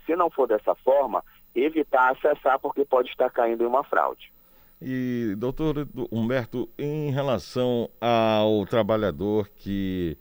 Se 0.06 0.16
não 0.16 0.30
for 0.30 0.48
dessa 0.48 0.76
forma, 0.76 1.24
evitar 1.54 2.12
acessar 2.12 2.60
porque 2.60 2.86
pode 2.86 3.10
estar 3.10 3.30
caindo 3.30 3.64
em 3.64 3.68
uma 3.68 3.84
fraude. 3.84 4.32
E, 4.82 5.36
doutor 5.38 5.88
Humberto, 6.10 6.70
em 6.78 7.12
relação 7.12 7.90
ao 8.00 8.66
trabalhador 8.66 9.50
que 9.56 10.18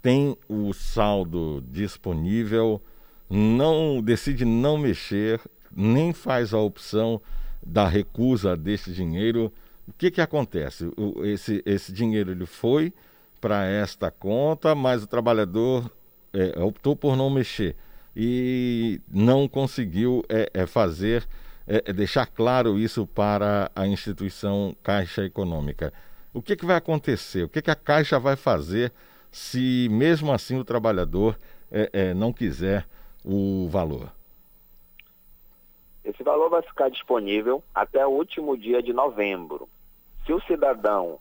tem 0.00 0.36
o 0.48 0.72
saldo 0.72 1.62
disponível, 1.70 2.82
não 3.30 4.02
decide 4.02 4.44
não 4.44 4.76
mexer, 4.76 5.40
nem 5.74 6.12
faz 6.12 6.52
a 6.52 6.58
opção 6.58 7.20
da 7.64 7.86
recusa 7.86 8.56
desse 8.56 8.92
dinheiro, 8.92 9.52
o 9.86 9.92
que, 9.92 10.10
que 10.10 10.20
acontece? 10.20 10.90
O, 10.96 11.24
esse, 11.24 11.62
esse 11.64 11.92
dinheiro 11.92 12.32
ele 12.32 12.46
foi 12.46 12.92
para 13.40 13.64
esta 13.66 14.10
conta, 14.10 14.74
mas 14.74 15.02
o 15.02 15.06
trabalhador 15.06 15.90
é, 16.32 16.60
optou 16.60 16.96
por 16.96 17.16
não 17.16 17.30
mexer 17.30 17.76
e 18.16 19.00
não 19.08 19.48
conseguiu 19.48 20.24
é, 20.28 20.50
é 20.52 20.66
fazer 20.66 21.26
é, 21.72 21.82
é, 21.86 21.92
deixar 21.94 22.26
claro 22.26 22.78
isso 22.78 23.06
para 23.06 23.70
a 23.74 23.86
instituição 23.86 24.76
Caixa 24.82 25.24
Econômica. 25.24 25.90
O 26.30 26.42
que, 26.42 26.54
que 26.54 26.66
vai 26.66 26.76
acontecer? 26.76 27.44
O 27.44 27.48
que, 27.48 27.62
que 27.62 27.70
a 27.70 27.74
Caixa 27.74 28.18
vai 28.18 28.36
fazer 28.36 28.92
se 29.30 29.88
mesmo 29.90 30.30
assim 30.34 30.58
o 30.58 30.66
trabalhador 30.66 31.38
é, 31.70 31.88
é, 31.94 32.14
não 32.14 32.30
quiser 32.30 32.86
o 33.24 33.70
valor? 33.70 34.12
Esse 36.04 36.22
valor 36.22 36.50
vai 36.50 36.60
ficar 36.60 36.90
disponível 36.90 37.64
até 37.74 38.06
o 38.06 38.10
último 38.10 38.54
dia 38.54 38.82
de 38.82 38.92
novembro. 38.92 39.66
Se 40.26 40.32
o 40.34 40.42
cidadão 40.42 41.18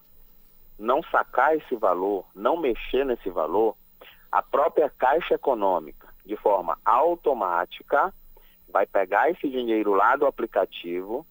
não 0.78 1.02
sacar 1.04 1.56
esse 1.56 1.78
valor, 1.78 2.26
não 2.36 2.58
mexer 2.58 3.06
nesse 3.06 3.30
valor, 3.30 3.78
a 4.30 4.42
própria 4.42 4.90
Caixa 4.90 5.36
Econômica, 5.36 6.10
de 6.26 6.36
forma 6.36 6.78
automática, 6.84 8.14
vai 8.72 8.86
pegar 8.88 9.30
esse 9.30 9.48
dinheiro 9.50 9.94
lá 9.94 10.16
do 10.16 10.26
aplicativo, 10.26 11.26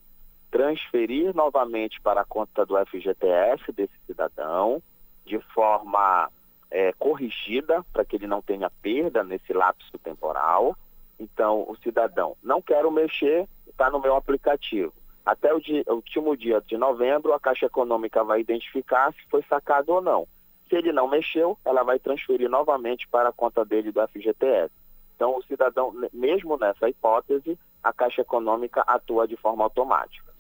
transferir 0.51 1.35
novamente 1.35 2.01
para 2.01 2.21
a 2.21 2.25
conta 2.25 2.67
do 2.67 2.77
FGTS 2.87 3.73
desse 3.73 3.95
cidadão, 4.07 4.83
de 5.25 5.39
forma 5.55 6.31
é, 6.71 6.93
corrigida, 6.93 7.85
para 7.93 8.05
que 8.05 8.17
ele 8.17 8.27
não 8.27 8.43
tenha 8.43 8.71
perda 8.83 9.25
nesse 9.25 9.53
lapso 9.53 9.99
temporal. 9.99 10.77
Então, 11.19 11.65
o 11.69 11.77
cidadão, 11.83 12.37
não 12.43 12.63
quero 12.63 12.91
mexer, 12.91 13.49
está 13.69 13.91
no 13.91 14.01
meu 14.01 14.15
aplicativo. 14.17 14.93
Até 15.25 15.53
o, 15.53 15.61
dia, 15.61 15.85
o 15.87 15.95
último 15.95 16.37
dia 16.37 16.61
de 16.67 16.77
novembro, 16.77 17.33
a 17.33 17.41
Caixa 17.41 17.67
Econômica 17.67 18.25
vai 18.25 18.41
identificar 18.41 19.13
se 19.13 19.21
foi 19.31 19.43
sacado 19.43 19.93
ou 19.93 20.01
não. 20.01 20.27
Se 20.69 20.77
ele 20.77 20.93
não 20.93 21.09
mexeu, 21.09 21.59
ela 21.65 21.83
vai 21.83 21.99
transferir 21.99 22.49
novamente 22.49 23.07
para 23.09 23.29
a 23.29 23.33
conta 23.33 23.65
dele 23.65 23.93
do 23.93 24.01
FGTS. 24.09 24.73
Então, 25.21 25.37
o 25.37 25.43
cidadão, 25.43 25.93
mesmo 26.15 26.57
nessa 26.57 26.89
hipótese, 26.89 27.59
a 27.83 27.93
Caixa 27.93 28.23
Econômica 28.23 28.81
atua 28.87 29.29
de 29.29 29.37
forma 29.37 29.63
automática. 29.63 30.33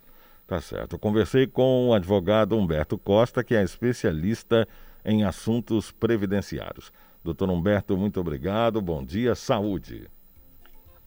Tá 0.46 0.58
certo. 0.58 0.94
Eu 0.94 0.98
conversei 0.98 1.46
com 1.46 1.90
o 1.90 1.92
advogado 1.92 2.56
Humberto 2.56 2.96
Costa, 2.96 3.44
que 3.44 3.54
é 3.54 3.62
especialista 3.62 4.66
em 5.04 5.22
assuntos 5.22 5.92
previdenciários. 5.92 6.90
Doutor 7.22 7.50
Humberto, 7.50 7.94
muito 7.94 8.18
obrigado. 8.20 8.80
Bom 8.80 9.04
dia, 9.04 9.34
saúde. 9.34 10.08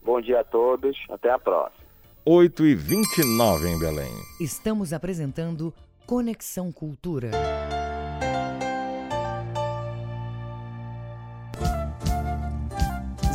Bom 0.04 0.22
dia 0.22 0.42
a 0.42 0.44
todos. 0.44 0.96
Até 1.10 1.32
a 1.32 1.40
próxima. 1.40 1.84
8 2.24 2.68
e 2.68 2.76
29 2.76 3.70
em 3.70 3.80
Belém. 3.80 4.14
Estamos 4.40 4.94
apresentando 4.94 5.74
Conexão 6.06 6.72
Cultura. 6.72 7.32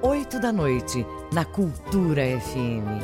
8 0.00 0.38
da 0.38 0.52
noite, 0.52 1.04
na 1.32 1.44
Cultura 1.44 2.22
FM. 2.40 3.02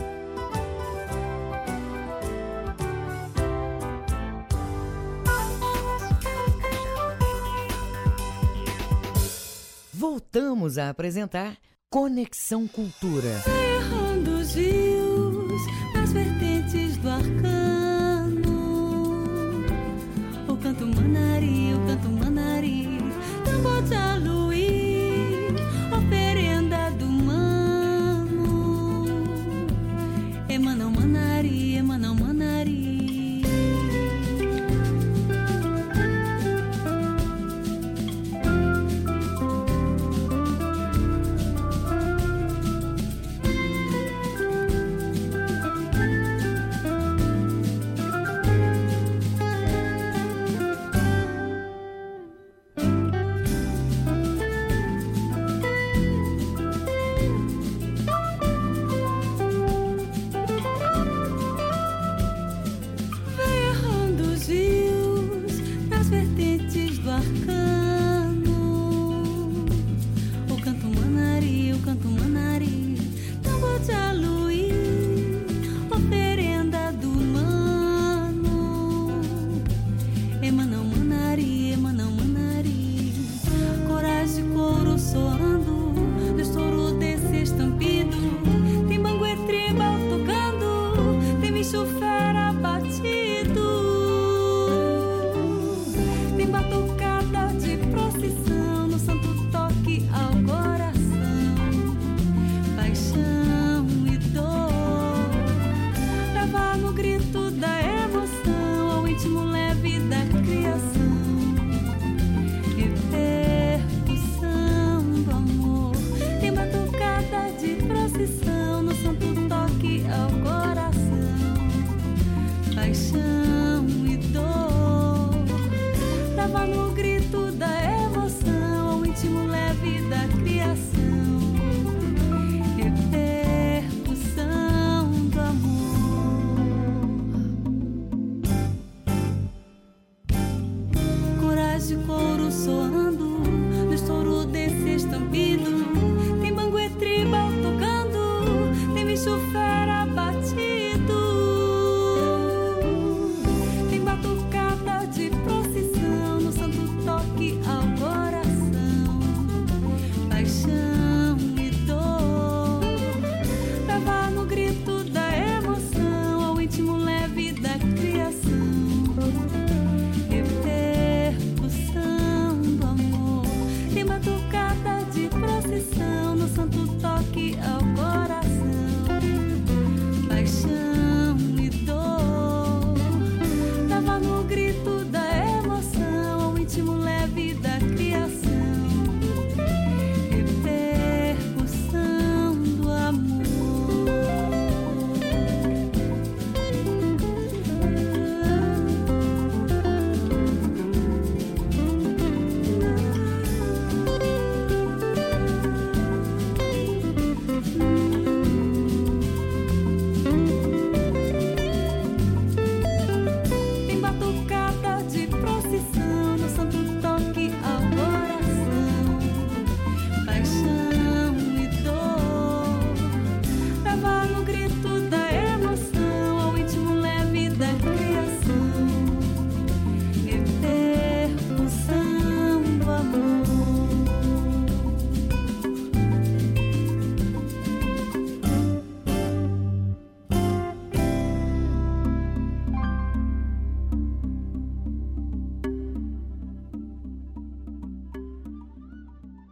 Voltamos 9.93 10.79
a 10.79 10.91
apresentar 10.91 11.57
Conexão 11.91 12.69
Cultura. 12.69 13.43
Errando 13.77 14.45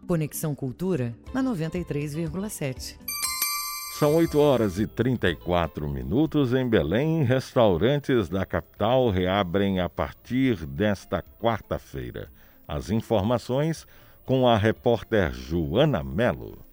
Conexão 0.06 0.54
Cultura 0.54 1.14
na 1.32 1.42
93,7. 1.42 2.96
São 3.98 4.16
8 4.16 4.38
horas 4.38 4.78
e 4.78 4.86
34 4.86 5.88
minutos 5.88 6.52
em 6.52 6.68
Belém. 6.68 7.22
Restaurantes 7.22 8.28
da 8.28 8.44
capital 8.44 9.10
reabrem 9.10 9.80
a 9.80 9.88
partir 9.88 10.66
desta 10.66 11.22
quarta-feira. 11.40 12.28
As 12.66 12.90
informações 12.90 13.86
com 14.24 14.48
a 14.48 14.56
repórter 14.56 15.32
Joana 15.32 16.02
Melo. 16.02 16.71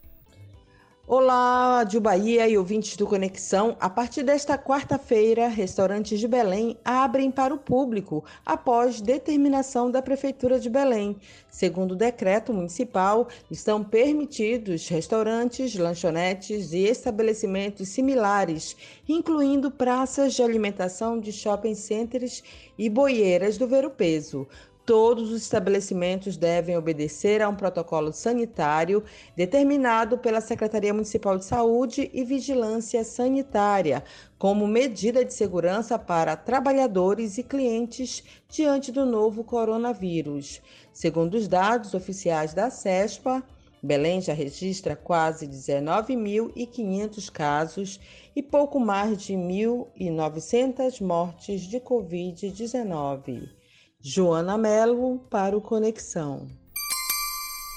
Olá, 1.12 1.84
de 1.86 2.00
Bahia 2.00 2.48
e 2.48 2.56
ouvintes 2.56 2.96
do 2.96 3.08
Conexão. 3.08 3.76
A 3.80 3.90
partir 3.90 4.22
desta 4.22 4.60
quarta-feira, 4.60 5.48
restaurantes 5.48 6.20
de 6.20 6.28
Belém 6.28 6.78
abrem 6.86 7.32
para 7.32 7.52
o 7.52 7.58
público 7.58 8.24
após 8.46 9.02
determinação 9.02 9.90
da 9.90 10.04
Prefeitura 10.04 10.60
de 10.60 10.70
Belém. 10.70 11.18
Segundo 11.50 11.94
o 11.94 11.96
decreto 11.96 12.54
municipal, 12.54 13.28
estão 13.50 13.84
permitidos 13.84 14.88
restaurantes, 14.88 15.76
lanchonetes 15.76 16.74
e 16.74 16.84
estabelecimentos 16.84 17.90
similares, 17.90 18.78
incluindo 19.08 19.72
praças 19.72 20.36
de 20.36 20.44
alimentação 20.44 21.20
de 21.20 21.32
shopping 21.32 21.74
centers 21.74 22.44
e 22.78 22.88
boieiras 22.88 23.58
do 23.58 23.68
Ver 23.68 23.84
o 23.84 23.90
Peso. 23.90 24.48
Todos 24.90 25.32
os 25.32 25.44
estabelecimentos 25.44 26.36
devem 26.36 26.76
obedecer 26.76 27.44
a 27.44 27.48
um 27.48 27.54
protocolo 27.54 28.12
sanitário 28.12 29.04
determinado 29.36 30.18
pela 30.18 30.42
Secretaria 30.42 30.92
Municipal 30.92 31.38
de 31.38 31.46
Saúde 31.46 32.10
e 32.12 32.24
Vigilância 32.24 33.04
Sanitária, 33.04 34.04
como 34.36 34.66
medida 34.66 35.24
de 35.24 35.32
segurança 35.32 36.00
para 36.00 36.36
trabalhadores 36.36 37.38
e 37.38 37.44
clientes 37.44 38.24
diante 38.50 38.92
do 38.92 39.06
novo 39.06 39.44
coronavírus. 39.44 40.60
Segundo 40.92 41.36
os 41.36 41.48
dados 41.48 41.94
oficiais 41.94 42.56
da 42.56 42.72
CESPA, 42.72 43.44
Belém 43.84 44.20
já 44.20 44.34
registra 44.34 44.96
quase 44.96 45.48
19.500 45.48 47.32
casos 47.32 48.00
e 48.36 48.42
pouco 48.42 48.80
mais 48.80 49.22
de 49.22 49.36
1.900 49.36 51.00
mortes 51.00 51.62
de 51.62 51.80
Covid-19. 51.80 53.59
Joana 54.02 54.58
Melo 54.58 55.20
para 55.30 55.58
o 55.58 55.62
Conexão. 55.62 56.48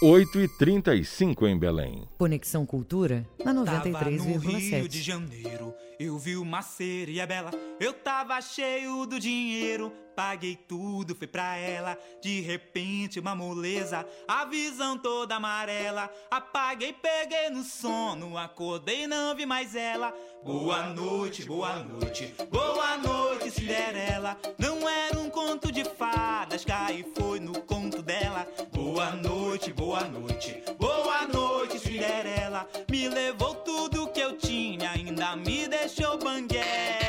8 0.05 0.41
e 0.41 0.49
35 0.49 1.47
em 1.47 1.57
Belém. 1.57 2.09
Conexão 2.19 2.67
Cultura 2.67 3.25
na 3.39 3.55
Tava 3.65 4.11
no 4.11 4.25
Rio 4.25 4.89
de 4.89 4.99
93,7. 4.99 5.01
Janeiro, 5.01 5.73
eu 5.97 6.19
vi 6.19 6.37
uma 6.37 6.61
sereia 6.61 7.25
bela. 7.25 7.53
Eu 7.79 7.93
tava 7.93 8.41
cheio 8.41 9.07
do 9.07 9.21
dinheiro, 9.21 9.93
paguei 10.17 10.57
tudo, 10.57 11.15
fui 11.15 11.29
pra 11.29 11.57
ela. 11.57 11.97
De 12.21 12.41
repente, 12.41 13.21
uma 13.21 13.37
moleza, 13.37 14.05
a 14.27 14.45
visão 14.45 14.99
toda 14.99 15.37
amarela. 15.37 16.11
Apaguei, 16.29 16.93
peguei 16.93 17.51
no 17.51 17.63
sono, 17.63 18.37
acordei, 18.37 19.07
não 19.07 19.37
vi 19.37 19.47
mais 19.47 19.77
ela. 19.77 20.13
Boa 20.45 20.89
noite, 20.89 21.45
boa 21.45 21.77
noite, 21.77 22.35
boa 22.51 22.99
noite, 22.99 23.53
Cinderela. 23.53 24.37
Não 24.59 24.89
era 24.89 25.17
um 25.21 25.31
conto 25.31 25.71
de 25.71 25.85
fadas, 25.85 26.65
caí 26.65 27.07
foi 27.17 27.39
no 27.39 27.61
conto 27.63 28.03
dela. 28.03 28.49
Boa 28.93 29.13
noite, 29.13 29.73
boa 29.73 30.05
noite, 30.05 30.63
boa 30.79 31.27
noite, 31.27 31.79
Cinderela. 31.79 32.69
Me 32.91 33.09
levou 33.09 33.55
tudo 33.55 34.07
que 34.09 34.21
eu 34.21 34.37
tinha, 34.37 34.91
ainda 34.91 35.35
me 35.35 35.67
deixou 35.67 36.19
banguela. 36.19 37.02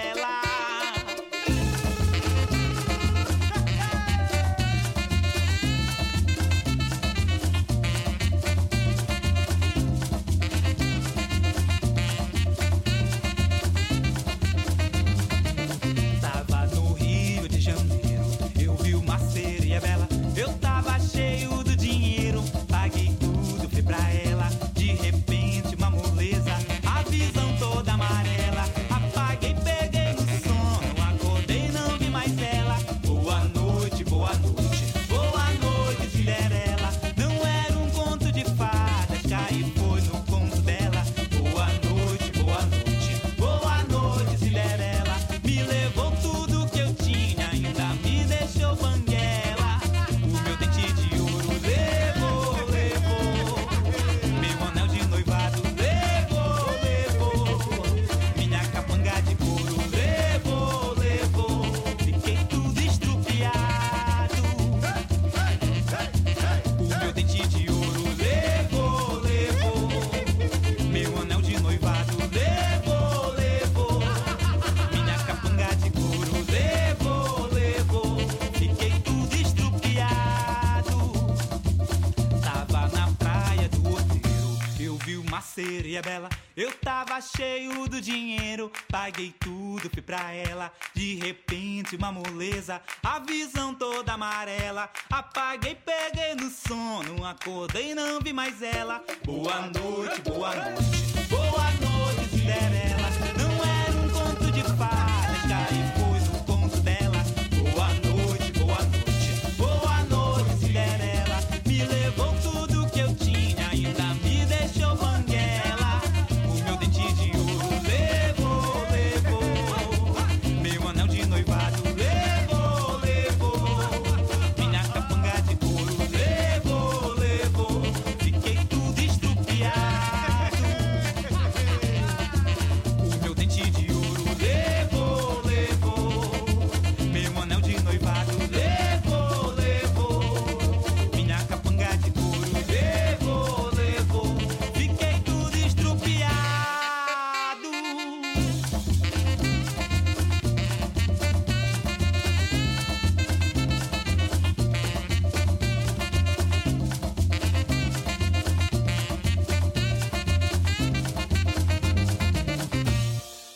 E 85.62 85.95
é 85.95 86.01
bela. 86.01 86.30
Eu 86.56 86.72
tava 86.72 87.20
cheio 87.22 87.88
do 87.88 88.01
dinheiro, 88.01 88.72
paguei 88.89 89.34
tudo, 89.39 89.89
fui 89.89 90.01
pra 90.01 90.32
ela. 90.32 90.72
De 90.93 91.16
repente, 91.16 91.95
uma 91.95 92.12
moleza, 92.12 92.82
a 93.04 93.20
visão 93.20 93.74
toda 93.74 94.14
amarela. 94.14 94.89
Apaguei, 95.10 95.76
peguei 95.76 96.36
no 96.36 96.49
sono, 96.49 97.26
acordei, 97.26 97.93
não 97.93 98.20
vi 98.20 98.34
mais 98.34 98.62
ela. 98.62 99.04
Boa 99.24 99.62
noite, 99.62 100.22
boa 100.22 100.56
noite, 100.56 101.28
boa 101.30 101.72
noite, 101.72 101.93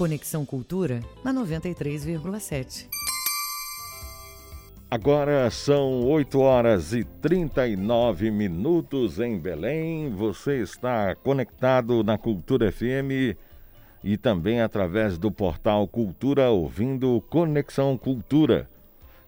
Conexão 0.07 0.45
Cultura 0.45 1.01
na 1.21 1.33
93,7. 1.33 2.87
Agora 4.89 5.51
são 5.51 6.01
8 6.05 6.39
horas 6.39 6.93
e 6.93 7.03
39 7.03 8.31
minutos 8.31 9.19
em 9.19 9.37
Belém. 9.37 10.09
Você 10.11 10.61
está 10.61 11.13
conectado 11.13 12.05
na 12.05 12.17
Cultura 12.17 12.71
FM 12.71 13.35
e 14.01 14.15
também 14.15 14.61
através 14.61 15.17
do 15.17 15.29
portal 15.29 15.85
Cultura 15.89 16.51
ouvindo 16.51 17.21
Conexão 17.29 17.97
Cultura. 17.97 18.69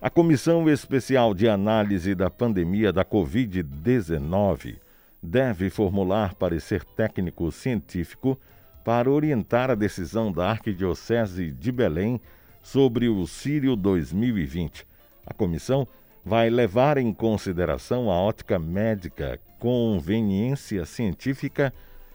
A 0.02 0.10
Comissão 0.10 0.70
Especial 0.70 1.34
de 1.34 1.50
Análise 1.50 2.16
da 2.16 2.30
Pandemia 2.30 2.94
da 2.94 3.04
Covid-19 3.04 4.78
deve 5.22 5.70
formular 5.70 6.36
parecer 6.36 6.86
técnico 6.86 7.52
científico 7.52 8.40
para 8.84 9.10
orientar 9.10 9.70
a 9.70 9.76
decisão 9.76 10.32
da 10.32 10.50
Arquidiocese 10.50 11.52
de 11.52 11.72
Belém 11.72 12.20
sobre 12.62 13.08
o 13.10 13.26
Sírio 13.28 13.76
2020. 13.76 14.86
A 15.26 15.34
comissão 15.34 15.88
vai 16.24 16.50
levar 16.50 16.98
em 16.98 17.14
consideração 17.14 18.12
a 18.12 18.16
ótica 18.16 18.60
médica, 18.60 19.40
conveniência 19.58 20.86
científica 20.86 21.74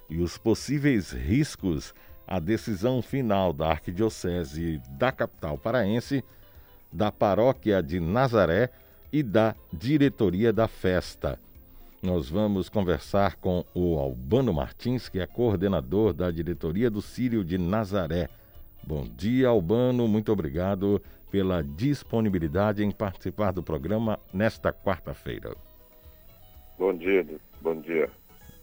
e 0.09 0.19
os 0.19 0.39
possíveis 0.39 1.13
riscos 1.13 1.95
à 2.27 2.39
decisão 2.39 3.03
final 3.03 3.53
da 3.53 3.71
Arquidiocese 3.71 4.81
da 4.91 5.13
capital 5.13 5.59
paraense, 5.59 6.25
da 6.93 7.11
Paróquia 7.11 7.83
de 7.83 8.01
Nazaré 8.01 8.71
e 9.13 9.23
da 9.23 9.55
diretoria 9.73 10.53
da 10.53 10.67
festa. 10.67 11.39
Nós 12.05 12.29
vamos 12.29 12.69
conversar 12.69 13.37
com 13.37 13.65
o 13.75 13.99
Albano 13.99 14.53
Martins, 14.53 15.09
que 15.09 15.21
é 15.21 15.27
coordenador 15.27 16.13
da 16.13 16.31
diretoria 16.31 16.91
do 16.91 17.01
Sírio 17.01 17.43
de 17.43 17.57
Nazaré. 17.57 18.29
Bom 18.87 19.05
dia, 19.17 19.49
Albano. 19.49 20.07
Muito 20.07 20.31
obrigado 20.31 21.01
pela 21.31 21.63
disponibilidade 21.63 22.85
em 22.85 22.91
participar 22.91 23.55
do 23.55 23.63
programa 23.63 24.21
nesta 24.35 24.71
quarta-feira. 24.71 25.57
Bom 26.79 26.95
dia, 26.95 27.27
bom 27.63 27.81
dia. 27.81 28.11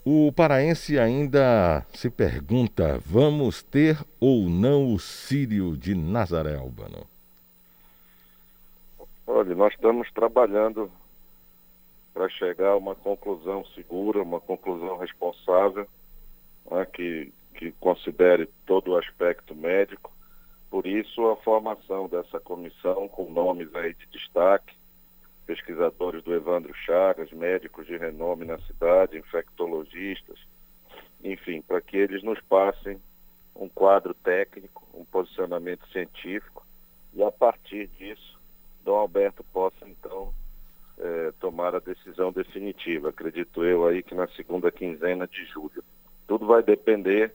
O 0.05 0.31
paraense 0.31 0.99
ainda 0.99 1.83
se 1.89 2.11
pergunta: 2.11 2.99
vamos 3.03 3.63
ter 3.63 3.97
ou 4.19 4.51
não 4.51 4.93
o 4.93 4.99
Sírio 4.99 5.75
de 5.75 5.95
Nazaré, 5.95 6.57
Albano? 6.57 7.07
Olha, 9.25 9.55
nós 9.55 9.73
estamos 9.73 10.11
trabalhando 10.11 10.91
para 12.14 12.30
chegar 12.30 12.72
a 12.72 12.78
uma 12.78 12.95
conclusão 12.95 13.66
segura, 13.74 14.22
uma 14.22 14.39
conclusão 14.39 14.97
responsável, 14.97 15.88
né, 16.70 16.86
que, 16.86 17.34
que 17.55 17.72
considere 17.74 18.49
todo 18.66 18.91
o 18.91 18.97
aspecto 18.97 19.55
médico. 19.55 20.12
Por 20.70 20.86
isso, 20.86 21.26
a 21.28 21.36
formação 21.38 22.07
dessa 22.07 22.39
comissão, 22.39 23.07
com 23.07 23.32
nomes 23.32 23.74
aí 23.76 23.93
de 23.93 24.05
destaque, 24.07 24.76
pesquisadores 25.45 26.24
do 26.24 26.34
Evandro 26.34 26.74
Chagas, 26.74 27.32
médicos 27.32 27.86
de 27.86 27.97
renome 27.97 28.45
na 28.45 28.57
cidade, 28.59 29.18
infectologistas, 29.18 30.39
enfim, 31.24 31.62
para 31.62 31.82
que 31.82 31.97
eles 31.97 32.24
nos 32.24 32.39
passem 32.41 33.01
um 33.55 33.68
quadro 33.68 34.14
técnico, 34.14 34.88
um 34.93 35.03
posicionamento 35.05 35.86
científico, 35.89 36.66
e 37.14 37.22
a 37.22 37.32
partir 37.32 37.88
disso, 37.88 38.39
Dom 38.84 38.95
Alberto 38.95 39.43
possa, 39.51 39.88
então, 39.88 40.34
eh, 41.01 41.33
tomar 41.39 41.73
a 41.75 41.79
decisão 41.79 42.31
definitiva. 42.31 43.09
Acredito 43.09 43.63
eu 43.63 43.87
aí 43.87 44.03
que 44.03 44.13
na 44.13 44.27
segunda 44.27 44.71
quinzena 44.71 45.27
de 45.27 45.43
julho. 45.45 45.83
Tudo 46.27 46.45
vai 46.45 46.61
depender 46.61 47.33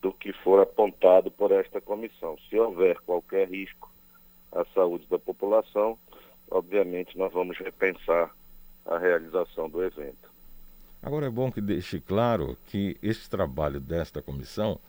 do 0.00 0.10
que 0.10 0.32
for 0.32 0.60
apontado 0.60 1.30
por 1.30 1.52
esta 1.52 1.80
comissão. 1.82 2.36
Se 2.48 2.58
houver 2.58 2.98
qualquer 3.02 3.48
risco 3.48 3.90
à 4.50 4.64
saúde 4.74 5.06
da 5.10 5.18
população, 5.18 5.98
obviamente 6.50 7.18
nós 7.18 7.30
vamos 7.32 7.58
repensar 7.58 8.34
a 8.86 8.98
realização 8.98 9.68
do 9.68 9.82
evento. 9.84 10.32
Agora 11.02 11.26
é 11.26 11.30
bom 11.30 11.52
que 11.52 11.60
deixe 11.60 12.00
claro 12.00 12.56
que 12.66 12.96
esse 13.02 13.28
trabalho 13.28 13.80
desta 13.80 14.22
comissão 14.22 14.80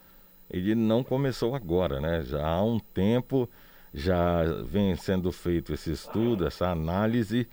ele 0.49 0.73
não 0.73 1.03
começou 1.03 1.53
agora, 1.53 1.99
né? 1.99 2.21
Já 2.21 2.47
há 2.47 2.63
um 2.63 2.79
tempo 2.79 3.49
já 3.93 4.43
vem 4.63 4.95
sendo 4.95 5.31
feito 5.31 5.73
esse 5.73 5.91
estudo, 5.91 6.47
essa 6.47 6.69
análise 6.69 7.47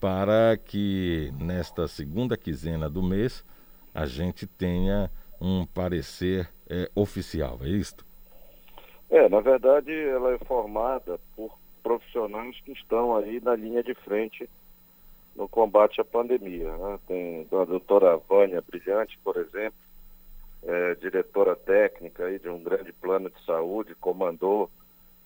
para 0.00 0.56
que 0.56 1.32
nesta 1.40 1.88
segunda 1.88 2.36
quinzena 2.36 2.88
do 2.88 3.02
mês 3.02 3.44
a 3.94 4.06
gente 4.06 4.46
tenha 4.46 5.10
um 5.40 5.66
parecer 5.66 6.48
é, 6.68 6.90
oficial, 6.94 7.58
é 7.62 7.68
isto? 7.68 8.04
É, 9.10 9.28
na 9.28 9.40
verdade 9.40 9.92
ela 9.92 10.32
é 10.32 10.38
formada 10.38 11.18
por 11.36 11.56
profissionais 11.82 12.58
que 12.64 12.72
estão 12.72 13.16
aí 13.16 13.40
na 13.40 13.54
linha 13.54 13.82
de 13.82 13.94
frente 13.94 14.48
no 15.36 15.48
combate 15.48 16.00
à 16.00 16.04
pandemia. 16.04 16.76
Né? 16.76 16.98
Tem 17.06 17.46
a 17.52 17.64
doutora 17.64 18.16
Vânia 18.16 18.62
Brilhante, 18.62 19.18
por 19.22 19.36
exemplo, 19.36 19.78
é, 20.62 20.94
diretora 20.94 21.54
técnica 21.54 22.24
aí 22.24 22.38
de 22.38 22.48
um 22.48 22.62
grande 22.62 22.92
plano 22.92 23.30
de 23.30 23.44
saúde, 23.44 23.94
comandou 23.96 24.70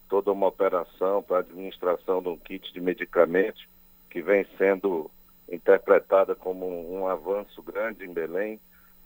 toda 0.09 0.33
uma 0.33 0.49
operação 0.49 1.23
para 1.23 1.37
a 1.37 1.41
administração 1.41 2.21
de 2.23 2.29
um 2.29 2.37
kit 2.37 2.73
de 2.73 2.81
medicamentos 2.81 3.65
que 4.11 4.23
vem 4.23 4.47
sendo 4.57 5.11
interpretada 5.51 6.35
como 6.35 6.67
um, 6.67 7.09
avanço 7.09 7.63
grande 7.63 8.05
em 8.05 8.13
Belém, 8.13 8.61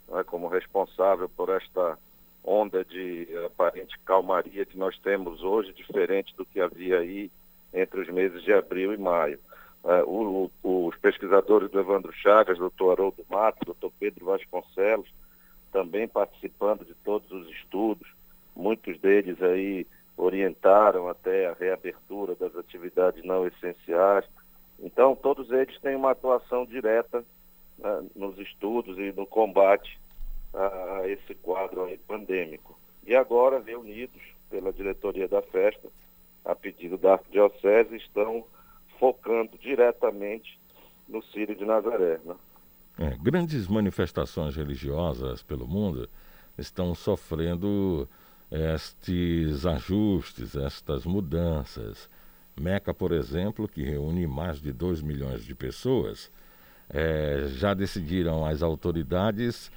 né, 0.08 0.24
como 0.24 0.48
responsável 0.48 1.28
por 1.28 1.48
esta 1.48 1.98
onda 2.44 2.84
de 2.84 3.28
aparente 3.46 3.96
calmaria 4.00 4.66
que 4.66 4.76
nós 4.76 4.98
temos 4.98 5.42
hoje, 5.42 5.72
diferente 5.72 6.34
do 6.36 6.44
que 6.44 6.60
havia 6.60 6.98
aí 6.98 7.30
entre 7.72 8.00
os 8.00 8.08
meses 8.08 8.42
de 8.42 8.52
abril 8.52 8.92
e 8.92 8.98
maio. 8.98 9.38
Uh, 9.84 10.04
o, 10.06 10.50
o, 10.62 10.86
os 10.86 10.96
pesquisadores 10.98 11.70
do 11.70 11.80
Evandro 11.80 12.12
Chagas, 12.12 12.58
doutor 12.58 12.92
Haroldo 12.92 13.24
Mato, 13.28 13.64
doutor 13.64 13.92
Pedro 13.98 14.26
Vasconcelos, 14.26 15.12
também 15.72 16.06
participando 16.06 16.84
de 16.84 16.94
todos 16.96 17.30
os 17.32 17.48
estudos, 17.50 18.06
muitos 18.54 18.98
deles 19.00 19.40
aí 19.42 19.86
orientaram 20.16 21.08
até 21.08 21.46
a 21.46 21.54
reabertura 21.54 22.34
das 22.34 22.54
atividades 22.54 23.24
não 23.24 23.46
essenciais. 23.46 24.24
Então, 24.80 25.14
todos 25.14 25.50
eles 25.50 25.78
têm 25.80 25.96
uma 25.96 26.10
atuação 26.10 26.64
direta 26.64 27.24
né, 27.78 28.04
nos 28.14 28.38
estudos 28.38 28.98
e 28.98 29.12
no 29.12 29.26
combate 29.26 30.00
a, 30.54 31.02
esse 31.06 31.34
quadro 31.36 31.86
pandêmico. 32.06 32.78
E 33.06 33.14
agora, 33.14 33.60
reunidos 33.60 34.22
pela 34.50 34.72
diretoria 34.72 35.26
da 35.26 35.42
festa, 35.42 35.88
a 36.44 36.54
pedido 36.54 36.98
da 36.98 37.14
Arquidiocese, 37.14 37.96
estão 37.96 38.44
focando 38.98 39.56
diretamente 39.58 40.60
no 41.08 41.22
Sírio 41.22 41.56
de 41.56 41.64
Nazaré. 41.64 42.20
Né? 42.24 42.34
É, 42.98 43.16
grandes 43.16 43.66
manifestações 43.68 44.56
religiosas 44.56 45.42
pelo 45.42 45.66
mundo 45.66 46.08
estão 46.58 46.94
sofrendo 46.94 48.08
estes 48.50 49.64
ajustes, 49.64 50.54
estas 50.54 51.06
mudanças. 51.06 52.10
Meca, 52.60 52.92
por 52.92 53.12
exemplo, 53.12 53.66
que 53.68 53.82
reúne 53.82 54.26
mais 54.26 54.60
de 54.60 54.72
2 54.72 55.02
milhões 55.02 55.44
de 55.44 55.54
pessoas, 55.54 56.30
é, 56.88 57.46
já 57.48 57.72
decidiram 57.74 58.44
as 58.44 58.62
autoridades 58.62 59.70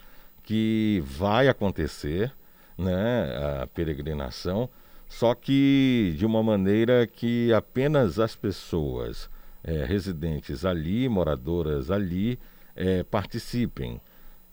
que 0.43 1.01
vai 1.05 1.47
acontecer 1.47 2.31
né, 2.77 3.61
a 3.61 3.67
peregrinação, 3.67 4.69
só 5.07 5.33
que 5.33 6.13
de 6.17 6.25
uma 6.25 6.43
maneira 6.43 7.07
que 7.07 7.53
apenas 7.53 8.19
as 8.19 8.35
pessoas 8.35 9.29
é, 9.63 9.85
residentes 9.85 10.65
ali, 10.65 11.07
moradoras 11.07 11.89
ali, 11.89 12.37
é, 12.75 13.03
participem. 13.03 13.99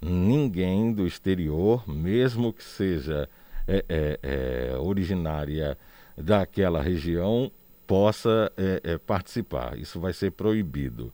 Ninguém 0.00 0.92
do 0.92 1.06
exterior, 1.06 1.88
mesmo 1.88 2.52
que 2.52 2.62
seja 2.62 3.28
é, 3.66 3.84
é, 3.88 4.18
é 4.22 4.76
originária 4.78 5.76
daquela 6.16 6.82
região, 6.82 7.50
possa 7.92 8.50
é, 8.56 8.80
é, 8.92 8.98
participar. 8.98 9.76
Isso 9.76 10.00
vai 10.00 10.14
ser 10.14 10.30
proibido. 10.30 11.12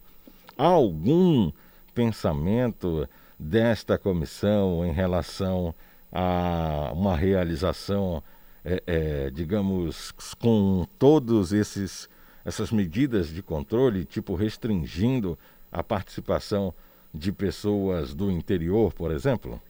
Há 0.57 0.67
algum 0.67 1.51
pensamento 1.93 3.09
desta 3.37 3.99
comissão 3.99 4.87
em 4.87 4.93
relação 4.93 5.75
a 6.13 6.93
uma 6.95 7.17
realização, 7.17 8.23
é, 8.65 8.81
é, 8.87 9.31
digamos, 9.31 10.13
com 10.39 10.87
todos 11.01 11.53
esses 11.53 12.09
essas 12.45 12.71
medidas 12.71 13.27
de 13.27 13.43
controle, 13.43 14.05
tipo 14.05 14.37
restringindo 14.37 15.37
a 15.73 15.83
participação 15.83 16.73
de 17.13 17.33
pessoas 17.33 18.15
do 18.15 18.31
interior, 18.31 18.95
por 18.95 19.11
exemplo? 19.11 19.61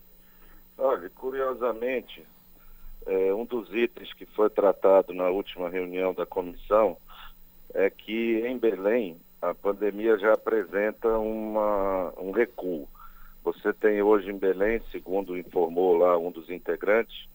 Olha, 0.77 1.09
curiosamente, 1.09 2.23
é, 3.09 3.35
um 3.35 3.47
dos 3.47 3.73
itens 3.75 4.13
que 4.13 4.27
foi 4.27 4.51
tratado 4.51 5.15
na 5.15 5.31
última 5.31 5.71
reunião 5.71 6.13
da 6.13 6.27
comissão 6.27 6.99
é 7.73 7.89
que 7.89 8.43
em 8.47 8.59
Belém 8.59 9.19
a 9.41 9.55
pandemia 9.55 10.19
já 10.19 10.35
apresenta 10.35 11.09
uma, 11.19 12.13
um 12.19 12.31
recuo. 12.31 12.87
Você 13.43 13.73
tem 13.73 14.03
hoje 14.03 14.31
em 14.31 14.37
Belém, 14.37 14.83
segundo 14.93 15.39
informou 15.39 15.97
lá 15.97 16.19
um 16.19 16.31
dos 16.31 16.51
integrantes, 16.51 17.27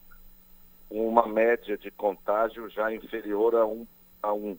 uma 0.91 1.27
média 1.27 1.75
de 1.75 1.89
contágio 1.89 2.69
já 2.69 2.93
inferior 2.93 3.55
a 3.55 3.65
um, 3.65 3.87
a 4.21 4.31
um. 4.31 4.55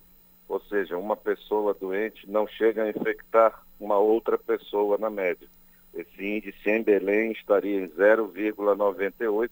Ou 0.48 0.60
seja, 0.62 0.98
uma 0.98 1.16
pessoa 1.16 1.74
doente 1.74 2.28
não 2.28 2.46
chega 2.48 2.82
a 2.82 2.88
infectar 2.88 3.62
uma 3.78 3.98
outra 3.98 4.36
pessoa 4.36 4.98
na 4.98 5.10
média. 5.10 5.46
Esse 5.94 6.24
índice 6.24 6.68
em 6.68 6.82
Belém 6.82 7.30
estaria 7.30 7.82
em 7.82 7.88
0,98 7.88 9.50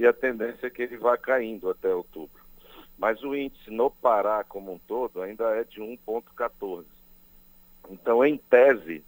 e 0.00 0.06
a 0.06 0.14
tendência 0.14 0.66
é 0.66 0.70
que 0.70 0.80
ele 0.80 0.96
vá 0.96 1.14
caindo 1.18 1.68
até 1.68 1.94
outubro. 1.94 2.42
Mas 2.96 3.22
o 3.22 3.36
índice 3.36 3.70
no 3.70 3.90
Pará 3.90 4.42
como 4.42 4.72
um 4.72 4.78
todo 4.78 5.20
ainda 5.20 5.44
é 5.56 5.62
de 5.62 5.78
1,14. 5.78 6.86
Então, 7.90 8.24
em 8.24 8.38
tese, 8.38 9.04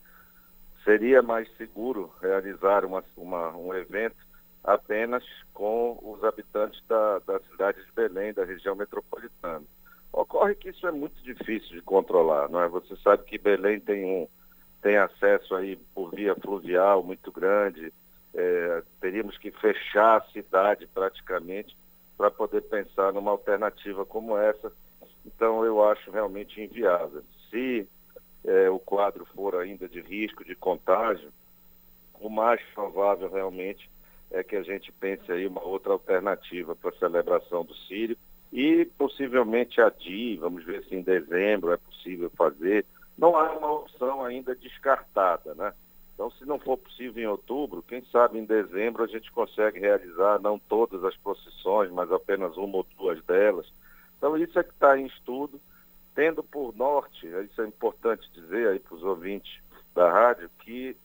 seria 0.84 1.22
mais 1.22 1.48
seguro 1.56 2.12
realizar 2.20 2.84
uma, 2.84 3.02
uma, 3.16 3.56
um 3.56 3.72
evento 3.72 4.16
apenas 4.62 5.24
com 5.54 5.98
os 6.02 6.22
habitantes 6.24 6.82
da, 6.86 7.20
da 7.20 7.40
cidade 7.40 7.82
de 7.82 7.92
Belém, 7.92 8.34
da 8.34 8.44
região 8.44 8.76
metropolitana. 8.76 9.64
Ocorre 10.12 10.54
que 10.54 10.68
isso 10.68 10.86
é 10.86 10.92
muito 10.92 11.22
difícil 11.22 11.70
de 11.70 11.80
controlar, 11.80 12.50
não 12.50 12.60
é? 12.60 12.68
Você 12.68 12.94
sabe 12.96 13.24
que 13.24 13.38
Belém 13.38 13.80
tem 13.80 14.04
um 14.04 14.28
tem 14.82 14.96
acesso 14.98 15.54
aí 15.54 15.76
por 15.94 16.10
via 16.10 16.34
fluvial 16.34 17.02
muito 17.02 17.30
grande, 17.30 17.92
é, 18.34 18.82
teríamos 19.00 19.36
que 19.38 19.50
fechar 19.50 20.18
a 20.18 20.32
cidade 20.32 20.86
praticamente 20.86 21.76
para 22.16 22.30
poder 22.30 22.62
pensar 22.62 23.12
numa 23.12 23.30
alternativa 23.30 24.04
como 24.04 24.36
essa. 24.36 24.72
Então 25.24 25.64
eu 25.64 25.84
acho 25.84 26.10
realmente 26.10 26.60
inviável. 26.60 27.22
Se 27.50 27.86
é, 28.44 28.70
o 28.70 28.78
quadro 28.78 29.24
for 29.34 29.56
ainda 29.56 29.88
de 29.88 30.00
risco 30.00 30.44
de 30.44 30.54
contágio, 30.54 31.32
o 32.20 32.28
mais 32.28 32.60
provável 32.74 33.30
realmente 33.30 33.90
é 34.30 34.42
que 34.42 34.56
a 34.56 34.62
gente 34.62 34.90
pense 34.92 35.30
aí 35.30 35.46
uma 35.46 35.62
outra 35.62 35.92
alternativa 35.92 36.74
para 36.74 36.90
a 36.90 36.98
celebração 36.98 37.64
do 37.64 37.74
Sírio 37.74 38.16
e 38.52 38.84
possivelmente 38.98 39.80
adie, 39.80 40.36
vamos 40.36 40.64
ver 40.64 40.84
se 40.84 40.94
em 40.94 41.02
dezembro 41.02 41.72
é 41.72 41.76
possível 41.76 42.30
fazer. 42.36 42.84
Não 43.16 43.36
há 43.36 43.52
uma 43.52 43.72
opção 43.72 44.24
ainda 44.24 44.54
descartada, 44.54 45.54
né? 45.54 45.72
Então, 46.22 46.30
se 46.38 46.44
não 46.44 46.56
for 46.56 46.78
possível 46.78 47.20
em 47.20 47.26
outubro, 47.26 47.82
quem 47.82 48.00
sabe 48.04 48.38
em 48.38 48.44
dezembro 48.44 49.02
a 49.02 49.08
gente 49.08 49.32
consegue 49.32 49.80
realizar 49.80 50.38
não 50.38 50.56
todas 50.56 51.02
as 51.02 51.16
procissões, 51.16 51.90
mas 51.90 52.12
apenas 52.12 52.56
uma 52.56 52.76
ou 52.76 52.86
duas 52.96 53.20
delas. 53.24 53.66
Então, 54.16 54.36
isso 54.36 54.56
é 54.56 54.62
que 54.62 54.70
está 54.70 54.96
em 54.96 55.06
estudo 55.06 55.60
tendo 56.14 56.44
por 56.44 56.76
norte, 56.76 57.26
isso 57.26 57.60
é 57.60 57.66
importante 57.66 58.30
dizer 58.32 58.68
aí 58.68 58.78
para 58.78 58.94
os 58.94 59.02
ouvintes 59.02 59.60
da 59.96 60.12
rádio, 60.12 60.48
que 60.60 60.96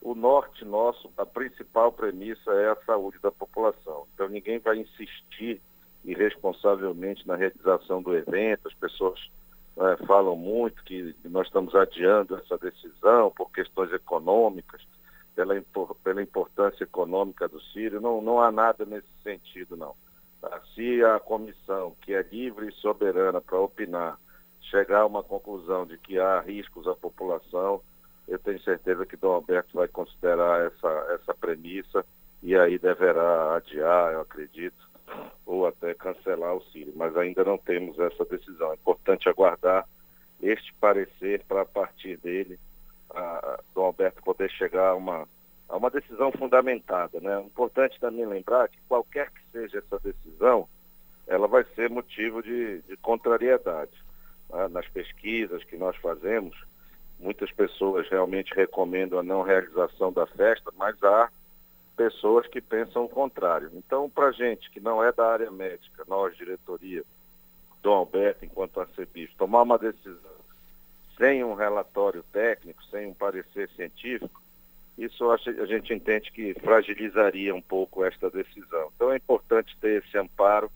o 0.00 0.16
norte 0.16 0.64
nosso, 0.64 1.12
a 1.16 1.24
principal 1.24 1.92
premissa 1.92 2.50
é 2.50 2.70
a 2.70 2.84
saúde 2.84 3.20
da 3.22 3.30
população. 3.30 4.08
Então 4.14 4.28
ninguém 4.28 4.58
vai 4.58 4.78
insistir 4.78 5.60
irresponsavelmente 6.04 7.24
na 7.24 7.36
realização 7.36 8.02
do 8.02 8.16
evento, 8.16 8.66
as 8.66 8.74
pessoas 8.74 9.20
é, 9.78 9.96
falam 10.06 10.36
muito 10.36 10.82
que 10.84 11.14
nós 11.24 11.46
estamos 11.46 11.74
adiando 11.74 12.36
essa 12.36 12.56
decisão 12.56 13.30
por 13.30 13.50
questões 13.50 13.92
econômicas, 13.92 14.80
pela, 15.34 15.54
pela 16.02 16.22
importância 16.22 16.84
econômica 16.84 17.46
do 17.46 17.60
Sírio, 17.60 18.00
não, 18.00 18.22
não 18.22 18.40
há 18.40 18.50
nada 18.50 18.86
nesse 18.86 19.08
sentido, 19.22 19.76
não. 19.76 19.94
Se 20.74 21.02
a 21.04 21.18
comissão, 21.18 21.94
que 22.00 22.14
é 22.14 22.22
livre 22.22 22.68
e 22.68 22.72
soberana 22.80 23.40
para 23.40 23.60
opinar, 23.60 24.18
chegar 24.62 25.00
a 25.00 25.06
uma 25.06 25.22
conclusão 25.22 25.84
de 25.84 25.98
que 25.98 26.18
há 26.18 26.40
riscos 26.40 26.86
à 26.86 26.94
população, 26.94 27.82
eu 28.26 28.38
tenho 28.38 28.60
certeza 28.62 29.06
que 29.06 29.16
Dom 29.16 29.32
Alberto 29.32 29.76
vai 29.76 29.88
considerar 29.88 30.66
essa, 30.66 30.88
essa 31.14 31.34
premissa 31.34 32.04
e 32.42 32.56
aí 32.56 32.78
deverá 32.78 33.56
adiar, 33.56 34.12
eu 34.12 34.20
acredito, 34.20 34.88
ou 35.44 35.66
até 35.66 35.94
cancelar 35.94 36.54
o 36.54 36.62
Sírio. 36.72 36.92
Mas 36.96 37.16
ainda 37.16 37.44
não 37.44 37.58
temos 37.58 37.98
essa 37.98 38.24
decisão. 38.24 38.72
É 38.72 38.74
importante 38.74 39.28
aguardar 39.28 39.86
este 40.42 40.72
parecer 40.74 41.44
para 41.44 41.62
a 41.62 41.66
partir 41.66 42.16
dele 42.18 42.58
a, 43.10 43.60
Dom 43.74 43.86
Alberto 43.86 44.22
poder 44.22 44.50
chegar 44.50 44.90
a 44.90 44.94
uma, 44.94 45.28
a 45.68 45.76
uma 45.76 45.90
decisão 45.90 46.32
fundamentada. 46.32 47.20
Né? 47.20 47.34
É 47.34 47.40
importante 47.40 47.98
também 48.00 48.26
lembrar 48.26 48.68
que 48.68 48.78
qualquer 48.88 49.30
que 49.30 49.40
seja 49.52 49.78
essa 49.78 49.98
decisão, 49.98 50.68
ela 51.26 51.48
vai 51.48 51.64
ser 51.74 51.90
motivo 51.90 52.42
de, 52.42 52.82
de 52.82 52.96
contrariedade 52.98 53.92
né, 54.50 54.68
nas 54.68 54.86
pesquisas 54.88 55.64
que 55.64 55.76
nós 55.76 55.96
fazemos, 55.96 56.56
muitas 57.18 57.50
pessoas 57.52 58.08
realmente 58.08 58.54
recomendam 58.54 59.18
a 59.18 59.22
não 59.22 59.42
realização 59.42 60.12
da 60.12 60.26
festa, 60.26 60.70
mas 60.76 61.02
há 61.02 61.30
pessoas 61.96 62.46
que 62.46 62.60
pensam 62.60 63.04
o 63.04 63.08
contrário. 63.08 63.70
Então, 63.74 64.08
para 64.08 64.30
gente 64.30 64.70
que 64.70 64.80
não 64.80 65.02
é 65.02 65.12
da 65.12 65.26
área 65.26 65.50
médica, 65.50 66.04
nós, 66.06 66.36
diretoria, 66.36 67.02
Dom 67.82 67.94
Alberto, 67.94 68.44
enquanto 68.44 68.80
arcebispo, 68.80 69.36
tomar 69.38 69.62
uma 69.62 69.78
decisão 69.78 70.36
sem 71.16 71.42
um 71.42 71.54
relatório 71.54 72.22
técnico, 72.32 72.84
sem 72.84 73.06
um 73.06 73.14
parecer 73.14 73.70
científico, 73.70 74.42
isso 74.98 75.30
a 75.30 75.66
gente 75.66 75.92
entende 75.92 76.32
que 76.32 76.54
fragilizaria 76.54 77.54
um 77.54 77.60
pouco 77.60 78.04
esta 78.04 78.30
decisão. 78.30 78.90
Então 78.94 79.12
é 79.12 79.16
importante 79.16 79.76
ter 79.80 80.02
esse 80.02 80.16
amparo 80.16 80.70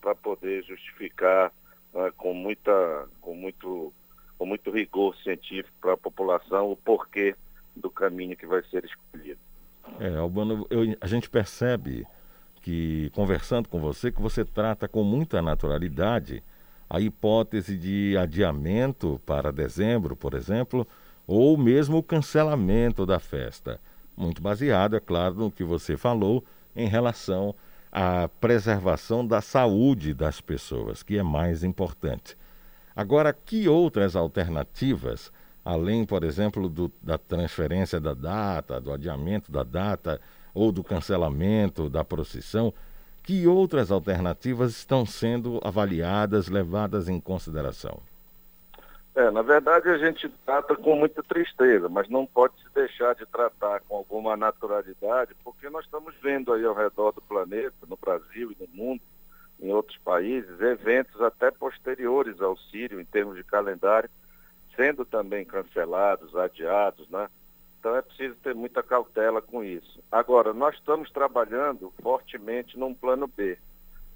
para 0.00 0.14
poder 0.14 0.64
justificar 0.64 1.52
né, 1.92 2.12
com, 2.16 2.34
muita, 2.34 3.08
com, 3.20 3.34
muito, 3.34 3.92
com 4.36 4.46
muito 4.46 4.70
rigor 4.70 5.16
científico 5.18 5.76
para 5.80 5.94
a 5.94 5.96
população 5.96 6.70
o 6.70 6.76
porquê 6.76 7.34
do 7.76 7.90
caminho 7.90 8.36
que 8.36 8.46
vai 8.46 8.62
ser 8.64 8.84
escolhido. 8.84 9.40
É, 10.00 10.16
Albano, 10.16 10.66
eu, 10.70 10.96
a 11.00 11.06
gente 11.06 11.30
percebe 11.30 12.06
que, 12.60 13.10
conversando 13.14 13.68
com 13.68 13.80
você, 13.80 14.10
que 14.10 14.20
você 14.20 14.44
trata 14.44 14.88
com 14.88 15.02
muita 15.02 15.40
naturalidade 15.42 16.42
a 16.88 17.00
hipótese 17.00 17.76
de 17.76 18.16
adiamento 18.16 19.20
para 19.24 19.52
dezembro, 19.52 20.16
por 20.16 20.34
exemplo, 20.34 20.86
ou 21.26 21.56
mesmo 21.56 21.98
o 21.98 22.02
cancelamento 22.02 23.06
da 23.06 23.18
festa. 23.18 23.80
Muito 24.16 24.40
baseado, 24.40 24.96
é 24.96 25.00
claro, 25.00 25.34
no 25.34 25.50
que 25.50 25.64
você 25.64 25.96
falou 25.96 26.44
em 26.76 26.86
relação 26.86 27.54
a 27.90 28.28
preservação 28.40 29.26
da 29.26 29.40
saúde 29.40 30.12
das 30.12 30.40
pessoas, 30.40 31.02
que 31.02 31.16
é 31.16 31.22
mais 31.22 31.62
importante. 31.62 32.36
Agora, 32.94 33.32
que 33.32 33.68
outras 33.68 34.16
alternativas, 34.16 35.32
além, 35.64 36.04
por 36.04 36.22
exemplo, 36.22 36.68
do, 36.68 36.92
da 37.02 37.16
transferência 37.16 38.00
da 38.00 38.12
data, 38.12 38.80
do 38.80 38.92
adiamento 38.92 39.50
da 39.50 39.62
data 39.62 40.20
ou 40.52 40.70
do 40.70 40.84
cancelamento 40.84 41.88
da 41.88 42.04
procissão, 42.04 42.72
que 43.22 43.46
outras 43.46 43.90
alternativas 43.90 44.72
estão 44.72 45.06
sendo 45.06 45.58
avaliadas, 45.64 46.48
levadas 46.48 47.08
em 47.08 47.18
consideração? 47.18 48.00
É, 49.14 49.30
na 49.30 49.42
verdade 49.42 49.88
a 49.88 49.96
gente 49.96 50.28
trata 50.44 50.74
com 50.74 50.96
muita 50.96 51.22
tristeza, 51.22 51.88
mas 51.88 52.08
não 52.08 52.26
pode 52.26 52.54
se 52.60 52.68
deixar 52.74 53.14
de 53.14 53.24
tratar 53.26 53.80
com 53.88 53.96
alguma 53.96 54.36
naturalidade, 54.36 55.34
porque 55.44 55.70
nós 55.70 55.84
estamos 55.84 56.12
vendo 56.20 56.52
aí 56.52 56.64
ao 56.64 56.74
redor 56.74 57.12
do 57.12 57.22
planeta, 57.22 57.74
no 57.88 57.96
Brasil 57.96 58.52
e 58.52 58.56
no 58.60 58.68
mundo, 58.74 59.00
em 59.60 59.72
outros 59.72 59.96
países, 59.98 60.60
eventos 60.60 61.20
até 61.22 61.50
posteriores 61.52 62.40
ao 62.40 62.56
Sírio, 62.56 63.00
em 63.00 63.04
termos 63.04 63.36
de 63.36 63.44
calendário, 63.44 64.10
sendo 64.76 65.04
também 65.04 65.44
cancelados, 65.44 66.34
adiados, 66.36 67.08
né? 67.08 67.28
Então 67.78 67.96
é 67.96 68.02
preciso 68.02 68.34
ter 68.36 68.54
muita 68.54 68.82
cautela 68.82 69.42
com 69.42 69.62
isso. 69.62 70.02
Agora, 70.10 70.54
nós 70.54 70.74
estamos 70.74 71.10
trabalhando 71.10 71.92
fortemente 72.02 72.78
num 72.78 72.94
plano 72.94 73.26
B, 73.26 73.58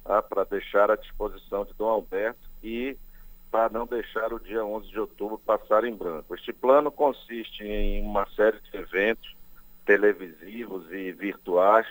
tá? 0.04 0.22
para 0.22 0.44
deixar 0.44 0.90
à 0.90 0.96
disposição 0.96 1.64
de 1.66 1.74
Dom 1.74 1.88
Alberto 1.88 2.48
e 2.62 2.96
para 3.50 3.68
não 3.70 3.86
deixar 3.86 4.32
o 4.32 4.40
dia 4.40 4.64
11 4.64 4.88
de 4.88 5.00
outubro 5.00 5.38
passar 5.38 5.84
em 5.84 5.94
branco. 5.94 6.34
Este 6.34 6.52
plano 6.52 6.90
consiste 6.90 7.62
em 7.62 8.02
uma 8.02 8.26
série 8.30 8.58
de 8.60 8.76
eventos 8.76 9.36
televisivos 9.84 10.90
e 10.90 11.12
virtuais 11.12 11.86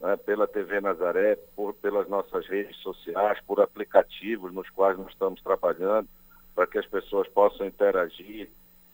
né, 0.00 0.16
pela 0.16 0.46
TV 0.46 0.80
Nazaré, 0.80 1.36
por, 1.54 1.74
pelas 1.74 2.08
nossas 2.08 2.46
redes 2.46 2.76
sociais, 2.78 3.38
por 3.46 3.60
aplicativos 3.60 4.52
nos 4.52 4.68
quais 4.70 4.98
nós 4.98 5.08
estamos 5.08 5.40
trabalhando, 5.42 6.08
para 6.58 6.66
que 6.66 6.76
as 6.76 6.86
pessoas 6.86 7.28
possam 7.28 7.68
interagir, 7.68 8.48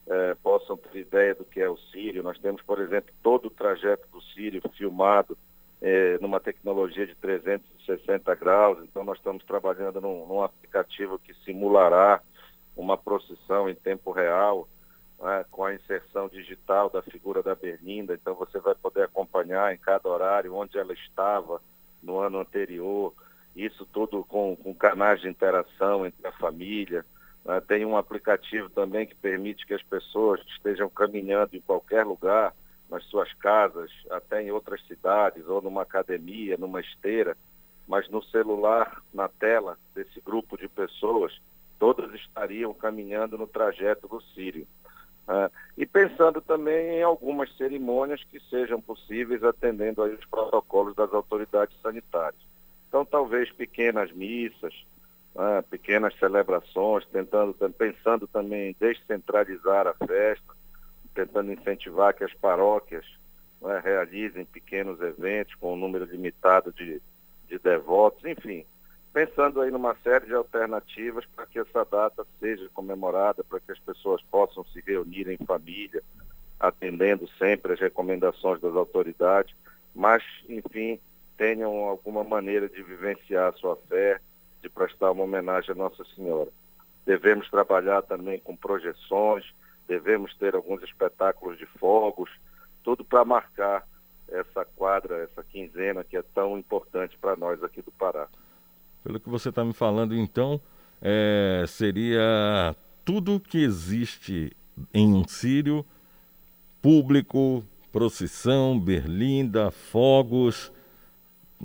eh, 0.07 0.37
possam 0.43 0.77
ter 0.77 0.99
ideia 0.99 1.35
do 1.35 1.47
que 1.47 1.63
é 1.63 1.67
o 1.67 1.79
Sírio. 1.91 2.23
Nós 2.23 2.39
temos, 2.39 2.61
por 2.61 2.79
exemplo, 2.79 3.11
todo 3.23 3.47
o 3.47 3.51
trajeto 3.51 4.07
do 4.13 4.21
Sírio 4.21 4.61
filmado 4.77 5.35
eh, 5.81 6.19
numa 6.21 6.39
tecnologia 6.39 7.07
de 7.07 7.15
360 7.15 8.35
graus, 8.35 8.81
então 8.83 9.03
nós 9.03 9.17
estamos 9.17 9.43
trabalhando 9.45 9.99
num, 9.99 10.27
num 10.27 10.43
aplicativo 10.43 11.19
que 11.19 11.33
simulará 11.43 12.21
uma 12.77 12.99
procissão 12.99 13.67
em 13.67 13.75
tempo 13.75 14.13
real, 14.13 14.69
né, 15.19 15.47
com 15.51 15.65
a 15.65 15.75
inserção 15.75 16.29
digital 16.29 16.91
da 16.91 17.01
figura 17.01 17.43
da 17.43 17.55
Berlinda, 17.55 18.13
então 18.13 18.35
você 18.35 18.59
vai 18.59 18.75
poder 18.75 19.05
acompanhar 19.05 19.73
em 19.73 19.79
cada 19.79 20.07
horário 20.07 20.55
onde 20.55 20.77
ela 20.77 20.93
estava 20.93 21.63
no 22.03 22.19
ano 22.19 22.41
anterior, 22.41 23.15
isso 23.57 23.87
tudo 23.87 24.23
com, 24.23 24.55
com 24.55 24.75
canais 24.75 25.23
de 25.23 25.31
interação 25.31 26.05
entre 26.05 26.27
a 26.27 26.33
família. 26.33 27.07
Né, 27.45 27.61
tem 27.61 27.85
um 27.85 27.97
aplicativo 27.97 28.71
também 28.71 29.07
que 29.07 29.15
permite 29.15 29.67
que 29.67 29.75
as 29.75 29.83
pessoas 29.83 30.41
estejam 30.49 30.89
caminhando 30.89 31.55
em 31.55 31.61
qualquer 31.61 32.05
lugar, 32.05 32.55
nas 32.89 33.05
suas 33.05 33.33
casas, 33.35 33.91
até 34.11 34.43
em 34.43 34.51
outras 34.51 34.85
cidades, 34.87 35.47
ou 35.47 35.61
numa 35.61 35.83
academia, 35.83 36.57
numa 36.57 36.81
esteira, 36.81 37.37
mas 37.87 38.09
no 38.09 38.23
celular, 38.25 39.03
na 39.13 39.29
tela 39.29 39.79
desse 39.95 40.21
grupo 40.21 40.57
de 40.57 40.69
pessoas, 40.69 41.39
todas 41.79 42.13
estariam 42.15 42.73
caminhando 42.73 43.37
no 43.37 43.47
trajeto 43.47 44.09
do 44.09 44.21
Sírio. 44.35 44.67
Uh, 45.27 45.51
e 45.77 45.87
pensando 45.87 46.41
também 46.43 46.99
em 46.99 47.03
algumas 47.03 47.55
cerimônias 47.57 48.23
que 48.25 48.39
sejam 48.51 48.81
possíveis 48.81 49.43
atendendo 49.43 50.03
aos 50.03 50.25
protocolos 50.27 50.95
das 50.95 51.13
autoridades 51.15 51.77
sanitárias. 51.81 52.41
Então, 52.89 53.07
talvez 53.07 53.51
pequenas 53.51 54.13
missas, 54.13 54.75
uh, 55.35 55.63
pequenas 55.69 56.17
celebrações, 56.19 57.05
tentando, 57.07 57.55
pensando 57.73 58.27
também 58.27 58.71
em 58.71 58.77
descentralizar 58.79 59.87
a 59.87 59.95
festa, 59.95 60.55
tentando 61.15 61.53
incentivar 61.53 62.15
que 62.15 62.25
as 62.25 62.33
paróquias 62.35 63.05
uh, 63.61 63.81
realizem 63.83 64.45
pequenos 64.45 65.01
eventos 65.01 65.55
com 65.57 65.75
um 65.75 65.77
número 65.77 66.05
limitado 66.05 66.73
de, 66.73 67.01
de 67.49 67.59
devotos, 67.59 68.25
enfim, 68.25 68.65
pensando 69.13 69.61
aí 69.61 69.71
numa 69.71 69.95
série 70.03 70.27
de 70.27 70.35
alternativas 70.35 71.25
para 71.35 71.47
que 71.47 71.59
essa 71.59 71.85
data 71.85 72.27
seja 72.41 72.69
comemorada, 72.75 73.45
para 73.45 73.61
que 73.61 73.73
as 73.73 73.79
pessoas 73.79 74.23
possam 74.23 74.65
se 74.67 74.83
reunir 74.85 75.29
em 75.29 75.39
família, 75.47 76.03
atendendo 76.59 77.29
sempre 77.39 77.73
as 77.73 77.81
recomendações 77.81 78.61
das 78.61 78.75
autoridades, 78.75 79.55
mas, 79.95 80.23
enfim, 80.49 80.99
tenham 81.37 81.73
alguma 81.85 82.25
maneira 82.25 82.69
de 82.69 82.83
vivenciar 82.83 83.53
a 83.53 83.57
sua 83.57 83.77
fé, 83.89 84.21
de 84.65 84.71
prestar 84.71 85.11
uma 85.11 85.25
homenagem 85.25 85.73
à 85.73 85.75
Nossa 85.75 86.03
Senhora. 86.17 86.51
Devemos 87.05 87.49
trabalhar 87.51 88.01
também 88.01 88.41
com 88.41 88.57
projeções, 88.57 89.45
devemos 89.87 90.35
ter 90.39 90.55
alguns 90.55 90.83
espetáculos 90.83 91.59
de 91.59 91.67
fogos, 91.79 92.31
tudo 92.83 93.05
para 93.05 93.27
marcar 93.27 93.87
essa 94.27 94.65
quadra, 94.65 95.19
essa 95.19 95.45
quinzena 95.45 96.03
que 96.03 96.17
é 96.17 96.23
tão 96.23 96.59
importante 96.59 97.17
para 97.19 97.37
nós 97.37 97.63
aqui 97.63 97.83
do 97.83 97.93
Pará. 97.93 98.27
Pelo 99.03 99.21
que 99.21 99.29
você 99.29 99.51
está 99.51 99.63
me 99.63 99.75
falando, 99.75 100.15
então, 100.15 100.59
é, 101.03 101.67
seria 101.69 102.75
tudo 103.05 103.39
que 103.39 103.63
existe 103.63 104.57
em 104.95 105.13
um 105.13 105.29
sírio, 105.29 105.85
público, 106.81 107.63
procissão, 107.93 108.81
berlinda, 108.81 109.71
fogos, 109.71 110.73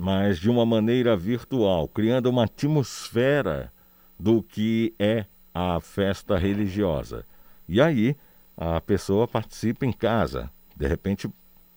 mas 0.00 0.38
de 0.38 0.48
uma 0.48 0.64
maneira 0.64 1.14
virtual, 1.14 1.86
criando 1.86 2.30
uma 2.30 2.44
atmosfera 2.44 3.70
do 4.18 4.42
que 4.42 4.94
é 4.98 5.26
a 5.52 5.78
festa 5.78 6.38
religiosa. 6.38 7.26
E 7.68 7.82
aí 7.82 8.16
a 8.56 8.80
pessoa 8.80 9.28
participa 9.28 9.84
em 9.84 9.92
casa, 9.92 10.50
de 10.74 10.86
repente 10.86 11.28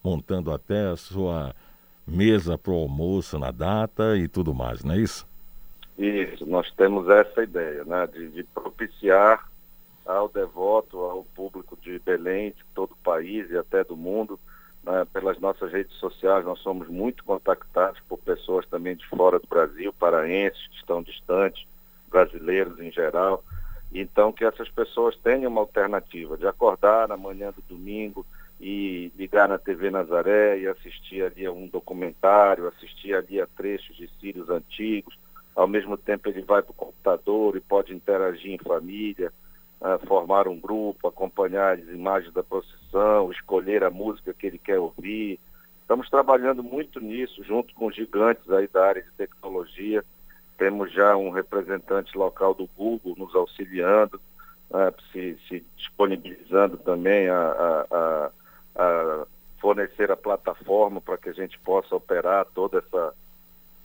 montando 0.02 0.54
até 0.54 0.88
a 0.88 0.96
sua 0.96 1.54
mesa 2.08 2.58
para 2.58 2.72
o 2.72 2.78
almoço 2.78 3.38
na 3.38 3.52
data 3.52 4.16
e 4.16 4.30
tudo 4.30 4.54
mais, 4.54 4.86
não 4.86 4.96
é 4.96 5.00
isso? 5.00 5.28
Isso, 5.98 6.46
nós 6.46 6.72
temos 6.72 7.10
essa 7.10 7.44
ideia, 7.44 7.84
né, 7.84 8.08
de, 8.08 8.30
de 8.30 8.44
propiciar 8.46 9.50
ao 10.06 10.30
devoto, 10.30 10.98
ao 10.98 11.26
público 11.36 11.78
de 11.82 12.00
Belém, 12.00 12.52
de 12.52 12.64
todo 12.74 12.94
o 12.94 13.04
país 13.04 13.52
e 13.52 13.58
até 13.58 13.84
do 13.84 13.98
mundo, 13.98 14.40
né, 14.84 15.06
pelas 15.12 15.40
nossas 15.40 15.72
redes 15.72 15.96
sociais, 15.98 16.46
nós 16.46 16.60
somos 16.60 16.88
muito 16.88 17.24
contactados 17.24 18.00
por 18.08 18.20
pessoas 18.20 18.66
também 18.68 18.96
de 18.96 19.08
fora 19.08 19.40
do 19.40 19.48
Brasil, 19.48 19.94
paraenses 19.94 20.68
que 20.68 20.76
estão 20.76 21.02
distantes, 21.02 21.66
brasileiros 22.10 22.80
em 22.80 22.92
geral. 22.92 23.44
Então, 23.94 24.32
que 24.32 24.44
essas 24.44 24.70
pessoas 24.70 25.16
tenham 25.18 25.52
uma 25.52 25.62
alternativa 25.62 26.38
de 26.38 26.48
acordar 26.48 27.08
na 27.08 27.16
manhã 27.16 27.52
do 27.52 27.62
domingo 27.68 28.26
e 28.60 29.12
ligar 29.18 29.48
na 29.48 29.58
TV 29.58 29.90
Nazaré 29.92 30.60
e 30.60 30.68
assistir 30.68 31.24
ali 31.24 31.46
a 31.46 31.52
um 31.52 31.68
documentário, 31.68 32.68
assistir 32.68 33.14
ali 33.14 33.40
a 33.40 33.48
trechos 33.48 33.96
de 33.96 34.10
sírios 34.20 34.50
antigos, 34.50 35.18
ao 35.56 35.68
mesmo 35.68 35.98
tempo 35.98 36.28
ele 36.30 36.42
vai 36.42 36.62
para 36.62 36.72
o 36.72 36.76
computador 36.76 37.56
e 37.56 37.62
pode 37.62 37.94
interagir 37.94 38.52
em 38.52 38.58
família, 38.58 39.32
uh, 39.84 40.08
formar 40.08 40.48
um 40.48 40.60
grupo, 40.60 41.08
acompanhar 41.08 41.78
as 41.78 41.88
imagens 41.90 42.34
da 42.34 42.42
procissão, 42.42 43.32
escolher 43.32 43.84
a 43.84 43.90
música 43.90 44.34
que 44.34 44.48
ele 44.48 44.58
quer 44.58 44.80
ouvir. 44.80 45.40
Estamos 45.82 46.10
trabalhando 46.10 46.64
muito 46.64 47.00
nisso, 47.02 47.44
junto 47.44 47.74
com 47.76 47.92
gigantes 47.92 48.50
aí 48.50 48.68
da 48.68 48.86
área 48.86 49.04
de 49.04 49.12
tecnologia. 49.12 50.04
Temos 50.58 50.92
já 50.94 51.16
um 51.18 51.30
representante 51.30 52.18
local 52.18 52.54
do 52.54 52.70
Google 52.78 53.16
nos 53.18 53.36
auxiliando, 53.36 54.20
uh, 54.72 54.94
se, 55.12 55.38
se, 55.48 55.66
disponibilizando 55.76 56.78
também 56.78 57.28
a, 57.28 57.42
a, 57.42 57.86
a, 57.92 58.32
a 58.76 59.28
fornecer 59.60 60.10
a 60.10 60.18
plataforma 60.18 61.02
para 61.02 61.18
que 61.18 61.30
a 61.30 61.34
gente 61.34 61.60
possa 61.60 61.96
operar 61.96 62.46
toda 62.54 62.80
essa 62.80 63.14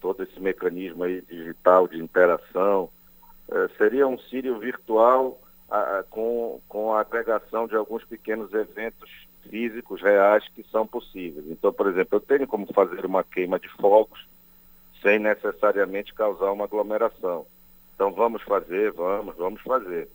todo 0.01 0.23
esse 0.23 0.39
mecanismo 0.39 1.03
aí 1.03 1.23
digital 1.23 1.89
de 1.89 1.99
interação. 1.99 2.89
É, 3.51 3.69
seria 3.77 4.07
um 4.07 4.17
Sírio 4.17 4.57
virtual 4.61 5.41
a, 5.71 6.05
com, 6.09 6.61
com 6.69 6.95
a 6.95 7.01
agregação 7.01 7.67
de 7.67 7.77
alguns 7.77 8.05
pequenos 8.05 8.53
eventos 8.53 9.11
físicos 9.49 10.03
reais 10.03 10.47
que 10.55 10.63
são 10.71 10.87
possíveis. 10.87 11.47
Então, 11.49 11.73
por 11.73 11.87
exemplo, 11.87 12.17
eu 12.17 12.21
tenho 12.21 12.47
como 12.47 12.67
fazer 12.73 13.05
uma 13.05 13.25
queima 13.25 13.59
de 13.59 13.69
fogos 13.69 14.27
sem 15.03 15.19
necessariamente 15.19 16.15
causar 16.15 16.51
uma 16.51 16.65
aglomeração. 16.65 17.47
Então, 17.95 18.13
vamos 18.13 18.43
fazer, 18.43 18.93
vamos, 18.93 19.37
vamos 19.37 19.61
fazer. 19.63 20.09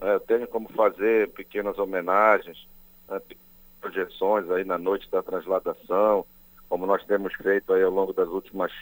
É, 0.00 0.14
eu 0.14 0.20
tenho 0.20 0.46
como 0.46 0.68
fazer 0.70 1.30
pequenas 1.30 1.78
homenagens, 1.78 2.66
né, 3.08 3.20
projeções 3.80 4.48
aí 4.50 4.64
na 4.64 4.78
noite 4.78 5.10
da 5.10 5.22
transladação, 5.22 6.24
como 6.68 6.86
nós 6.86 7.04
temos 7.04 7.34
feito 7.34 7.72
aí 7.72 7.82
ao 7.82 7.90
longo 7.90 8.12
das 8.12 8.28
últimas 8.28 8.72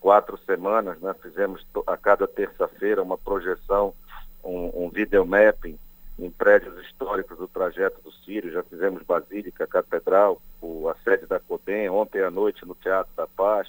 quatro 0.00 0.38
semanas, 0.44 0.98
né, 1.00 1.14
fizemos 1.22 1.66
a 1.86 1.96
cada 1.96 2.26
terça-feira 2.26 3.02
uma 3.02 3.16
projeção, 3.16 3.94
um, 4.44 4.84
um 4.84 4.90
videomapping 4.90 5.78
em 6.18 6.30
prédios 6.30 6.78
históricos 6.86 7.36
do 7.38 7.48
trajeto 7.48 8.00
do 8.02 8.12
Sírio, 8.12 8.52
já 8.52 8.62
fizemos 8.62 9.02
Basílica, 9.02 9.66
Catedral, 9.66 10.40
o, 10.60 10.88
a 10.88 10.94
sede 11.02 11.26
da 11.26 11.40
CODEM, 11.40 11.90
ontem 11.90 12.22
à 12.22 12.30
noite 12.30 12.64
no 12.64 12.74
Teatro 12.74 13.12
da 13.16 13.26
Paz. 13.26 13.68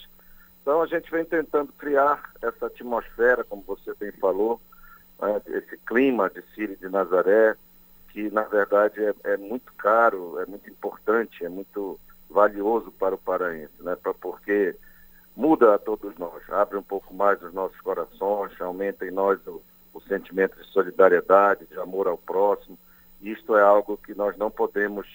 Então 0.61 0.82
a 0.82 0.88
gente 0.88 1.09
vem 1.09 1.26
tentando 1.26 1.73
criar 1.73 2.32
essa 2.41 2.67
atmosfera, 2.67 3.43
como 3.43 3.63
você 3.63 3.93
bem 3.95 4.11
falou, 4.13 4.61
né, 5.19 5.41
esse 5.47 5.78
clima 5.78 6.30
de 6.30 6.43
Sírio 6.53 6.78
de 6.78 6.88
Nazaré, 6.88 7.55
que 8.09 8.30
na 8.30 8.43
verdade 8.43 9.03
é, 9.03 9.13
é, 9.23 9.38
muito 9.38 9.73
caro, 9.73 10.39
é 10.39 10.45
muito 10.45 10.69
importante, 10.69 11.43
é 11.43 11.49
muito 11.49 11.99
valioso 12.30 12.91
para 12.91 13.15
o 13.15 13.17
paraense, 13.19 13.73
né, 13.80 13.95
pra, 13.95 14.13
porque 14.13 14.76
muda 15.36 15.73
a 15.73 15.80
todos 15.80 16.15
nós, 16.17 16.47
abre 16.49 16.78
um 16.78 16.84
pouco 16.84 17.13
mais 17.13 17.41
os 17.41 17.53
nossos 17.53 17.80
corações, 17.82 18.59
aumenta 18.61 19.05
em 19.05 19.11
nós 19.11 19.39
o, 19.47 19.61
o 19.95 20.01
sentimento 20.01 20.61
de 20.61 20.67
solidariedade, 20.71 21.65
de 21.67 21.79
amor 21.79 22.05
ao 22.05 22.17
próximo. 22.17 22.77
Isto 23.21 23.55
é 23.55 23.61
algo 23.61 23.97
que 23.97 24.13
nós 24.13 24.37
não 24.37 24.51
podemos 24.51 25.07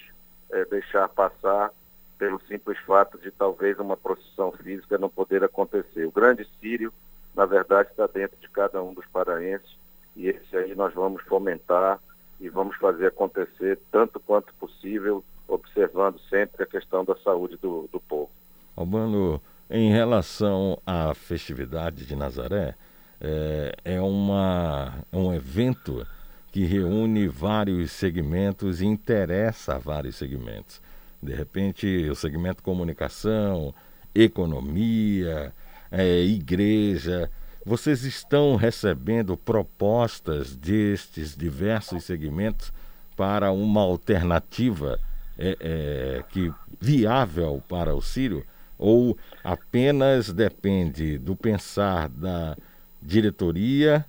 é, 0.51 0.65
deixar 0.65 1.07
passar 1.07 1.71
pelo 2.17 2.41
simples 2.47 2.79
fato 2.79 3.19
de 3.19 3.29
talvez 3.29 3.79
uma 3.79 3.95
procissão 3.95 4.51
física 4.51 4.97
não 4.97 5.07
poder 5.07 5.43
acontecer. 5.43 6.05
O 6.05 6.11
grande 6.11 6.47
Sírio, 6.59 6.91
na 7.35 7.45
verdade, 7.45 7.89
está 7.91 8.07
dentro 8.07 8.37
de 8.39 8.49
cada 8.49 8.81
um 8.81 8.93
dos 8.93 9.05
paraenses 9.05 9.77
e 10.15 10.27
esse 10.27 10.57
aí 10.57 10.73
nós 10.73 10.93
vamos 10.93 11.21
fomentar 11.23 11.99
e 12.39 12.49
vamos 12.49 12.75
fazer 12.77 13.07
acontecer 13.07 13.79
tanto 13.91 14.19
quanto 14.19 14.51
possível, 14.55 15.23
observando 15.47 16.19
sempre 16.21 16.63
a 16.63 16.65
questão 16.67 17.05
da 17.05 17.15
saúde 17.17 17.55
do, 17.57 17.87
do 17.91 17.99
povo. 17.99 18.31
Albano, 18.75 19.39
em 19.69 19.91
relação 19.91 20.81
à 20.87 21.13
festividade 21.13 22.03
de 22.05 22.15
Nazaré, 22.15 22.75
é, 23.21 23.75
é, 23.85 24.01
uma, 24.01 25.05
é 25.11 25.15
um 25.15 25.31
evento 25.31 26.05
que 26.51 26.65
reúne 26.65 27.27
vários 27.27 27.91
segmentos 27.91 28.81
e 28.81 28.85
interessa 28.85 29.75
a 29.75 29.77
vários 29.77 30.15
segmentos. 30.15 30.81
De 31.21 31.33
repente, 31.33 32.09
o 32.09 32.15
segmento 32.15 32.63
comunicação, 32.63 33.73
economia, 34.13 35.53
é, 35.91 36.19
igreja. 36.21 37.29
Vocês 37.63 38.03
estão 38.03 38.55
recebendo 38.55 39.37
propostas 39.37 40.55
destes 40.55 41.37
diversos 41.37 42.03
segmentos 42.03 42.73
para 43.15 43.51
uma 43.51 43.81
alternativa 43.81 44.99
é, 45.37 45.57
é, 45.59 46.23
que 46.29 46.51
viável 46.79 47.63
para 47.69 47.93
o 47.93 48.01
Sírio? 48.01 48.43
Ou 48.79 49.15
apenas 49.43 50.33
depende 50.33 51.19
do 51.19 51.35
pensar 51.35 52.09
da 52.09 52.57
diretoria 53.01 54.05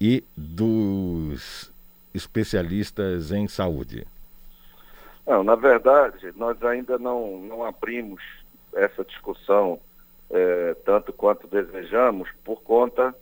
e 0.00 0.24
dos 0.36 1.72
especialistas 2.14 3.30
em 3.30 3.46
saúde? 3.46 4.06
Não, 5.26 5.44
na 5.44 5.54
verdade, 5.54 6.32
nós 6.36 6.60
ainda 6.62 6.98
não, 6.98 7.38
não 7.40 7.64
abrimos 7.64 8.22
essa 8.74 9.04
discussão 9.04 9.80
é, 10.30 10.74
tanto 10.84 11.12
quanto 11.12 11.46
desejamos 11.46 12.28
por 12.44 12.62
conta 12.62 13.14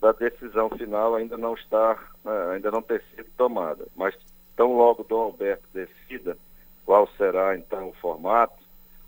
da 0.00 0.12
decisão 0.12 0.68
final 0.70 1.14
ainda 1.14 1.38
não 1.38 1.54
estar, 1.54 2.12
né, 2.24 2.52
ainda 2.52 2.70
não 2.70 2.82
ter 2.82 3.02
sido 3.14 3.28
tomada. 3.36 3.86
Mas 3.96 4.14
tão 4.56 4.76
logo 4.76 5.04
Dom 5.04 5.22
Alberto 5.22 5.64
decida 5.72 6.36
qual 6.84 7.08
será 7.16 7.56
então 7.56 7.88
o 7.88 7.94
formato, 7.94 8.62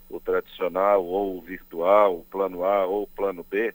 o 0.08 0.20
tradicional 0.20 1.04
ou 1.04 1.36
o 1.36 1.42
virtual, 1.42 2.18
o 2.18 2.24
plano 2.24 2.64
A 2.64 2.86
ou 2.86 3.02
o 3.02 3.08
plano 3.08 3.44
B, 3.50 3.74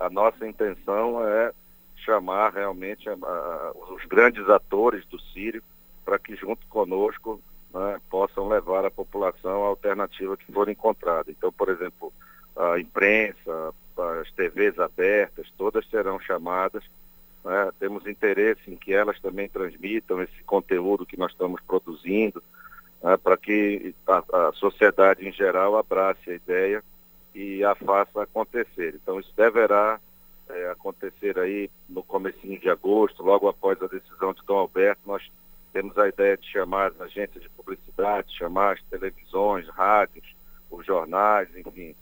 a 0.00 0.08
nossa 0.08 0.48
intenção 0.48 1.22
é 1.26 1.52
chamar 1.96 2.54
realmente 2.54 3.08
a, 3.08 3.12
a, 3.12 3.72
os 3.94 4.04
grandes 4.06 4.48
atores 4.48 5.04
do 5.06 5.20
Sírio 5.20 5.62
para 6.04 6.18
que 6.18 6.34
junto 6.34 6.66
conosco 6.68 7.40
né, 7.72 8.00
possam 8.08 8.48
levar 8.48 8.84
à 8.86 8.90
população 8.90 9.62
a 9.62 9.68
alternativa 9.68 10.36
que 10.38 10.50
for 10.50 10.68
encontrada. 10.70 11.30
Então, 11.30 11.52
por 11.52 11.68
exemplo, 11.68 12.12
a 12.56 12.80
imprensa, 12.80 13.74
as 14.20 14.30
TVs 14.32 14.78
abertas, 14.78 15.52
todas 15.56 15.86
serão 15.88 16.18
chamadas. 16.18 16.82
Né? 17.44 17.70
Temos 17.78 18.06
interesse 18.06 18.62
em 18.70 18.76
que 18.76 18.94
elas 18.94 19.20
também 19.20 19.48
transmitam 19.48 20.22
esse 20.22 20.42
conteúdo 20.44 21.06
que 21.06 21.18
nós 21.18 21.30
estamos 21.30 21.60
produzindo, 21.60 22.42
né, 23.02 23.18
para 23.18 23.36
que 23.36 23.94
a, 24.06 24.48
a 24.48 24.52
sociedade 24.54 25.28
em 25.28 25.32
geral 25.32 25.76
abrace 25.76 26.30
a 26.30 26.34
ideia 26.34 26.82
e 27.34 27.64
a 27.64 27.74
faça 27.74 28.22
acontecer. 28.22 28.94
Então, 28.94 29.20
isso 29.20 29.32
deverá 29.36 30.00
é, 30.48 30.70
acontecer 30.70 31.38
aí 31.38 31.70
no 31.88 32.02
comecinho 32.02 32.58
de 32.58 32.68
agosto, 32.68 33.22
logo 33.22 33.48
após 33.48 33.80
a 33.82 33.86
decisão 33.86 34.32
de 34.32 34.42
Dom 34.44 34.58
Alberto, 34.58 35.02
nós 35.06 35.22
temos 35.72 35.96
a 35.96 36.08
ideia 36.08 36.36
de 36.36 36.46
chamar 36.50 36.88
as 36.88 37.00
agências 37.00 37.42
de 37.42 37.48
publicidade, 37.50 38.36
chamar 38.36 38.74
as 38.74 38.82
televisões, 38.84 39.68
rádios, 39.68 40.26
os 40.70 40.84
jornais, 40.84 41.48
enfim, 41.56 41.94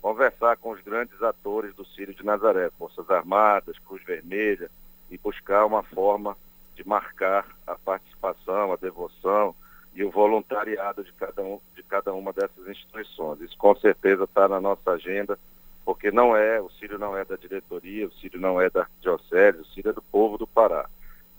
conversar 0.00 0.56
com 0.56 0.70
os 0.70 0.80
grandes 0.82 1.20
atores 1.22 1.74
do 1.74 1.84
Sírio 1.84 2.14
de 2.14 2.24
Nazaré, 2.24 2.70
Forças 2.78 3.10
Armadas, 3.10 3.78
Cruz 3.80 4.02
Vermelha, 4.04 4.70
e 5.10 5.18
buscar 5.18 5.64
uma 5.64 5.82
forma 5.82 6.36
de 6.76 6.86
marcar 6.86 7.46
a 7.66 7.74
participação, 7.74 8.72
a 8.72 8.76
devoção 8.76 9.54
e 9.96 10.04
o 10.04 10.10
voluntariado 10.10 11.02
de 11.02 11.10
cada, 11.14 11.42
um, 11.42 11.58
de 11.74 11.82
cada 11.82 12.12
uma 12.12 12.30
dessas 12.30 12.68
instituições. 12.68 13.40
Isso 13.40 13.56
com 13.56 13.74
certeza 13.76 14.24
está 14.24 14.46
na 14.46 14.60
nossa 14.60 14.90
agenda 14.90 15.38
porque 15.86 16.10
não 16.10 16.36
é, 16.36 16.60
o 16.60 16.68
Sírio 16.68 16.98
não 16.98 17.16
é 17.16 17.24
da 17.24 17.36
diretoria, 17.36 18.06
o 18.06 18.12
Sírio 18.12 18.38
não 18.38 18.60
é 18.60 18.68
da 18.68 18.86
diocese, 19.00 19.58
o 19.58 19.64
Sírio 19.66 19.90
é 19.90 19.94
do 19.94 20.02
povo 20.02 20.36
do 20.36 20.46
Pará. 20.46 20.86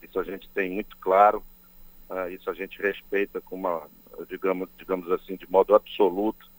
Isso 0.02 0.20
a 0.20 0.24
gente 0.24 0.50
tem 0.50 0.72
muito 0.72 0.98
claro, 0.98 1.44
uh, 2.10 2.30
isso 2.32 2.50
a 2.50 2.54
gente 2.54 2.82
respeita 2.82 3.40
com 3.42 3.58
uma, 3.58 3.84
digamos, 4.28 4.70
digamos 4.78 5.12
assim, 5.12 5.36
de 5.36 5.50
modo 5.52 5.76
absoluto, 5.76 6.50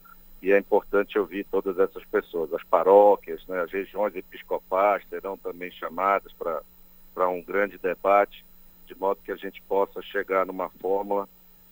e 0.40 0.52
é 0.52 0.58
importante 0.58 1.18
ouvir 1.18 1.44
todas 1.50 1.78
essas 1.78 2.04
pessoas. 2.04 2.52
As 2.52 2.62
paróquias, 2.62 3.44
né, 3.48 3.60
as 3.60 3.72
regiões 3.72 4.14
episcopais 4.14 5.02
serão 5.08 5.36
também 5.36 5.72
chamadas 5.72 6.32
para 6.34 7.28
um 7.28 7.42
grande 7.42 7.76
debate, 7.78 8.44
de 8.86 8.94
modo 8.94 9.20
que 9.24 9.32
a 9.32 9.36
gente 9.36 9.60
possa 9.62 10.00
chegar 10.02 10.46
numa 10.46 10.68
fórmula 10.68 11.28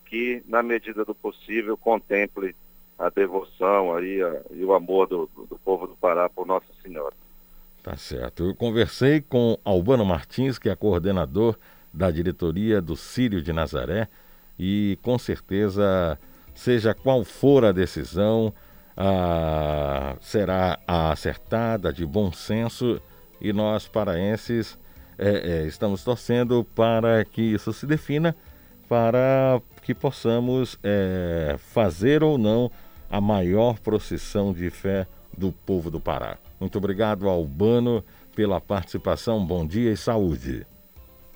que, 0.09 0.42
na 0.46 0.62
medida 0.62 1.04
do 1.04 1.14
possível, 1.14 1.76
contemple 1.76 2.54
a 2.98 3.11
devoção 3.11 3.94
aí 3.94 4.22
a, 4.22 4.40
e 4.50 4.64
o 4.64 4.72
amor 4.72 5.07
do, 5.07 5.28
do 5.48 5.59
povo 5.64 5.86
do 5.86 5.96
Pará 5.96 6.28
por 6.28 6.46
Nossa 6.46 6.66
Senhora. 6.82 7.14
Tá 7.82 7.96
certo. 7.96 8.46
Eu 8.46 8.54
conversei 8.54 9.20
com 9.20 9.59
Albano 9.64 10.04
Martins, 10.04 10.59
que 10.59 10.68
é 10.68 10.74
coordenador 10.74 11.57
da 11.92 12.11
diretoria 12.11 12.80
do 12.80 12.96
Sírio 12.96 13.42
de 13.42 13.52
Nazaré, 13.52 14.09
e 14.59 14.98
com 15.02 15.18
certeza, 15.18 16.18
seja 16.54 16.94
qual 16.94 17.24
for 17.24 17.64
a 17.64 17.72
decisão, 17.72 18.52
a, 18.96 20.16
será 20.20 20.78
acertada, 20.86 21.92
de 21.92 22.04
bom 22.04 22.32
senso, 22.32 23.00
e 23.40 23.52
nós 23.52 23.86
paraenses 23.86 24.78
é, 25.18 25.62
é, 25.62 25.66
estamos 25.66 26.02
torcendo 26.02 26.64
para 26.74 27.24
que 27.24 27.42
isso 27.42 27.72
se 27.72 27.86
defina, 27.86 28.34
para 28.89 29.61
que 29.82 29.95
possamos 29.95 30.78
é, 30.82 31.57
fazer 31.59 32.22
ou 32.22 32.39
não 32.39 32.70
a 33.11 33.20
maior 33.20 33.78
procissão 33.78 34.53
de 34.53 34.68
fé 34.70 35.07
do 35.37 35.53
povo 35.53 35.91
do 35.91 36.01
Pará. 36.01 36.39
Muito 36.59 36.78
obrigado, 36.78 37.28
Albano, 37.28 38.05
pela 38.34 38.61
participação. 38.61 39.45
Bom 39.45 39.66
dia 39.66 39.93
e 39.93 39.97
saúde. 39.97 40.66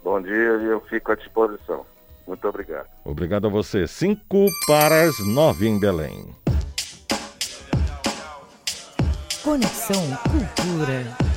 Bom 0.03 0.21
dia 0.21 0.57
e 0.63 0.65
eu 0.65 0.81
fico 0.83 1.13
à 1.13 1.15
disposição. 1.15 1.85
Muito 2.27 2.47
obrigado. 2.47 2.89
Obrigado 3.05 3.47
a 3.47 3.51
você. 3.51 3.87
Cinco 3.87 4.47
para 4.67 5.03
as 5.03 5.19
nove 5.27 5.67
em 5.69 5.79
Belém. 5.79 6.35
Conexão 9.43 10.03
Cultura. 10.31 11.30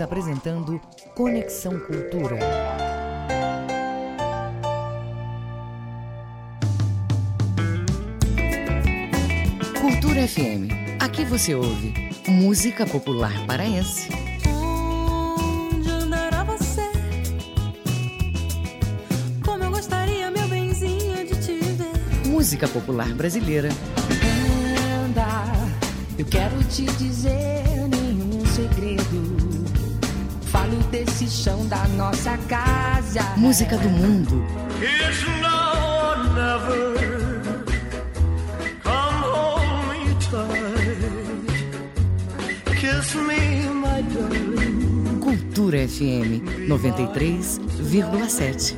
Estamos 0.00 0.12
apresentando 0.12 0.80
Conexão 1.14 1.78
Cultura. 1.80 2.38
Cultura 9.78 10.26
FM. 10.26 10.70
Aqui 11.00 11.24
você 11.26 11.54
ouve 11.54 11.92
música 12.26 12.86
popular 12.86 13.32
paraense, 13.46 14.08
Onde 14.48 15.90
andará 15.90 16.44
você? 16.44 16.90
Como 19.44 19.64
eu 19.64 19.70
gostaria, 19.70 20.30
meu 20.30 20.48
benzinho, 20.48 21.26
de 21.26 21.34
te 21.44 21.58
ver. 21.74 22.26
música 22.26 22.66
popular 22.66 23.12
brasileira, 23.14 23.68
Anda, 25.04 25.44
eu 26.18 26.24
quero 26.24 26.62
te 26.64 26.84
dizer 26.84 27.64
nenhum 27.90 28.46
segredo. 28.46 29.39
Desse 30.90 31.28
chão 31.28 31.66
da 31.68 31.86
nossa 31.88 32.36
casa. 32.48 33.22
música 33.36 33.76
do 33.78 33.88
mundo, 33.88 34.44
It's 34.82 35.24
now 35.40 36.10
or 36.10 36.16
never. 36.34 36.98
Come 38.82 39.22
hold 39.22 39.88
me 39.88 40.14
tight. 40.30 41.60
Kiss 42.80 43.14
me, 43.14 43.68
my 43.72 44.02
darling. 44.02 45.20
Cultura 45.20 45.86
FM 45.86 46.42
93,7. 46.68 48.74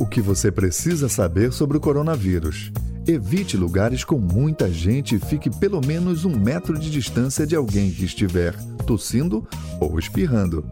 O 0.00 0.06
que 0.06 0.20
você 0.20 0.50
precisa 0.50 1.08
saber 1.08 1.52
sobre 1.52 1.76
o 1.76 1.80
coronavírus? 1.80 2.72
Evite 3.06 3.56
lugares 3.56 4.02
com 4.04 4.18
muita 4.18 4.68
gente 4.70 5.14
e 5.14 5.18
fique 5.20 5.48
pelo 5.48 5.80
menos 5.86 6.24
um 6.24 6.36
metro 6.36 6.76
de 6.78 6.90
distância 6.90 7.46
de 7.46 7.54
alguém 7.54 7.90
que 7.92 8.04
estiver 8.04 8.54
tossindo 8.88 9.46
ou 9.78 9.98
espirrando. 9.98 10.66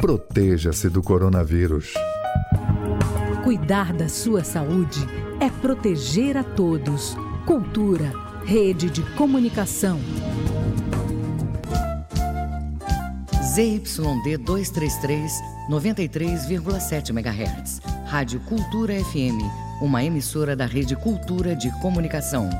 Proteja-se 0.00 0.90
do 0.90 1.00
coronavírus. 1.00 1.94
Cuidar 3.44 3.92
da 3.92 4.08
sua 4.08 4.42
saúde 4.42 4.98
é 5.38 5.48
proteger 5.48 6.36
a 6.36 6.42
todos. 6.42 7.16
Cultura, 7.46 8.12
rede 8.44 8.90
de 8.90 9.02
comunicação. 9.14 10.00
ZYD 13.54 14.38
233, 14.38 15.32
93,7 15.70 17.10
MHz. 17.10 17.80
Rádio 18.06 18.40
Cultura 18.40 18.94
FM, 18.94 19.38
uma 19.80 20.02
emissora 20.02 20.56
da 20.56 20.66
Rede 20.66 20.96
Cultura 20.96 21.54
de 21.54 21.70
Comunicação. 21.80 22.50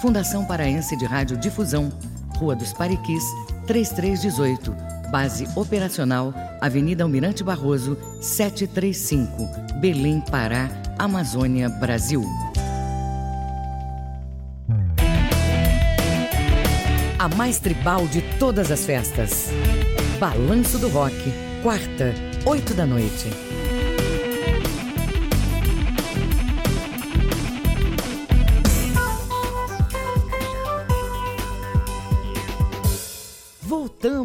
Fundação 0.00 0.44
Paraense 0.44 0.96
de 0.96 1.04
Rádio 1.04 1.36
Difusão, 1.36 1.90
Rua 2.36 2.54
dos 2.54 2.72
Pariquis, 2.72 3.24
3318. 3.66 4.74
Base 5.10 5.46
operacional, 5.54 6.32
Avenida 6.60 7.04
Almirante 7.04 7.44
Barroso, 7.44 7.98
735, 8.20 9.28
Belém, 9.78 10.20
Pará, 10.20 10.70
Amazônia, 10.98 11.68
Brasil. 11.68 12.24
A 17.18 17.28
mais 17.36 17.58
tribal 17.58 18.06
de 18.08 18.22
todas 18.38 18.70
as 18.70 18.84
festas. 18.84 19.50
Balanço 20.18 20.78
do 20.78 20.88
Rock, 20.88 21.14
quarta, 21.62 22.14
8 22.44 22.74
da 22.74 22.86
noite. 22.86 23.51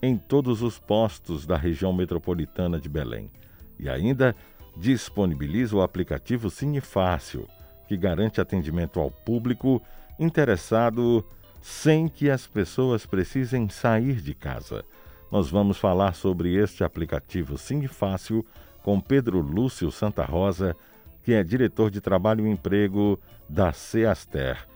em 0.01 0.15
todos 0.15 0.61
os 0.61 0.79
postos 0.79 1.45
da 1.45 1.57
região 1.57 1.91
metropolitana 1.91 2.79
de 2.79 2.87
Belém 2.87 3.29
e 3.77 3.89
ainda 3.89 4.33
disponibiliza 4.77 5.75
o 5.75 5.81
aplicativo 5.81 6.49
Cine 6.49 6.79
Fácil, 6.79 7.45
que 7.89 7.97
garante 7.97 8.39
atendimento 8.39 9.01
ao 9.01 9.11
público 9.11 9.81
interessado 10.17 11.21
sem 11.61 12.07
que 12.07 12.29
as 12.29 12.47
pessoas 12.47 13.05
precisem 13.05 13.67
sair 13.67 14.21
de 14.21 14.33
casa. 14.33 14.85
Nós 15.29 15.49
vamos 15.49 15.77
falar 15.77 16.15
sobre 16.15 16.55
este 16.55 16.85
aplicativo 16.85 17.57
Cine 17.57 17.89
Fácil 17.89 18.45
com 18.81 19.01
Pedro 19.01 19.41
Lúcio 19.41 19.91
Santa 19.91 20.23
Rosa, 20.23 20.73
que 21.21 21.33
é 21.33 21.43
diretor 21.43 21.91
de 21.91 21.99
Trabalho 21.99 22.47
e 22.47 22.49
Emprego 22.49 23.19
da 23.49 23.73
Ceaster. 23.73 24.67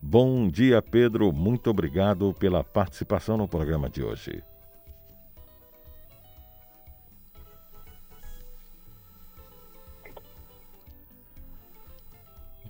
Bom 0.00 0.48
dia, 0.48 0.80
Pedro. 0.80 1.32
Muito 1.32 1.68
obrigado 1.68 2.32
pela 2.38 2.62
participação 2.62 3.36
no 3.36 3.48
programa 3.48 3.90
de 3.90 4.02
hoje. 4.02 4.42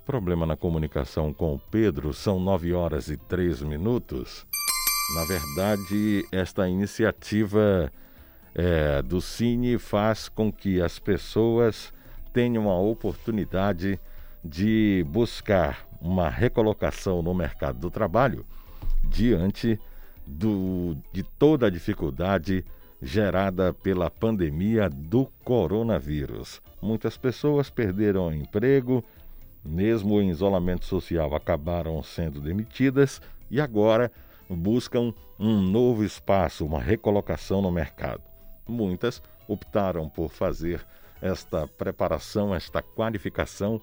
Problema 0.03 0.45
na 0.45 0.57
comunicação 0.57 1.31
com 1.31 1.53
o 1.53 1.59
Pedro, 1.59 2.11
são 2.11 2.39
9 2.39 2.73
horas 2.73 3.07
e 3.07 3.15
3 3.15 3.61
minutos. 3.61 4.45
Na 5.15 5.25
verdade, 5.25 6.25
esta 6.31 6.67
iniciativa 6.67 7.91
é, 8.53 9.01
do 9.01 9.21
Cine 9.21 9.77
faz 9.77 10.27
com 10.27 10.51
que 10.51 10.81
as 10.81 10.99
pessoas 10.99 11.93
tenham 12.33 12.69
a 12.69 12.77
oportunidade 12.77 13.91
de 13.91 14.10
buscar 15.05 15.87
uma 16.01 16.29
recolocação 16.29 17.21
no 17.21 17.33
mercado 17.33 17.79
do 17.79 17.91
trabalho 17.91 18.45
diante 19.03 19.79
do, 20.25 20.97
de 21.11 21.23
toda 21.23 21.67
a 21.67 21.69
dificuldade 21.69 22.65
gerada 23.01 23.73
pela 23.73 24.09
pandemia 24.09 24.89
do 24.89 25.25
coronavírus. 25.43 26.61
Muitas 26.81 27.17
pessoas 27.17 27.69
perderam 27.69 28.27
o 28.27 28.33
emprego, 28.33 29.03
mesmo 29.63 30.21
em 30.21 30.29
isolamento 30.29 30.85
social, 30.85 31.33
acabaram 31.35 32.01
sendo 32.03 32.39
demitidas 32.39 33.21
e 33.49 33.59
agora 33.59 34.11
buscam 34.49 35.13
um 35.39 35.59
novo 35.59 36.03
espaço, 36.03 36.65
uma 36.65 36.79
recolocação 36.79 37.61
no 37.61 37.71
mercado. 37.71 38.21
Muitas 38.67 39.21
optaram 39.47 40.07
por 40.07 40.29
fazer 40.29 40.85
esta 41.21 41.67
preparação, 41.67 42.53
esta 42.53 42.81
qualificação 42.81 43.81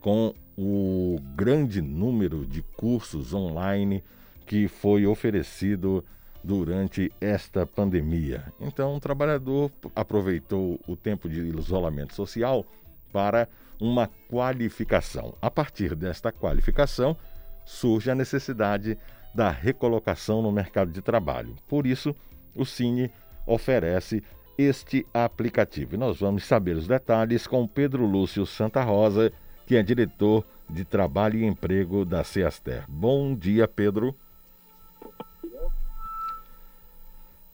com 0.00 0.34
o 0.56 1.18
grande 1.34 1.80
número 1.80 2.46
de 2.46 2.62
cursos 2.62 3.32
online 3.32 4.02
que 4.46 4.66
foi 4.68 5.06
oferecido 5.06 6.04
durante 6.42 7.12
esta 7.20 7.66
pandemia. 7.66 8.44
Então, 8.60 8.96
o 8.96 9.00
trabalhador 9.00 9.70
aproveitou 9.94 10.80
o 10.86 10.96
tempo 10.96 11.28
de 11.28 11.40
isolamento 11.40 12.14
social 12.14 12.64
para 13.12 13.48
uma 13.80 14.08
qualificação. 14.28 15.34
A 15.40 15.50
partir 15.50 15.94
desta 15.94 16.32
qualificação, 16.32 17.16
surge 17.64 18.10
a 18.10 18.14
necessidade 18.14 18.98
da 19.34 19.50
recolocação 19.50 20.42
no 20.42 20.50
mercado 20.50 20.90
de 20.90 21.00
trabalho. 21.00 21.54
Por 21.68 21.86
isso, 21.86 22.14
o 22.54 22.64
Cine 22.64 23.10
oferece 23.46 24.22
este 24.58 25.06
aplicativo. 25.14 25.94
E 25.94 25.98
nós 25.98 26.20
vamos 26.20 26.44
saber 26.44 26.76
os 26.76 26.86
detalhes 26.86 27.46
com 27.46 27.66
Pedro 27.66 28.04
Lúcio 28.04 28.44
Santa 28.44 28.82
Rosa, 28.82 29.32
que 29.70 29.76
é 29.76 29.84
diretor 29.84 30.44
de 30.68 30.84
Trabalho 30.84 31.38
e 31.38 31.44
Emprego 31.44 32.04
da 32.04 32.24
Ceaster. 32.24 32.82
Bom 32.88 33.36
dia, 33.36 33.68
Pedro. 33.68 34.16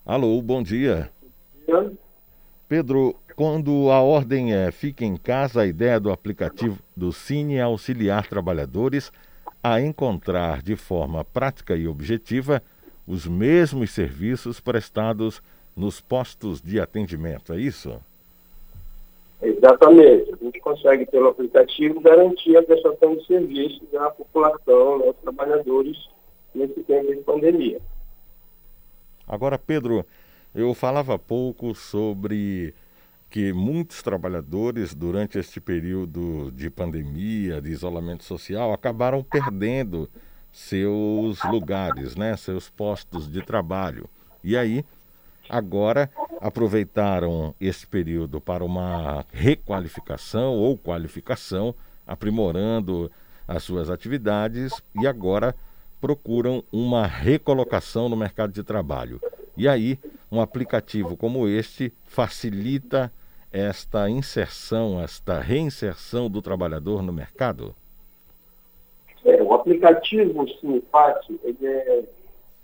Alô, 0.02 0.40
bom 0.40 0.62
dia. 0.62 1.12
Pedro, 2.66 3.14
quando 3.34 3.90
a 3.90 4.00
ordem 4.00 4.54
é 4.54 4.70
fique 4.70 5.04
em 5.04 5.14
casa, 5.14 5.60
a 5.60 5.66
ideia 5.66 6.00
do 6.00 6.10
aplicativo 6.10 6.78
do 6.96 7.12
Cine 7.12 7.56
é 7.56 7.60
auxiliar 7.60 8.26
trabalhadores 8.26 9.12
a 9.62 9.78
encontrar 9.82 10.62
de 10.62 10.74
forma 10.74 11.22
prática 11.22 11.76
e 11.76 11.86
objetiva 11.86 12.62
os 13.06 13.26
mesmos 13.26 13.90
serviços 13.90 14.58
prestados 14.58 15.42
nos 15.76 16.00
postos 16.00 16.62
de 16.62 16.80
atendimento, 16.80 17.52
é 17.52 17.60
isso? 17.60 18.00
Exatamente. 19.46 20.32
A 20.32 20.44
gente 20.44 20.58
consegue, 20.60 21.06
pelo 21.06 21.28
aplicativo, 21.28 22.00
garantir 22.00 22.56
a 22.56 22.62
prestação 22.64 23.14
de 23.14 23.24
serviços 23.26 23.94
à 23.94 24.10
população, 24.10 25.02
aos 25.04 25.16
trabalhadores, 25.18 25.96
nesse 26.52 26.82
tempo 26.82 27.14
de 27.14 27.20
pandemia. 27.22 27.80
Agora, 29.26 29.56
Pedro, 29.56 30.04
eu 30.52 30.74
falava 30.74 31.14
há 31.14 31.18
pouco 31.18 31.74
sobre 31.76 32.74
que 33.30 33.52
muitos 33.52 34.02
trabalhadores, 34.02 34.94
durante 34.94 35.38
este 35.38 35.60
período 35.60 36.50
de 36.50 36.68
pandemia, 36.68 37.60
de 37.60 37.70
isolamento 37.70 38.24
social, 38.24 38.72
acabaram 38.72 39.22
perdendo 39.22 40.08
seus 40.50 41.42
lugares, 41.44 42.16
né, 42.16 42.36
seus 42.36 42.68
postos 42.68 43.30
de 43.30 43.44
trabalho. 43.44 44.08
E 44.42 44.56
aí, 44.56 44.84
agora 45.48 46.10
aproveitaram 46.40 47.54
esse 47.60 47.86
período 47.86 48.40
para 48.40 48.64
uma 48.64 49.24
requalificação 49.32 50.54
ou 50.54 50.76
qualificação, 50.76 51.74
aprimorando 52.06 53.10
as 53.46 53.62
suas 53.62 53.90
atividades 53.90 54.72
e 55.00 55.06
agora 55.06 55.54
procuram 56.00 56.62
uma 56.70 57.06
recolocação 57.06 58.08
no 58.08 58.16
mercado 58.16 58.52
de 58.52 58.62
trabalho. 58.62 59.20
E 59.56 59.66
aí, 59.66 59.98
um 60.30 60.40
aplicativo 60.40 61.16
como 61.16 61.48
este 61.48 61.92
facilita 62.04 63.10
esta 63.52 64.10
inserção, 64.10 65.00
esta 65.00 65.40
reinserção 65.40 66.28
do 66.28 66.42
trabalhador 66.42 67.02
no 67.02 67.12
mercado? 67.12 67.74
É, 69.24 69.42
o 69.42 69.54
aplicativo 69.54 70.46
Sim 70.60 70.82
Fácil, 70.92 71.40
ele 71.42 71.66
é 71.66 72.04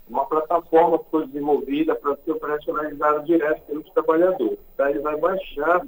uma 0.09 0.25
plataforma 0.25 0.99
que 0.99 1.09
foi 1.09 1.27
desenvolvida 1.27 1.95
para 1.95 2.15
ser 2.17 2.31
operacionalizada 2.31 3.21
direto 3.21 3.61
pelos 3.63 3.89
trabalhadores. 3.91 4.59
Ele 4.79 4.99
vai 4.99 5.17
baixar 5.17 5.85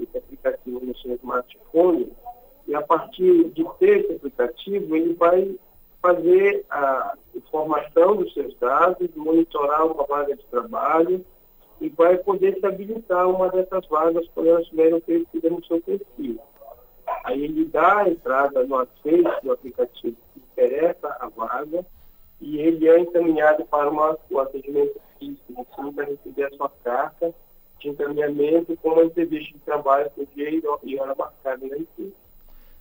esse 0.00 0.16
aplicativo 0.16 0.80
no 0.84 0.96
seu 0.98 1.14
smartphone 1.16 2.12
e 2.66 2.74
a 2.74 2.82
partir 2.82 3.44
de 3.50 3.64
ter 3.78 4.00
esse 4.00 4.14
aplicativo, 4.14 4.94
ele 4.94 5.14
vai 5.14 5.56
fazer 6.00 6.64
a 6.70 7.14
informação 7.34 8.16
dos 8.16 8.32
seus 8.32 8.54
dados, 8.58 9.08
monitorar 9.16 9.86
uma 9.86 10.04
vaga 10.04 10.36
de 10.36 10.44
trabalho 10.46 11.24
e 11.80 11.88
vai 11.88 12.16
poder 12.18 12.58
se 12.58 12.66
habilitar 12.66 13.28
uma 13.28 13.48
dessas 13.48 13.86
vagas 13.88 14.26
quando 14.34 14.48
elas 14.48 14.66
tiverem 14.66 14.94
oferecidas 14.94 15.50
no 15.50 15.64
seu 15.64 15.80
perfil. 15.80 16.38
Aí 17.24 17.44
ele 17.44 17.64
dá 17.64 17.98
a 17.98 18.08
entrada 18.08 18.64
no 18.64 18.76
acesso 18.76 19.42
do 19.42 19.52
aplicativo 19.52 20.16
que 20.34 20.40
interessa 20.40 21.16
a 21.20 21.28
vaga 21.28 21.84
e 22.40 22.58
ele 22.58 22.88
é 22.88 23.00
encaminhado 23.00 23.64
para 23.66 23.90
uma, 23.90 24.16
o 24.30 24.38
atendimento 24.38 25.00
físico. 25.18 25.66
Você 25.76 25.90
vai 25.92 26.06
receber 26.06 26.44
a 26.44 26.56
sua 26.56 26.70
carta 26.84 27.34
de 27.80 27.88
encaminhamento 27.88 28.76
com 28.78 28.90
uma 28.90 29.04
entrevista 29.04 29.52
de 29.52 29.58
trabalho 29.60 30.10
com 30.10 30.24
dia 30.34 30.50
e 30.50 30.98
hora 30.98 31.14
marcada 31.14 31.66
na 31.66 31.78
empresa. 31.78 32.12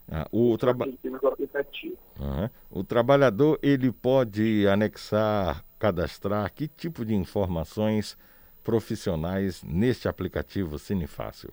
Ah, 0.10 0.26
o, 0.32 0.58
traba... 0.58 0.86
uhum. 0.86 2.50
o 2.72 2.84
trabalhador 2.84 3.60
ele 3.62 3.92
pode 3.92 4.66
anexar, 4.68 5.66
cadastrar 5.78 6.54
que 6.54 6.68
tipo 6.68 7.04
de 7.04 7.14
informações 7.14 8.18
profissionais 8.64 9.64
neste 9.64 10.08
aplicativo 10.08 10.80
Cinefácil? 10.80 11.52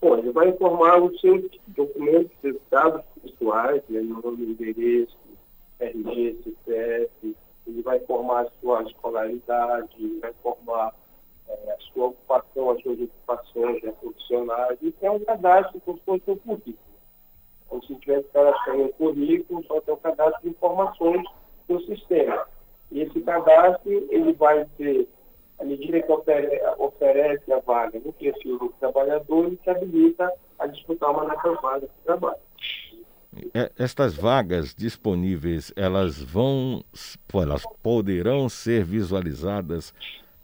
Bom, 0.00 0.16
ele 0.16 0.30
vai 0.32 0.48
informar 0.48 1.02
os 1.02 1.20
seus 1.20 1.44
documentos, 1.68 2.30
seus 2.40 2.56
dados 2.70 3.02
pessoais, 3.22 3.82
né, 3.88 4.00
nome, 4.00 4.44
endereço, 4.44 5.16
RG, 5.80 6.40
CPF, 6.44 7.36
ele 7.66 7.82
vai 7.82 7.98
informar 7.98 8.42
a 8.42 8.50
sua 8.60 8.82
escolaridade, 8.82 10.18
vai 10.20 10.30
informar 10.30 10.94
é, 11.48 11.72
a 11.72 11.76
sua 11.92 12.06
ocupação, 12.06 12.70
as 12.70 12.82
suas 12.82 13.00
ocupações 13.00 13.82
né, 13.82 13.92
profissionais, 14.00 14.78
e 14.82 14.94
é 15.02 15.10
um 15.10 15.20
cadastro 15.20 15.80
com 15.80 15.92
o 15.92 16.20
seu 16.24 16.36
currículo. 16.36 16.76
Como 17.68 17.84
se 17.84 17.94
tivesse 17.96 18.28
cadastrando 18.28 18.84
um 18.84 18.92
currículo, 18.92 19.64
só 19.64 19.80
tem 19.80 19.94
um 19.94 19.98
cadastro 19.98 20.42
de 20.42 20.48
informações 20.48 21.24
do 21.68 21.80
sistema. 21.86 22.46
E 22.90 23.02
esse 23.02 23.20
cadastro, 23.20 23.90
ele 24.10 24.32
vai 24.32 24.66
ser, 24.76 25.08
à 25.58 25.64
medida 25.64 26.02
que 26.02 26.12
oferece 26.78 27.52
a 27.52 27.58
vaga 27.60 28.00
no 28.04 28.12
perfil 28.12 28.58
do 28.58 28.68
trabalhador, 28.80 29.46
ele 29.46 29.60
se 29.62 29.70
habilita 29.70 30.32
a 30.58 30.66
disputar 30.66 31.10
uma 31.10 31.26
dessas 31.26 31.60
vagas 31.60 31.88
de 31.88 32.04
trabalho. 32.04 32.40
É, 33.54 33.70
estas 33.78 34.14
vagas 34.14 34.74
disponíveis, 34.74 35.72
elas 35.76 36.20
vão, 36.20 36.82
elas 37.32 37.62
poderão 37.82 38.48
ser 38.48 38.84
visualizadas 38.84 39.94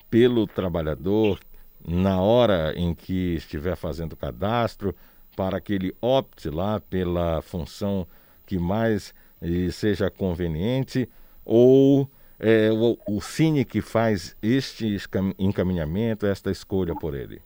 pelo 0.08 0.46
trabalhador 0.46 1.40
na 1.86 2.20
hora 2.20 2.72
em 2.76 2.94
que 2.94 3.34
estiver 3.34 3.76
fazendo 3.76 4.12
o 4.12 4.16
cadastro, 4.16 4.94
para 5.36 5.60
que 5.60 5.72
ele 5.74 5.94
opte 6.00 6.48
lá 6.48 6.80
pela 6.80 7.42
função 7.42 8.06
que 8.46 8.58
mais 8.58 9.14
seja 9.70 10.10
conveniente, 10.10 11.08
ou 11.44 12.08
é 12.40 12.70
o, 12.72 12.96
o 13.06 13.20
Cine 13.20 13.64
que 13.64 13.80
faz 13.80 14.36
este 14.42 14.96
encaminhamento, 15.38 16.26
esta 16.26 16.50
escolha 16.50 16.94
por 16.94 17.14
ele? 17.14 17.42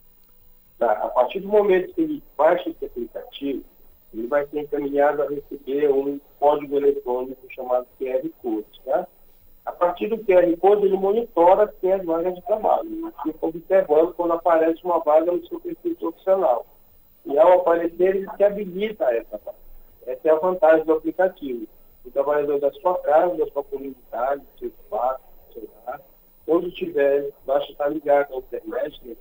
Tá, 0.79 0.93
a 0.93 1.09
partir 1.09 1.41
do 1.41 1.49
momento 1.49 1.93
que 1.95 2.01
ele 2.01 2.23
baixa 2.37 2.71
esse 2.71 2.85
aplicativo, 2.85 3.65
ele 4.13 4.27
vai 4.27 4.47
ser 4.47 4.61
encaminhado 4.61 5.23
a 5.23 5.29
receber 5.29 5.91
um 5.91 6.21
código 6.39 6.77
eletrônico 6.77 7.41
chamado 7.51 7.87
QR 7.99 8.29
Code. 8.43 8.81
Tá? 8.85 9.07
A 9.65 9.73
partir 9.73 10.09
do 10.09 10.19
QR 10.19 10.57
Code, 10.59 10.87
ele 10.87 10.97
monitora 10.97 11.73
se 11.81 11.93
as 11.93 12.05
vagas 12.05 12.35
de 12.35 12.43
trabalho. 12.43 13.13
Fica 13.23 13.47
observando 13.47 14.15
quando 14.15 14.33
aparece 14.33 14.85
uma 14.85 14.99
vaga 15.01 15.31
no 15.31 15.47
seu 15.47 15.61
perfil 15.61 15.95
profissional. 15.97 16.67
E 17.25 17.39
ao 17.39 17.61
aparecer, 17.61 18.17
ele 18.17 18.29
se 18.37 18.45
habilita 18.45 19.07
a 19.07 19.15
essa 19.15 19.39
vaga. 19.39 19.59
Essa 20.07 20.29
é 20.29 20.31
a 20.31 20.39
vantagem 20.39 20.85
do 20.85 20.95
aplicativo. 20.95 21.67
O 22.05 22.11
trabalhador 22.11 22.59
da 22.59 22.73
sua 22.73 22.99
casa, 22.99 23.37
da 23.37 23.47
sua 23.49 23.63
comunidade, 23.63 24.41
do 24.41 24.59
seu 24.59 24.69
espaço, 24.69 25.23
do 25.49 25.53
seu 25.53 25.69
lar, 25.87 26.01
onde 26.49 26.73
tiver, 26.73 27.31
basta 27.47 27.71
estar 27.71 27.89
ligado 27.89 28.35
à 28.35 28.39
internet, 28.39 29.01
né, 29.05 29.17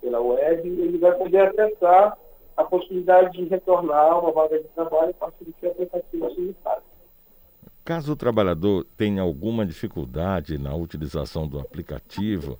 pela 0.00 0.20
web, 0.20 0.68
ele 0.68 0.98
vai 0.98 1.12
poder 1.12 1.48
acessar 1.48 2.18
a 2.56 2.64
possibilidade 2.64 3.36
de 3.36 3.44
retornar 3.44 4.12
a 4.12 4.18
uma 4.18 4.32
vaga 4.32 4.58
de 4.58 4.68
trabalho 4.68 5.10
a 5.10 5.14
partir 5.14 5.44
do 5.44 5.52
que 5.52 5.66
o 5.66 5.70
aplicativo 5.70 6.28
necessário. 6.28 6.82
Caso 7.84 8.12
o 8.12 8.16
trabalhador 8.16 8.86
tenha 8.96 9.22
alguma 9.22 9.66
dificuldade 9.66 10.56
na 10.56 10.74
utilização 10.74 11.48
do 11.48 11.58
aplicativo, 11.58 12.58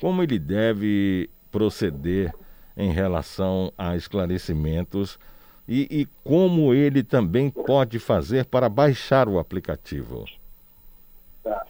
como 0.00 0.22
ele 0.22 0.38
deve 0.38 1.30
proceder 1.52 2.34
em 2.76 2.90
relação 2.90 3.72
a 3.78 3.96
esclarecimentos 3.96 5.18
e, 5.68 5.86
e, 5.90 6.06
como 6.22 6.72
ele 6.74 7.02
também 7.02 7.50
pode 7.50 7.98
fazer 7.98 8.44
para 8.44 8.68
baixar 8.68 9.28
o 9.28 9.38
aplicativo? 9.38 10.24
Tá. 11.42 11.66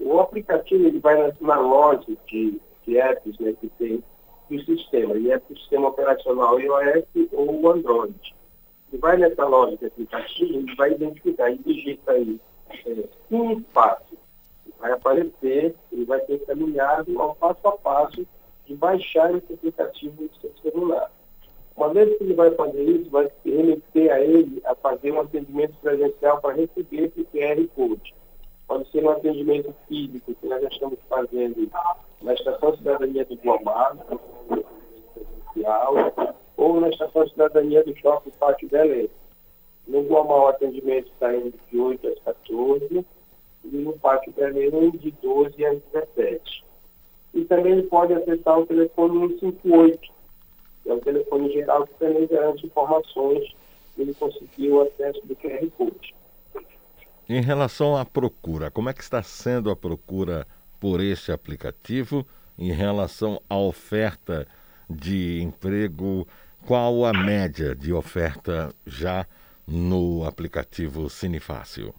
O 0.00 0.20
aplicativo 0.20 0.86
ele 0.86 0.98
vai 0.98 1.16
na, 1.16 1.32
na 1.40 1.58
loja 1.58 2.04
de, 2.26 2.60
de 2.86 2.98
apps 2.98 3.38
né, 3.38 3.54
que 3.58 3.68
tem 3.78 4.02
do 4.50 4.76
sistema, 4.76 5.16
e 5.16 5.30
é 5.30 5.36
o 5.36 5.56
sistema 5.56 5.88
operacional 5.88 6.60
iOS 6.60 7.04
ou 7.32 7.70
Android. 7.70 8.34
Ele 8.92 9.00
vai 9.00 9.16
nessa 9.16 9.46
de 9.76 9.86
aplicativo, 9.86 10.58
ele 10.58 10.74
vai 10.74 10.92
identificar 10.92 11.50
e 11.50 11.58
digita 11.58 12.12
aí 12.12 12.40
é, 12.86 13.04
um 13.30 13.52
espaço. 13.52 14.18
Vai 14.80 14.92
aparecer, 14.92 15.74
ele 15.92 16.04
vai 16.04 16.24
ser 16.26 16.34
encaminhado 16.34 17.20
ao 17.20 17.34
passo 17.36 17.68
a 17.68 17.72
passo 17.72 18.26
de 18.66 18.74
baixar 18.74 19.34
esse 19.34 19.52
aplicativo 19.52 20.22
no 20.22 20.30
seu 20.40 20.52
celular. 20.62 21.10
Uma 21.76 21.92
vez 21.94 22.16
que 22.18 22.24
ele 22.24 22.34
vai 22.34 22.50
fazer 22.50 22.82
isso, 22.82 23.10
vai 23.10 23.30
remeter 23.44 24.12
a 24.12 24.20
ele 24.20 24.60
a 24.64 24.74
fazer 24.74 25.12
um 25.12 25.20
atendimento 25.20 25.74
presencial 25.80 26.40
para 26.40 26.54
receber 26.54 27.04
esse 27.06 27.24
QR 27.24 27.66
Code. 27.74 28.14
Pode 28.70 28.88
ser 28.92 29.04
um 29.04 29.10
atendimento 29.10 29.74
físico, 29.88 30.32
que 30.32 30.46
nós 30.46 30.62
já 30.62 30.68
estamos 30.68 31.00
fazendo 31.08 31.68
na 32.22 32.34
Estação 32.34 32.76
Cidadania 32.76 33.24
do 33.24 33.36
presencial, 35.56 35.94
ou 36.56 36.80
na 36.80 36.88
Estação 36.90 37.28
Cidadania 37.30 37.82
do 37.82 37.96
Shopping 37.96 38.30
Pátio 38.38 38.68
Belém. 38.68 39.10
No 39.88 40.02
Guamá 40.02 40.44
o 40.44 40.46
atendimento 40.46 41.08
está 41.08 41.34
indo 41.34 41.52
de 41.68 41.80
8 41.80 42.06
às 42.10 42.18
14 42.20 43.04
e 43.64 43.76
no 43.76 43.98
Pátio 43.98 44.32
Belém 44.34 44.92
de 44.92 45.10
12 45.20 45.66
às 45.66 45.82
17. 45.92 46.64
E 47.34 47.44
também 47.46 47.72
ele 47.72 47.88
pode 47.88 48.14
acessar 48.14 48.56
o 48.56 48.66
telefone 48.66 49.36
158, 49.40 50.00
que 50.84 50.90
é 50.90 50.94
o 50.94 51.00
telefone 51.00 51.52
geral 51.52 51.88
que 51.88 51.94
também 51.94 52.24
garante 52.28 52.66
informações 52.66 53.52
ele 53.98 54.14
conseguiu 54.14 54.82
acesso 54.82 55.26
do 55.26 55.34
QR 55.34 55.68
Code. 55.76 56.19
Em 57.32 57.40
relação 57.40 57.96
à 57.96 58.04
procura, 58.04 58.72
como 58.72 58.88
é 58.88 58.92
que 58.92 59.04
está 59.04 59.22
sendo 59.22 59.70
a 59.70 59.76
procura 59.76 60.48
por 60.80 61.00
este 61.00 61.30
aplicativo 61.30 62.26
em 62.58 62.72
relação 62.72 63.40
à 63.48 63.56
oferta 63.56 64.48
de 64.90 65.40
emprego? 65.40 66.26
Qual 66.66 67.04
a 67.04 67.12
média 67.12 67.72
de 67.72 67.92
oferta 67.92 68.74
já 68.84 69.28
no 69.64 70.24
aplicativo 70.24 71.08
Cinefácil? 71.08 71.94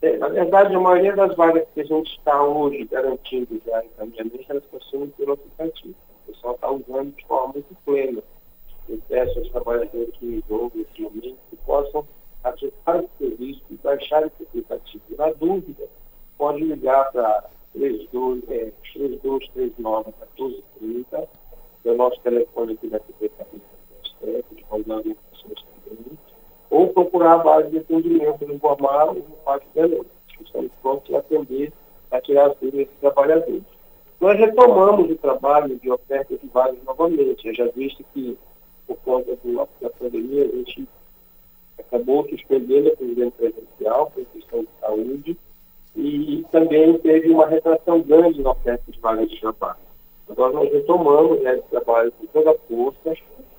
É, 0.00 0.16
na 0.16 0.28
verdade, 0.28 0.76
a 0.76 0.78
maioria 0.78 1.16
das 1.16 1.34
vagas 1.34 1.66
que 1.74 1.80
a 1.80 1.84
gente 1.84 2.16
está 2.16 2.40
hoje 2.40 2.84
garantindo 2.84 3.60
já 3.66 3.84
encaminhamento, 3.84 4.44
elas 4.48 4.64
funcionam 4.66 5.08
pelo 5.08 5.32
aplicativo. 5.32 5.96
O 6.28 6.32
pessoal 6.32 6.54
está 6.54 6.70
usando 6.70 7.16
de 7.16 7.26
forma 7.26 7.54
muito 7.54 7.76
plena. 7.84 8.22
Eu 8.88 9.02
peço 9.08 9.40
aos 9.40 9.48
trabalhadores 9.48 10.16
que 10.18 10.24
me 10.24 10.44
nesse 10.72 11.02
momento 11.02 11.36
que 11.50 11.56
possam 11.66 12.06
acessar 12.44 12.98
esse 12.98 13.10
serviço 13.18 13.62
e 13.70 13.74
baixar 13.76 14.26
esse 14.26 14.42
aplicativo. 14.42 15.02
Na 15.16 15.30
dúvida, 15.32 15.88
pode 16.36 16.62
ligar 16.62 17.10
para 17.12 17.50
32, 17.72 18.44
3239 18.44 20.12
1430, 20.20 21.28
que 21.82 21.88
é 21.88 21.92
o 21.92 21.96
nosso 21.96 22.20
telefone 22.20 22.72
aqui 22.74 22.88
da 22.88 23.00
Secretaria 23.00 23.60
de 24.22 24.60
Informações 24.60 25.16
também, 25.84 26.18
ou 26.70 26.88
procurar 26.88 27.34
a 27.34 27.38
base 27.38 27.70
de 27.70 27.78
atendimento 27.78 28.46
no 28.46 28.56
Guamá 28.56 29.04
ou 29.04 29.14
no 29.14 29.36
Parque 29.44 29.66
Belém. 29.74 30.02
Estamos 30.40 30.72
prontos 30.80 31.14
a 31.14 31.18
atender, 31.18 31.72
a 32.10 32.20
tirar 32.20 32.50
as 32.50 32.56
dúvidas 32.58 32.88
dos 32.88 32.98
trabalhadores. 33.00 33.62
Nós 34.20 34.38
retomamos 34.38 35.10
o 35.10 35.16
trabalho 35.16 35.76
de 35.78 35.90
oferta 35.90 36.36
de 36.36 36.46
vagas 36.48 36.78
novamente. 36.84 37.52
Já 37.54 37.66
visto 37.74 38.04
que, 38.12 38.38
por 38.86 38.96
conta 38.98 39.36
do, 39.36 39.68
da 39.80 39.90
pandemia, 39.90 40.44
a 40.44 40.56
gente 40.56 40.88
acabou 41.88 42.28
suspendendo 42.28 42.88
a 42.88 42.96
presidente 42.96 43.32
presencial 43.32 44.10
por 44.10 44.24
questão 44.26 44.62
de 44.62 44.68
saúde 44.80 45.38
e 45.96 46.44
também 46.50 46.98
teve 46.98 47.30
uma 47.30 47.46
retração 47.46 48.00
grande 48.02 48.40
na 48.40 48.50
oferta 48.50 48.90
de 48.90 48.98
vagas 48.98 49.30
de 49.30 49.40
trabalho. 49.40 49.78
Agora 50.28 50.52
nós 50.52 50.72
retomamos 50.72 51.40
né, 51.42 51.58
esse 51.58 51.68
trabalho 51.68 52.12
com 52.12 52.26
toda 52.26 52.50
a 52.50 52.58
força 52.68 53.14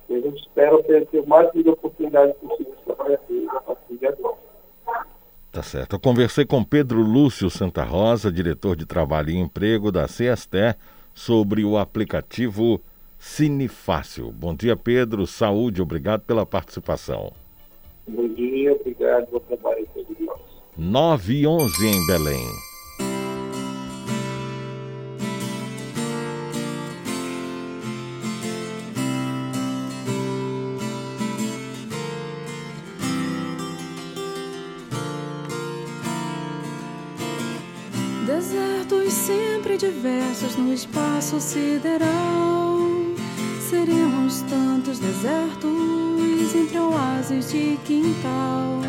e 0.08 0.14
a 0.14 0.20
gente 0.20 0.40
espera 0.40 0.76
oferecer 0.76 1.20
o 1.20 1.26
máximo 1.26 1.62
de 1.62 1.70
oportunidades 1.70 2.34
possíveis 2.36 2.76
para 2.84 2.94
trabalhadores 2.94 3.48
a 3.48 3.60
partir 3.60 3.96
de 3.96 4.06
agora. 4.06 4.36
Tá 5.52 5.62
certo. 5.62 5.94
Eu 5.94 6.00
conversei 6.00 6.44
com 6.44 6.64
Pedro 6.64 7.00
Lúcio 7.00 7.48
Santa 7.48 7.84
Rosa, 7.84 8.32
diretor 8.32 8.74
de 8.74 8.84
Trabalho 8.84 9.30
e 9.30 9.36
Emprego 9.36 9.92
da 9.92 10.06
CST, 10.06 10.76
sobre 11.14 11.64
o 11.64 11.78
aplicativo 11.78 12.80
Cinefácil. 13.18 14.32
Bom 14.32 14.54
dia, 14.54 14.76
Pedro. 14.76 15.26
Saúde, 15.26 15.80
obrigado 15.80 16.22
pela 16.22 16.44
participação. 16.44 17.32
Bom 18.06 18.28
dia, 18.28 18.72
obrigado 18.74 19.26
pelo 19.28 19.40
trabalho 19.40 19.86
de 19.86 20.04
todos 20.04 20.26
nós. 20.26 20.40
9 20.76 21.32
e 21.32 21.46
11 21.46 21.86
em 21.86 22.06
Belém. 22.06 22.46
Desertos 38.26 39.12
sempre 39.14 39.78
diversos 39.78 40.56
no 40.56 40.74
espaço 40.74 41.40
sideral. 41.40 42.04
Seríamos 43.70 44.42
tantos 44.42 44.98
desertos 44.98 45.73
entre 46.58 46.78
oásis 46.78 47.50
de 47.50 47.78
quintal. 47.84 48.80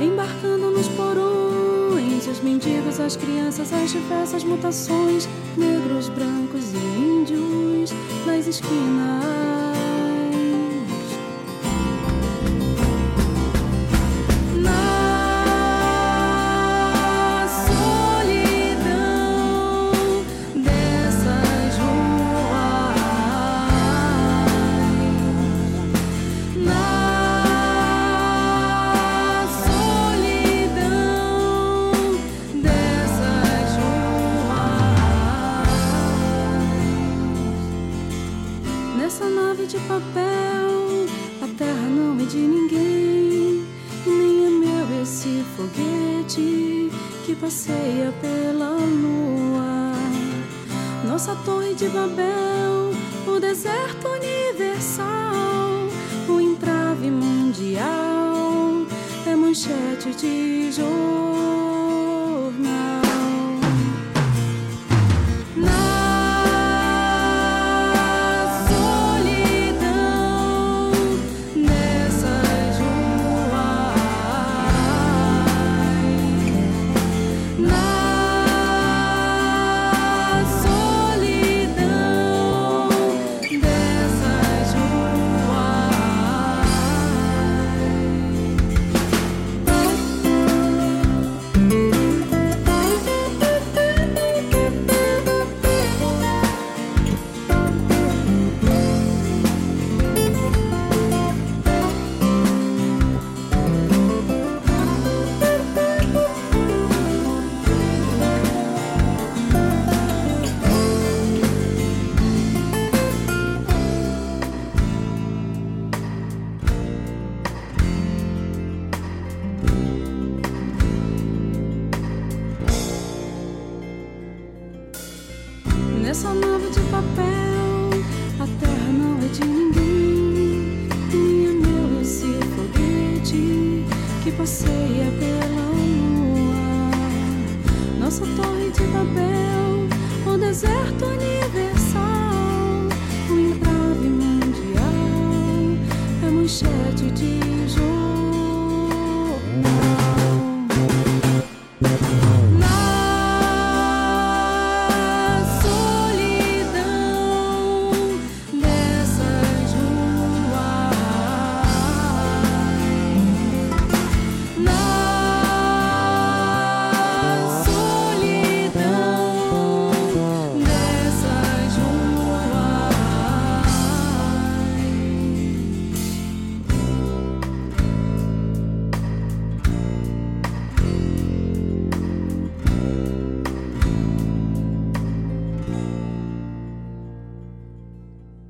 Embarcando 0.00 0.70
nos 0.70 0.88
porões, 0.88 2.26
os 2.26 2.40
mendigos, 2.40 3.00
as 3.00 3.16
crianças, 3.16 3.72
as 3.72 3.92
diversas 3.92 4.44
mutações, 4.44 5.28
negros, 5.56 6.08
brancos 6.08 6.72
e 6.72 6.76
índios 6.76 7.92
nas 8.26 8.46
esquinas. 8.46 9.25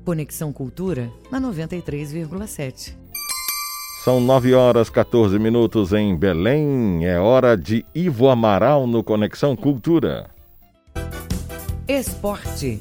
Conexão 0.07 0.53
Cultura 0.53 1.09
na 1.29 1.37
93,7. 1.37 2.95
São 4.05 4.21
9 4.21 4.53
horas 4.53 4.89
14 4.89 5.37
minutos 5.37 5.91
em 5.91 6.15
Belém. 6.15 7.05
É 7.05 7.19
hora 7.19 7.57
de 7.57 7.85
Ivo 7.93 8.29
Amaral 8.29 8.87
no 8.87 9.03
Conexão 9.03 9.53
Cultura. 9.53 10.29
Esporte. 11.89 12.79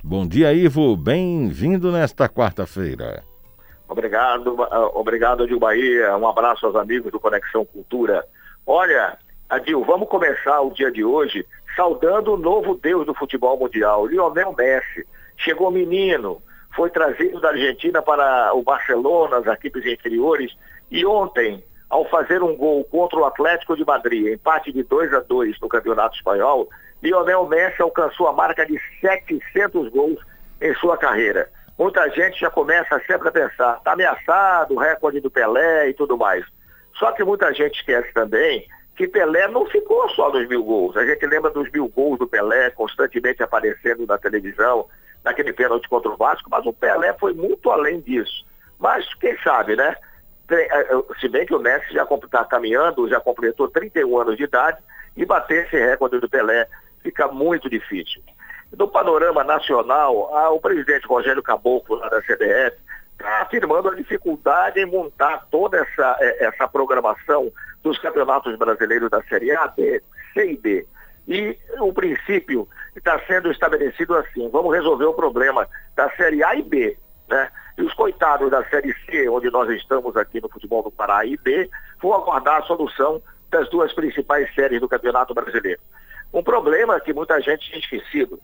Bom 0.00 0.28
dia, 0.28 0.54
Ivo. 0.54 0.96
Bem-vindo 0.96 1.90
nesta 1.90 2.28
quarta-feira. 2.28 3.24
Obrigado, 3.88 4.56
obrigado, 4.94 5.42
Adil 5.42 5.58
Bahia. 5.58 6.16
Um 6.16 6.28
abraço 6.28 6.66
aos 6.66 6.76
amigos 6.76 7.10
do 7.10 7.18
Conexão 7.18 7.64
Cultura. 7.64 8.24
Olha, 8.64 9.18
Adil, 9.48 9.82
vamos 9.82 10.08
começar 10.08 10.60
o 10.60 10.70
dia 10.70 10.92
de 10.92 11.02
hoje 11.02 11.44
saudando 11.74 12.34
o 12.34 12.36
novo 12.36 12.76
deus 12.76 13.04
do 13.04 13.12
futebol 13.12 13.58
mundial, 13.58 14.06
Lionel 14.06 14.54
Messi 14.56 15.04
Chegou 15.40 15.70
menino, 15.70 16.42
foi 16.74 16.90
trazido 16.90 17.40
da 17.40 17.48
Argentina 17.48 18.02
para 18.02 18.52
o 18.54 18.62
Barcelona, 18.62 19.38
as 19.38 19.46
equipes 19.46 19.84
inferiores, 19.86 20.54
e 20.90 21.04
ontem, 21.06 21.64
ao 21.88 22.04
fazer 22.08 22.42
um 22.42 22.54
gol 22.54 22.84
contra 22.84 23.18
o 23.18 23.24
Atlético 23.24 23.76
de 23.76 23.84
Madrid, 23.84 24.34
empate 24.34 24.70
de 24.72 24.82
2 24.82 25.14
a 25.14 25.20
2 25.20 25.58
no 25.60 25.68
Campeonato 25.68 26.16
Espanhol, 26.16 26.68
Lionel 27.02 27.46
Messi 27.46 27.80
alcançou 27.80 28.28
a 28.28 28.32
marca 28.32 28.66
de 28.66 28.78
700 29.00 29.88
gols 29.88 30.18
em 30.60 30.74
sua 30.74 30.98
carreira. 30.98 31.50
Muita 31.78 32.06
gente 32.10 32.38
já 32.38 32.50
começa 32.50 33.00
sempre 33.06 33.28
a 33.28 33.32
pensar, 33.32 33.78
está 33.78 33.92
ameaçado 33.92 34.74
o 34.74 34.78
recorde 34.78 35.20
do 35.20 35.30
Pelé 35.30 35.88
e 35.88 35.94
tudo 35.94 36.18
mais. 36.18 36.44
Só 36.98 37.10
que 37.12 37.24
muita 37.24 37.54
gente 37.54 37.78
esquece 37.78 38.12
também 38.12 38.68
que 38.94 39.08
Pelé 39.08 39.48
não 39.48 39.64
ficou 39.64 40.06
só 40.10 40.30
nos 40.30 40.46
mil 40.46 40.62
gols. 40.62 40.94
A 40.98 41.06
gente 41.06 41.24
lembra 41.24 41.50
dos 41.50 41.70
mil 41.70 41.88
gols 41.88 42.18
do 42.18 42.28
Pelé 42.28 42.68
constantemente 42.68 43.42
aparecendo 43.42 44.06
na 44.06 44.18
televisão 44.18 44.86
naquele 45.24 45.52
pênalti 45.52 45.88
contra 45.88 46.10
o 46.10 46.16
Vasco, 46.16 46.48
mas 46.50 46.64
o 46.66 46.72
Pelé 46.72 47.12
foi 47.14 47.32
muito 47.34 47.70
além 47.70 48.00
disso. 48.00 48.44
Mas 48.78 49.12
quem 49.14 49.36
sabe, 49.42 49.76
né? 49.76 49.96
Eh, 50.50 50.68
eh, 50.72 51.02
se 51.20 51.28
bem 51.28 51.46
que 51.46 51.54
o 51.54 51.60
Messi 51.60 51.92
já 51.92 52.04
está 52.04 52.44
caminhando, 52.44 53.08
já 53.08 53.20
completou 53.20 53.68
31 53.68 54.18
anos 54.18 54.36
de 54.36 54.44
idade 54.44 54.78
e 55.16 55.24
bater 55.24 55.66
esse 55.66 55.76
recorde 55.76 56.18
do 56.18 56.28
Pelé 56.28 56.66
fica 57.02 57.28
muito 57.28 57.68
difícil. 57.68 58.22
No 58.76 58.88
panorama 58.88 59.42
nacional, 59.44 60.30
o 60.54 60.60
presidente 60.60 61.06
Rogério 61.06 61.42
Caboclo, 61.42 61.96
lá 61.96 62.08
da 62.08 62.22
CBF, 62.22 62.76
está 63.12 63.42
afirmando 63.42 63.88
a 63.90 63.94
dificuldade 63.94 64.80
em 64.80 64.86
montar 64.86 65.46
toda 65.50 65.78
essa, 65.78 66.16
eh, 66.20 66.46
essa 66.46 66.66
programação 66.66 67.52
dos 67.82 67.98
campeonatos 67.98 68.56
brasileiros 68.56 69.10
da 69.10 69.22
Série 69.24 69.54
A, 69.54 69.66
B, 69.68 70.02
C 70.32 70.52
e 70.52 70.56
D. 70.56 70.86
E 71.28 71.58
o 71.80 71.92
princípio 71.92 72.66
está 72.98 73.18
sendo 73.26 73.50
estabelecido 73.50 74.16
assim, 74.16 74.48
vamos 74.48 74.74
resolver 74.74 75.04
o 75.04 75.14
problema 75.14 75.68
da 75.94 76.10
Série 76.16 76.42
A 76.42 76.54
e 76.54 76.62
B, 76.62 76.96
né? 77.28 77.48
E 77.78 77.82
os 77.82 77.94
coitados 77.94 78.50
da 78.50 78.64
Série 78.64 78.94
C, 79.06 79.28
onde 79.28 79.50
nós 79.50 79.70
estamos 79.70 80.16
aqui 80.16 80.40
no 80.40 80.48
futebol 80.48 80.82
do 80.82 80.90
Pará 80.90 81.24
e 81.24 81.36
B, 81.36 81.70
vão 82.00 82.12
aguardar 82.14 82.60
a 82.60 82.66
solução 82.66 83.22
das 83.50 83.68
duas 83.70 83.92
principais 83.92 84.52
séries 84.54 84.80
do 84.80 84.88
Campeonato 84.88 85.34
Brasileiro. 85.34 85.80
Um 86.32 86.42
problema 86.42 87.00
que 87.00 87.12
muita 87.12 87.40
gente 87.40 87.68
tinha 87.68 87.78
esquecido. 87.78 88.40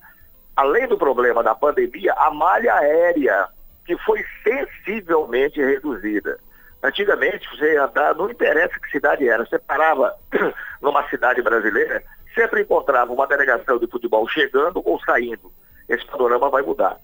Além 0.57 0.89
do 0.89 0.97
problema 0.97 1.43
da 1.43 1.55
pandemia, 1.55 2.13
a 2.15 2.31
malha 2.31 2.75
aérea, 2.75 3.49
que 3.85 3.97
foi 3.99 4.25
sensivelmente 4.43 5.61
reduzida. 5.61 6.39
Antigamente, 6.83 7.49
você 7.51 7.75
ia 7.75 7.85
andar, 7.85 8.15
não 8.15 8.31
interessa 8.31 8.79
que 8.81 8.91
cidade 8.91 9.29
era, 9.29 9.45
você 9.45 9.59
parava 9.59 10.15
numa 10.81 11.09
cidade 11.09 11.43
brasileira, 11.43 12.03
sempre 12.37 12.61
encontrava 12.61 13.13
uma 13.13 13.27
delegação 13.27 13.79
de 13.79 13.87
futebol 13.87 14.29
chegando 14.29 14.83
ou 14.85 15.01
saindo. 15.01 15.51
Esse 15.89 16.05
panorama 16.07 16.51
vai 16.51 16.63
mudar. 16.63 17.01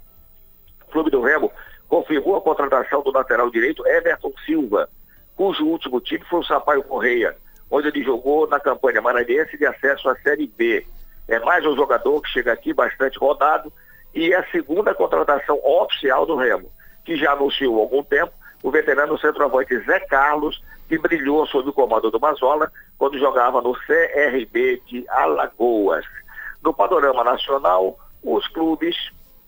O 0.87 0.93
Clube 0.93 1.11
do 1.11 1.23
Remo 1.23 1.51
confirmou 1.89 2.37
a 2.37 2.41
contratação 2.43 3.03
do 3.03 3.11
lateral 3.11 3.51
direito 3.51 3.87
Everton 3.87 4.33
Silva, 4.45 4.89
cujo 5.35 5.65
último 5.65 6.01
time 6.01 6.25
foi 6.29 6.41
o 6.41 6.45
Sampaio 6.45 6.83
Correia, 6.85 7.35
onde 7.71 7.89
ele 7.89 8.05
jogou 8.05 8.47
na 8.47 8.61
campanha 8.61 9.01
maranhense 9.01 9.57
de 9.57 9.65
acesso 9.65 10.09
à 10.09 10.17
Série 10.17 10.47
B. 10.47 10.87
É 11.27 11.39
mais 11.41 11.65
um 11.65 11.75
jogador 11.75 12.21
que 12.21 12.29
chega 12.29 12.53
aqui 12.53 12.75
bastante 12.75 13.19
rodado 13.19 13.73
e 14.15 14.33
é 14.33 14.37
a 14.37 14.51
segunda 14.51 14.95
contratação 14.95 15.59
oficial 15.65 16.27
do 16.27 16.37
Remo, 16.37 16.71
que 17.05 17.17
já 17.17 17.33
anunciou 17.33 17.79
há 17.79 17.81
algum 17.81 18.03
tempo 18.03 18.33
o 18.63 18.71
veterano 18.71 19.19
centroavante 19.19 19.79
Zé 19.81 20.01
Carlos, 20.01 20.63
que 20.89 20.99
brilhou 20.99 21.47
sob 21.47 21.69
o 21.71 21.73
comando 21.73 22.11
do 22.11 22.21
Mazola 22.21 22.71
quando 22.99 23.19
jogava 23.19 23.61
no 23.61 23.75
CRB 23.75 24.83
de 24.87 25.05
Alagoas. 25.09 26.05
No 26.63 26.73
panorama 26.73 27.25
nacional, 27.25 27.99
os 28.23 28.47
clubes 28.49 28.97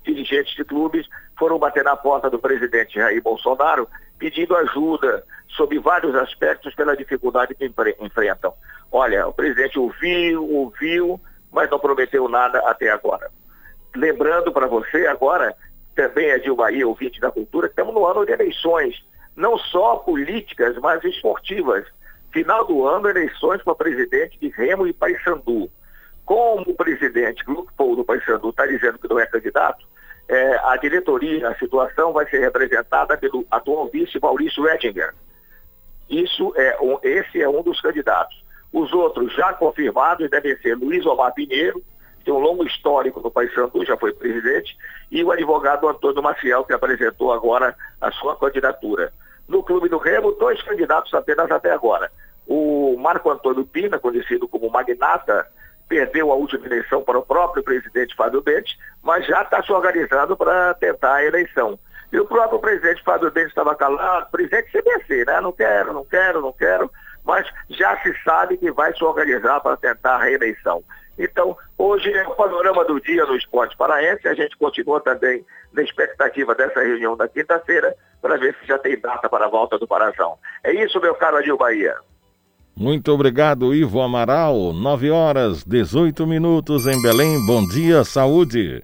dirigentes 0.03 0.55
de 0.55 0.65
clubes 0.65 1.07
foram 1.39 1.59
bater 1.59 1.85
na 1.85 1.97
porta 1.97 2.29
do 2.29 2.39
presidente 2.39 2.95
Jair 2.95 3.23
Bolsonaro 3.23 3.89
pedindo 4.19 4.57
ajuda 4.57 5.25
sobre 5.49 5.79
vários 5.79 6.15
aspectos 6.15 6.75
pela 6.75 6.97
dificuldade 6.97 7.55
que 7.55 7.71
enfrentam. 8.01 8.55
Olha, 8.91 9.27
o 9.27 9.33
presidente 9.33 9.79
ouviu, 9.79 10.49
ouviu, 10.49 11.21
mas 11.53 11.71
não 11.71 11.79
prometeu 11.79 12.29
nada 12.29 12.59
até 12.69 12.91
agora. 12.91 13.31
Lembrando 13.95 14.53
para 14.53 14.67
você 14.67 15.07
agora, 15.07 15.55
também 15.95 16.31
é 16.31 16.39
de 16.39 16.53
Bahia, 16.53 16.87
ouvinte 16.87 17.21
da 17.21 17.31
cultura, 17.31 17.67
estamos 17.67 17.95
no 17.95 18.07
ano 18.07 18.27
de 18.27 18.33
eleições, 18.33 19.05
não 19.37 19.57
só 19.57 19.97
políticas, 19.97 20.77
mas 20.79 21.03
esportivas. 21.05 21.87
Final 22.33 22.67
do 22.67 22.87
ano, 22.87 23.09
eleições 23.09 23.63
para 23.63 23.75
presidente 23.75 24.39
de 24.41 24.49
Remo 24.49 24.87
e 24.87 24.93
Paysandu. 24.93 25.71
Como 26.25 26.65
o 26.71 26.75
presidente 26.75 27.45
Luke 27.47 27.73
do 27.77 28.05
Paysandu 28.05 28.51
está 28.51 28.67
dizendo 28.67 28.99
que 28.99 29.09
não 29.09 29.21
é 29.21 29.27
candidato, 29.27 29.87
é, 30.29 30.57
a 30.65 30.77
diretoria, 30.77 31.49
a 31.49 31.55
situação 31.57 32.13
vai 32.13 32.29
ser 32.29 32.41
representada 32.41 33.17
pelo 33.17 33.47
atual 33.51 33.89
vice 33.89 34.19
Maurício 34.21 34.67
Ettinger. 34.69 35.15
Isso 36.09 36.53
é 36.57 36.79
um, 36.81 36.99
esse 37.03 37.41
é 37.41 37.49
um 37.49 37.63
dos 37.63 37.81
candidatos. 37.81 38.43
Os 38.73 38.93
outros 38.93 39.33
já 39.35 39.53
confirmados 39.53 40.29
devem 40.31 40.57
ser 40.59 40.77
Luiz 40.77 41.05
Omar 41.07 41.33
Pinheiro, 41.35 41.83
tem 42.25 42.35
um 42.35 42.39
longo 42.39 42.65
histórico 42.65 43.21
no 43.21 43.31
Paysandu, 43.31 43.85
já 43.85 43.97
foi 43.97 44.13
presidente, 44.13 44.77
e 45.11 45.23
o 45.23 45.31
advogado 45.31 45.89
Antônio 45.89 46.23
Maciel, 46.23 46.65
que 46.65 46.73
apresentou 46.73 47.33
agora 47.33 47.77
a 48.01 48.11
sua 48.13 48.37
candidatura. 48.37 49.13
No 49.47 49.63
Clube 49.63 49.89
do 49.89 49.99
Remo, 49.99 50.33
dois 50.33 50.61
candidatos 50.63 51.13
apenas 51.13 51.51
até 51.51 51.71
agora. 51.71 52.11
O 52.47 52.97
Marco 52.99 53.31
Antônio 53.31 53.65
Pina, 53.65 53.99
conhecido 53.99 54.49
como 54.49 54.71
Magnata, 54.71 55.47
perdeu 55.89 56.33
a 56.33 56.35
última 56.35 56.67
eleição 56.67 57.03
para 57.03 57.19
o 57.19 57.23
próprio 57.23 57.63
presidente 57.63 58.15
Fábio 58.17 58.41
Dente, 58.41 58.79
mas 59.03 59.27
já 59.27 59.43
está 59.43 59.63
se 59.63 59.73
organizando 59.73 60.37
para 60.37 60.75
tentar 60.75 61.15
a 61.15 61.25
eleição. 61.25 61.79
E 62.13 62.19
o 62.19 62.27
próprio 62.27 62.59
presidente 62.59 63.03
Fábio 63.03 63.31
Dente 63.31 63.49
estava 63.49 63.75
calado, 63.75 64.31
presidente 64.31 64.71
CBC, 64.71 65.25
né? 65.27 65.41
Não 65.41 65.53
quero, 65.53 65.93
não 65.93 66.05
quero, 66.05 66.41
não 66.41 66.53
quero, 66.53 66.91
mas 67.25 67.47
já 67.71 67.97
se 68.03 68.15
sabe 68.23 68.57
que 68.57 68.71
vai 68.71 68.95
se 68.95 69.03
organizar 69.05 69.61
para 69.61 69.77
tentar 69.77 70.17
a 70.17 70.25
reeleição. 70.25 70.83
Então, 71.19 71.57
hoje 71.79 72.13
é 72.13 72.27
o 72.27 72.35
panorama 72.35 72.85
do 72.85 73.01
dia 73.01 73.25
no 73.27 73.37
esporte 73.37 73.77
paraense. 73.77 74.27
A 74.27 74.35
gente 74.35 74.57
continua 74.57 75.01
também 75.01 75.45
na 75.73 75.83
expectativa 75.83 76.55
dessa 76.55 76.81
reunião 76.81 77.17
da 77.17 77.29
quinta-feira 77.29 77.95
para 78.21 78.37
ver 78.37 78.57
se 78.61 78.67
já 78.67 78.79
tem 78.79 78.99
data 78.99 79.29
para 79.29 79.47
a 79.47 79.49
volta 79.49 79.79
do 79.79 79.87
Parazão. 79.87 80.37
É 80.63 80.73
isso, 80.73 81.01
meu 81.01 81.15
caro 81.15 81.37
Adil 81.37 81.57
Bahia. 81.57 81.95
Muito 82.77 83.13
obrigado, 83.13 83.73
Ivo 83.73 84.01
Amaral. 84.01 84.73
9 84.73 85.11
horas 85.11 85.63
18 85.63 86.27
minutos 86.27 86.87
em 86.87 87.01
Belém. 87.01 87.45
Bom 87.47 87.65
dia, 87.67 88.03
saúde. 88.03 88.83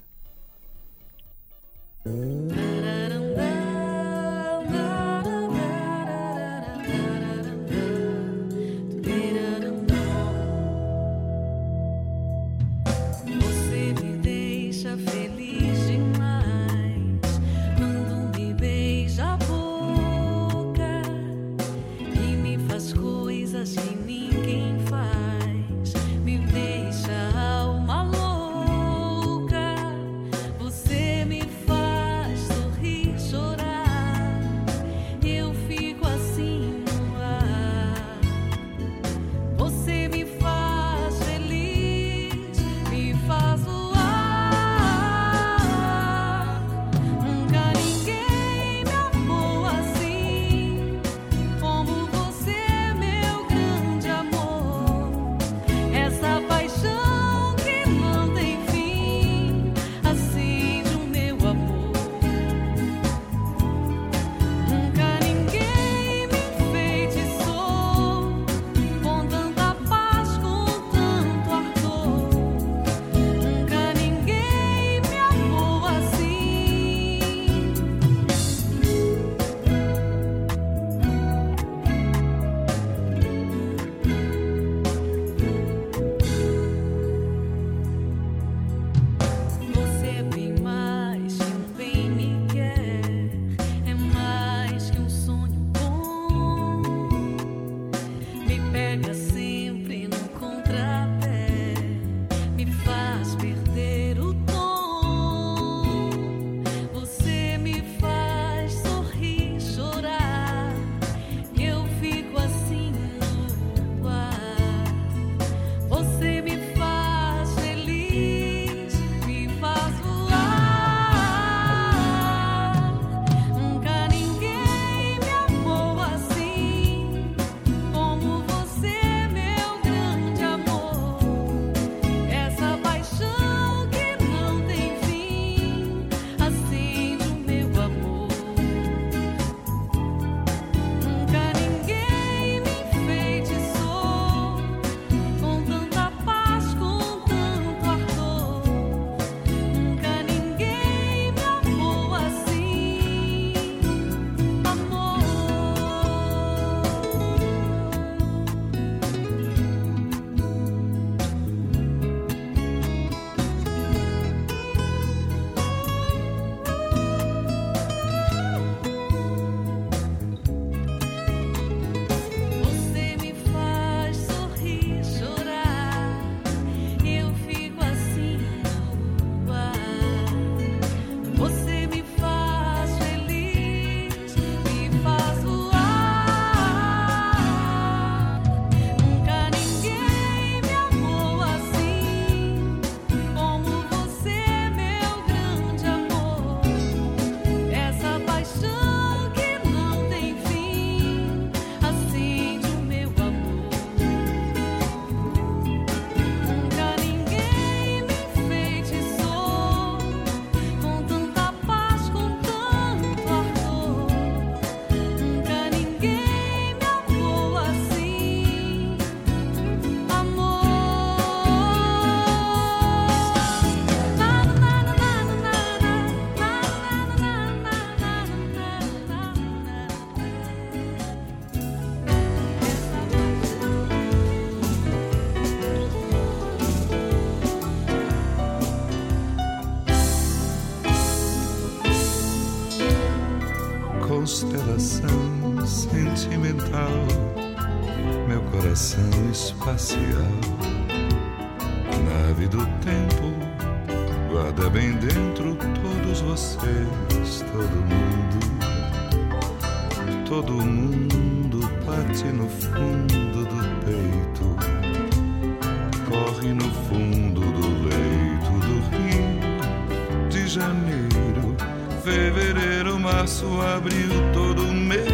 Março, 273.30 273.46
abril, 273.76 274.10
todo 274.32 274.62
mês, 274.64 275.08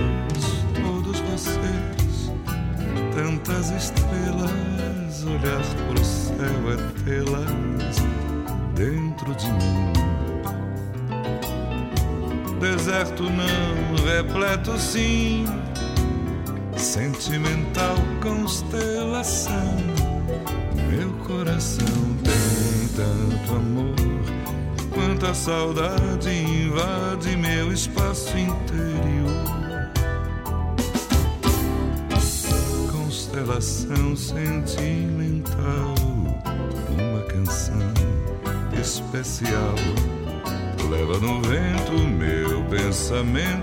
todos 0.82 1.20
vocês, 1.20 2.32
tantas 3.14 3.70
estrelas, 3.70 5.24
olhar 5.24 5.62
pro 5.88 6.04
céu 6.04 6.72
é 6.72 6.76
tê-las 7.04 7.96
dentro 8.74 9.34
de 9.34 9.48
mim. 9.52 9.92
Deserto 12.58 13.24
não, 13.24 14.04
repleto 14.06 14.78
sim, 14.78 15.44
sentimental 16.74 17.96
constelação. 18.22 19.76
Meu 20.88 21.12
coração 21.26 21.86
tem 22.24 22.88
tanto 22.96 23.54
amor, 23.54 23.94
quanta 24.94 25.34
saudade 25.34 26.30
invade 26.30 27.36
meu 27.36 27.70
espaço 27.72 28.05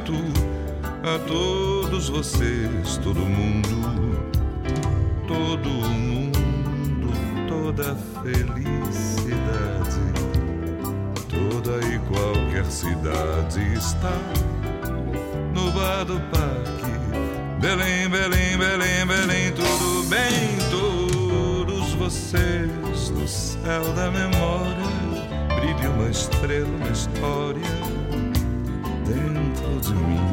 pensamento 0.03 0.13
a 1.03 1.17
todos 1.27 2.09
vocês, 2.09 2.97
todo 3.03 3.19
mundo, 3.19 4.19
todo 5.27 5.69
mundo, 5.69 6.39
toda 7.47 7.95
felicidade, 8.21 10.01
toda 11.29 11.79
e 11.87 11.99
qualquer 11.99 12.65
cidade 12.65 13.73
está 13.73 14.17
no 15.53 15.71
bar 15.71 16.05
do 16.05 16.19
parque. 16.31 16.83
Belém, 17.59 18.09
Belém, 18.09 18.57
Belém, 18.57 19.05
Belém, 19.05 19.51
tudo 19.53 20.09
bem, 20.09 20.57
todos 20.69 21.93
vocês 21.93 23.09
no 23.09 23.27
céu 23.27 23.83
da 23.95 24.11
memória. 24.11 24.83
Brilha 25.59 25.89
uma 25.91 26.09
estrela, 26.09 26.67
uma 26.67 26.89
história 26.89 27.82
de 29.79 29.93
mim. 29.93 30.29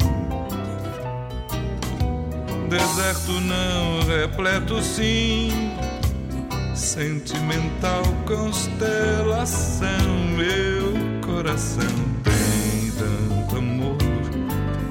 Deserto 2.69 3.33
não, 3.41 3.99
repleto 4.07 4.81
sim, 4.81 5.51
sentimental 6.73 8.03
constelação. 8.25 9.87
Meu 10.37 10.93
coração 11.21 11.83
tem 12.23 12.91
tanto 12.91 13.57
amor, 13.57 13.97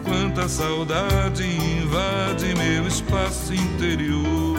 quanta 0.04 0.46
saudade 0.48 1.44
invade 1.44 2.54
meu 2.54 2.86
espaço 2.86 3.54
interior. 3.54 4.58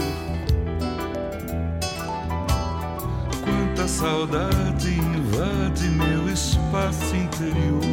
Quanta 3.44 3.88
saudade 3.88 4.90
invade 4.90 5.88
meu 5.90 6.28
espaço 6.28 7.16
interior. 7.16 7.91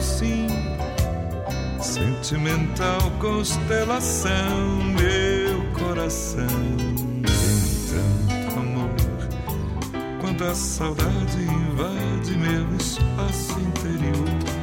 Sim, 0.00 0.46
sentimental 1.80 3.10
constelação, 3.20 4.82
meu 4.98 5.62
coração 5.72 6.46
tem 6.46 8.38
tanto 8.38 8.58
amor, 8.58 8.90
quanta 10.20 10.54
saudade 10.54 11.42
invade 11.42 12.36
meu 12.36 12.76
espaço 12.76 13.58
interior. 13.60 14.60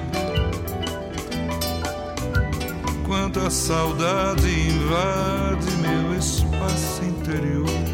Quanta 3.06 3.50
saudade 3.50 4.50
invade 4.50 5.72
meu 5.78 6.18
espaço 6.18 7.06
interior. 7.06 7.87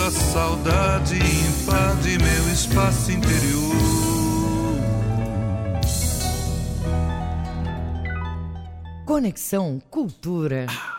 Quanta 0.00 0.10
saudade 0.12 1.14
invade 1.16 2.16
meu 2.16 2.50
espaço 2.50 3.12
interior. 3.12 3.74
Conexão 9.04 9.78
Cultura. 9.90 10.64
Pinguim, 10.68 10.89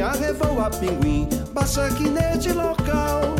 pinguim, 0.00 0.02
arrevoa 0.02 0.70
pinguim, 0.70 1.28
baixa 1.52 1.86
aqui 1.86 2.08
neste 2.08 2.52
local. 2.52 3.34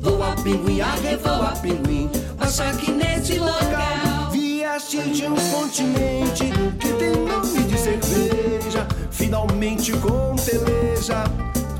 Voa 0.00 0.34
pinguim, 0.42 0.80
arrevoa 0.80 1.52
pinguim, 1.62 2.10
baixa 2.38 2.64
aqui 2.64 2.90
neste 2.92 3.38
local. 3.38 4.30
Vieste 4.30 4.98
de 5.10 5.26
um 5.26 5.34
continente 5.34 6.50
que 6.78 6.92
tem 6.94 7.12
nome 7.12 7.62
de 7.64 7.78
cerveja, 7.78 8.86
finalmente 9.10 9.92
com 9.92 10.36
peleja, 10.36 11.24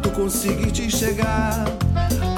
tu 0.02 0.10
conseguiste 0.10 0.90
chegar. 0.90 1.64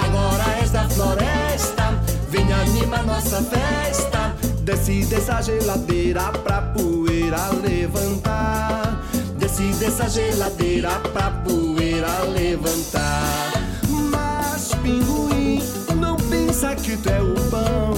Agora 0.05 0.59
és 0.61 0.71
da 0.71 0.89
floresta, 0.89 1.95
vem 2.29 2.53
anima 2.53 3.03
nossa 3.03 3.43
festa. 3.43 4.35
Desce 4.63 5.05
dessa 5.05 5.43
geladeira 5.43 6.33
pra 6.43 6.63
poeira 6.63 7.51
levantar. 7.63 8.99
Desce 9.37 9.65
dessa 9.75 10.09
geladeira 10.09 10.91
pra 11.13 11.31
poeira 11.31 11.74
levantar. 12.33 13.53
Mas 13.89 14.71
pinguim, 14.83 15.61
não 15.97 16.17
pensa 16.17 16.75
que 16.75 16.97
tu 16.97 17.09
é 17.09 17.21
o 17.21 17.35
pão. 17.51 17.95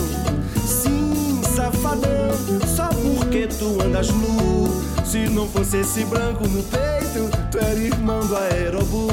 Sim, 0.67 1.41
safadão, 1.55 2.31
só 2.67 2.89
porque 2.89 3.47
tu 3.47 3.81
andas 3.83 4.09
nu. 4.11 4.69
Se 5.05 5.29
não 5.29 5.49
fosse 5.49 5.79
esse 5.79 6.05
branco 6.05 6.47
no 6.49 6.63
peito, 6.65 7.31
tu 7.51 7.59
era 7.59 7.79
irmão 7.79 8.27
do 8.27 8.37
aerobu. 8.37 9.09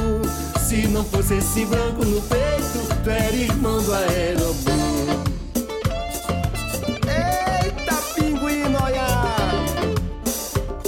Se 0.59 0.87
não 0.87 1.03
fosse 1.03 1.35
esse 1.35 1.65
branco 1.65 2.03
no 2.03 2.21
peito, 2.21 3.03
tu 3.03 3.09
era 3.09 3.35
irmão 3.35 3.81
do 3.81 3.93
aerobu. 3.93 5.33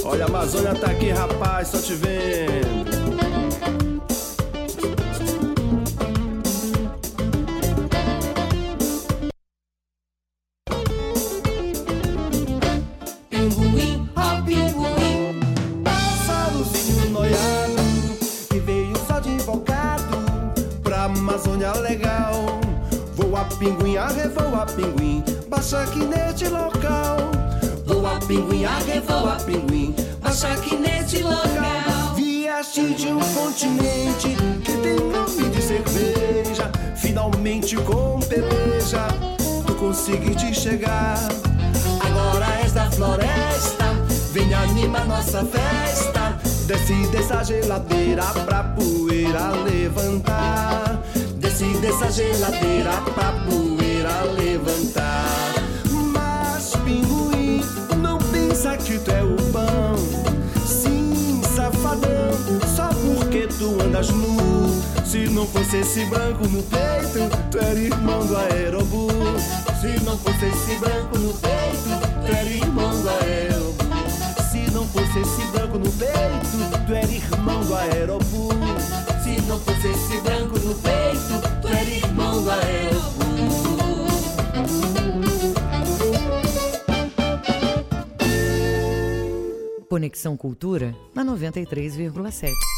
Olha, 0.08 0.24
a 0.24 0.28
Amazônia 0.28 0.74
tá 0.74 0.86
aqui, 0.86 1.10
rapaz, 1.10 1.68
só 1.68 1.78
te 1.78 1.92
vendo. 1.92 2.75
Tu 40.06 40.12
conseguiste 40.12 40.54
chegar. 40.54 41.18
Agora 42.00 42.46
és 42.62 42.72
da 42.72 42.88
floresta, 42.90 43.84
Vem 44.32 44.54
animar 44.54 45.06
nossa 45.06 45.44
festa. 45.44 46.38
Desce 46.66 46.94
dessa 47.08 47.42
geladeira 47.42 48.24
pra 48.44 48.62
poeira 48.64 49.50
levantar. 49.64 51.00
Desce 51.36 51.64
dessa 51.78 52.10
geladeira 52.10 52.92
pra 53.14 53.32
poeira 53.48 54.22
levantar. 54.38 55.54
Mas 56.12 56.72
pinguim, 56.84 57.62
não 58.00 58.18
pensa 58.18 58.76
que 58.76 58.98
tu 58.98 59.10
é 59.10 59.22
o 59.22 59.36
pão. 59.52 59.96
Sim, 60.66 61.40
safadão, 61.54 62.30
só 62.76 62.88
porque 62.88 63.48
tu 63.58 63.76
andas 63.82 64.10
nu. 64.10 64.82
Se 65.04 65.28
não 65.30 65.46
fosse 65.46 65.78
esse 65.78 66.04
branco 66.06 66.46
no 66.48 66.62
peito, 66.62 67.30
tu 67.50 67.58
era 67.58 67.78
irmão 67.78 68.26
do 68.26 68.36
aerobus. 68.36 69.05
Não 70.16 70.32
fosse 70.32 70.46
esse 70.46 70.78
branco 70.78 71.18
no 71.18 71.34
peito, 71.34 71.90
tu 72.24 72.32
era 72.32 72.48
irmão 72.48 73.02
do 73.02 73.08
aerobus. 73.10 74.14
Se 74.50 74.70
não 74.70 74.86
fosse 74.88 75.18
esse 75.18 75.44
branco 75.52 75.78
no 75.78 75.92
peito, 75.92 76.86
tu 76.86 76.92
era 76.94 77.12
irmão 77.12 77.62
do 77.62 77.74
aerobus. 77.74 78.54
Se 79.22 79.42
não 79.42 79.60
fosse 79.60 79.88
esse 79.88 80.18
branco 80.22 80.58
no 80.58 80.74
peito, 80.76 81.42
tu 81.60 81.68
era 81.68 81.90
irmão 81.90 82.42
do 82.42 82.50
aerobus. 82.50 83.26
Conexão 89.90 90.34
Cultura 90.34 90.96
na 91.14 91.22
93,7. 91.26 92.75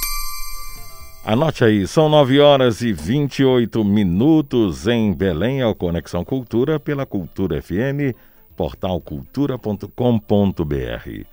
Anote 1.31 1.63
aí, 1.63 1.87
são 1.87 2.09
9 2.09 2.41
horas 2.41 2.81
e 2.81 2.91
28 2.91 3.85
minutos 3.85 4.87
em 4.87 5.13
Belém, 5.13 5.61
ao 5.61 5.75
Conexão 5.75 6.25
Cultura, 6.25 6.81
pela 6.81 7.05
Cultura 7.05 7.61
FM, 7.61 8.17
portal 8.57 8.99
cultura.com.br. 8.99 11.27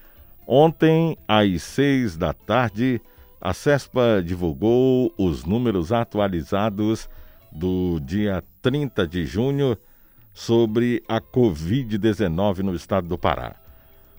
Ontem, 0.46 1.18
às 1.26 1.64
6 1.64 2.18
da 2.18 2.34
tarde, 2.34 3.02
a 3.40 3.54
CESPA 3.54 4.22
divulgou 4.22 5.14
os 5.18 5.46
números 5.46 5.94
atualizados 5.94 7.10
do 7.50 7.98
dia 8.02 8.44
30 8.62 9.08
de 9.08 9.26
junho 9.26 9.78
sobre 10.34 11.02
a 11.08 11.22
Covid-19 11.22 12.58
no 12.58 12.76
estado 12.76 13.08
do 13.08 13.18
Pará. 13.18 13.56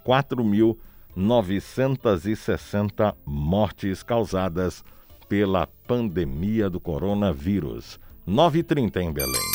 4.960 1.18 3.16
mortes 3.26 4.04
causadas 4.04 4.84
pela 5.30 5.68
pandemia 5.88 6.70
do 6.70 6.80
coronavírus. 6.80 8.00
9h30 8.28 8.98
em 8.98 9.12
Belém. 9.12 9.52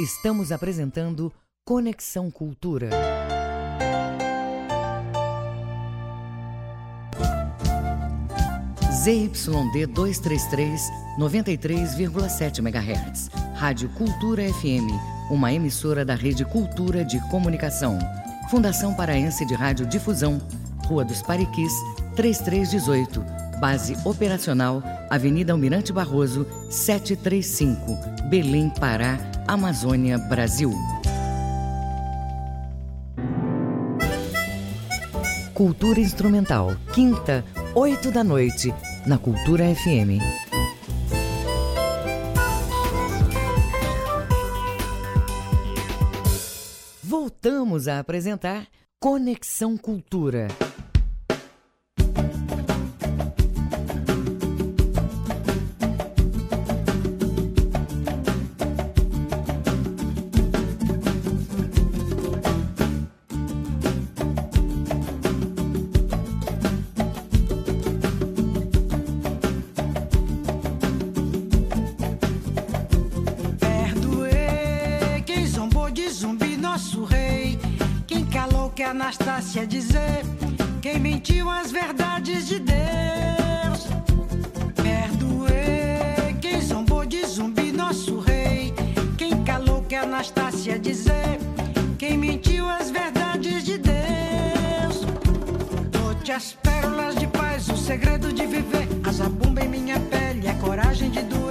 Estamos 0.00 0.52
apresentando 0.52 1.32
Conexão 1.64 2.30
Cultura. 2.30 2.90
ZYD 9.02 9.86
233, 9.86 10.80
93,7 11.18 12.58
MHz. 12.58 13.30
Rádio 13.54 13.88
Cultura 13.90 14.42
FM, 14.52 14.90
uma 15.30 15.52
emissora 15.52 16.04
da 16.04 16.14
Rede 16.14 16.44
Cultura 16.44 17.04
de 17.04 17.20
Comunicação. 17.30 17.98
Fundação 18.50 18.94
Paraense 18.94 19.46
de 19.46 19.54
Rádio 19.54 19.86
Difusão, 19.86 20.40
Rua 20.86 21.04
dos 21.04 21.20
Pariquis, 21.20 21.72
3318. 22.14 23.24
Base 23.60 23.96
operacional, 24.04 24.82
Avenida 25.10 25.52
Almirante 25.52 25.92
Barroso, 25.92 26.46
735, 26.70 27.74
Belém, 28.28 28.70
Pará, 28.70 29.18
Amazônia, 29.48 30.18
Brasil. 30.18 30.72
Cultura 35.54 35.98
Instrumental, 35.98 36.76
quinta, 36.92 37.42
8 37.74 38.12
da 38.12 38.22
noite, 38.22 38.74
na 39.06 39.16
Cultura 39.16 39.64
FM. 39.74 40.20
Voltamos 47.02 47.88
a 47.88 47.98
apresentar 48.00 48.66
Conexão 49.00 49.76
Cultura. 49.76 50.48
Anastácia 79.06 79.64
dizer. 79.64 80.24
Quem 80.82 80.98
mentiu 80.98 81.48
as 81.48 81.70
verdades 81.70 82.48
de 82.48 82.58
Deus. 82.58 83.86
Perdoe 84.74 86.34
quem 86.40 86.60
zombou 86.60 87.06
de 87.06 87.24
zumbi, 87.24 87.70
nosso 87.70 88.18
rei. 88.18 88.74
Quem 89.16 89.44
calou 89.44 89.80
que 89.82 89.94
Anastácia 89.94 90.76
dizer. 90.76 91.38
Quem 91.96 92.18
mentiu 92.18 92.68
as 92.68 92.90
verdades 92.90 93.62
de 93.62 93.78
Deus. 93.78 95.06
Dou-te 95.92 96.32
as 96.32 96.54
pérolas 96.54 97.14
de 97.14 97.28
paz, 97.28 97.68
o 97.68 97.76
segredo 97.76 98.32
de 98.32 98.44
viver. 98.44 98.88
A 99.04 99.12
zabumba 99.12 99.62
em 99.62 99.68
minha 99.68 100.00
pele, 100.00 100.48
a 100.48 100.54
coragem 100.54 101.10
de 101.10 101.22
doer. 101.22 101.45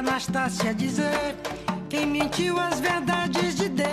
Anastácia 0.00 0.72
dizer. 0.72 1.36
Quem 1.90 2.06
mentiu 2.06 2.58
as 2.58 2.80
verdades 2.80 3.54
de 3.54 3.68
Deus. 3.68 3.90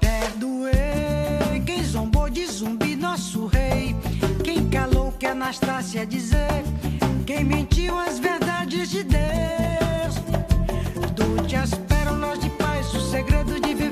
Perdoei 0.00 1.62
quem 1.64 1.84
zombou 1.84 2.28
de 2.28 2.44
zumbi, 2.44 2.96
nosso 2.96 3.46
rei. 3.46 3.94
Quem 4.42 4.68
calou 4.68 5.12
que 5.12 5.24
Anastácia 5.24 6.04
dizer. 6.04 6.64
Quem 7.24 7.44
mentiu 7.44 7.96
as 7.96 8.18
verdades 8.18 8.90
de 8.90 9.04
Deus. 9.04 10.14
Dou-te 11.14 11.54
as 11.54 11.74
pérolas 11.74 12.40
de 12.40 12.50
paz, 12.50 12.92
o 12.94 13.00
segredo 13.00 13.60
de 13.60 13.72
viver. 13.72 13.87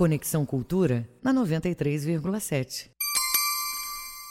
Conexão 0.00 0.46
Cultura 0.46 1.06
na 1.22 1.30
93,7. 1.30 2.88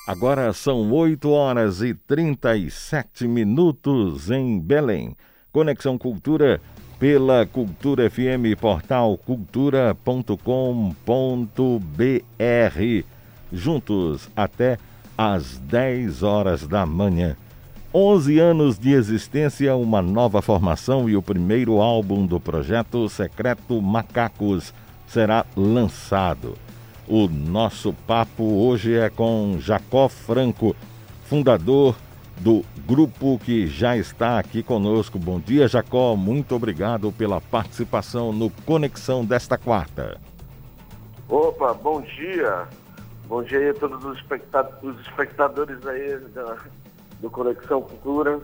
Agora 0.07 0.51
são 0.51 0.91
8 0.91 1.29
horas 1.29 1.83
e 1.83 1.93
37 1.93 3.27
minutos 3.27 4.31
em 4.31 4.59
Belém. 4.59 5.15
Conexão 5.51 5.95
Cultura 5.95 6.59
pela 6.97 7.45
Cultura 7.45 8.09
FM, 8.09 8.59
portal 8.59 9.15
cultura.com.br. 9.15 10.35
Juntos 13.53 14.27
até 14.35 14.79
às 15.15 15.59
10 15.59 16.23
horas 16.23 16.67
da 16.67 16.83
manhã. 16.83 17.37
11 17.93 18.39
anos 18.39 18.79
de 18.79 18.91
existência, 18.91 19.75
uma 19.75 20.01
nova 20.01 20.41
formação 20.41 21.07
e 21.07 21.15
o 21.15 21.21
primeiro 21.21 21.79
álbum 21.79 22.25
do 22.25 22.39
projeto 22.39 23.07
Secreto 23.07 23.79
Macacos 23.79 24.73
será 25.09 25.45
lançado. 25.55 26.55
O 27.07 27.27
nosso 27.27 27.91
papo 28.05 28.43
hoje 28.43 28.95
é 28.95 29.09
com 29.09 29.57
Jacó 29.59 30.07
Franco, 30.07 30.75
fundador 31.23 31.95
do 32.37 32.63
grupo 32.85 33.39
que 33.43 33.67
já 33.67 33.97
está 33.97 34.39
aqui 34.39 34.63
conosco. 34.63 35.17
Bom 35.17 35.39
dia, 35.39 35.67
Jacó. 35.67 36.15
Muito 36.15 36.55
obrigado 36.55 37.11
pela 37.11 37.41
participação 37.41 38.31
no 38.31 38.49
Conexão 38.65 39.25
desta 39.25 39.57
quarta. 39.57 40.17
Opa, 41.27 41.73
bom 41.73 42.01
dia. 42.01 42.67
Bom 43.27 43.43
dia 43.43 43.71
a 43.71 43.73
todos 43.73 44.03
os 44.05 44.19
espectadores, 45.01 45.85
aí 45.85 46.19
do 47.19 47.29
Conexão 47.29 47.81
Cultura. 47.81 48.39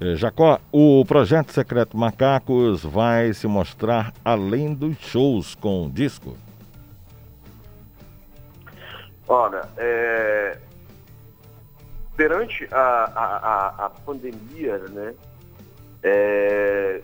É, 0.00 0.16
Jacó, 0.16 0.58
o 0.72 1.04
projeto 1.04 1.52
Secreto 1.52 1.96
Macacos 1.96 2.82
vai 2.82 3.32
se 3.32 3.46
mostrar 3.46 4.12
além 4.24 4.74
dos 4.74 4.96
shows 4.98 5.54
com 5.54 5.90
disco? 5.90 6.36
Olha, 9.28 9.68
é, 9.76 10.58
perante 12.16 12.66
a, 12.72 12.78
a, 12.78 13.36
a, 13.36 13.86
a 13.86 13.90
pandemia, 13.90 14.78
né, 14.78 15.14
é, 16.02 17.00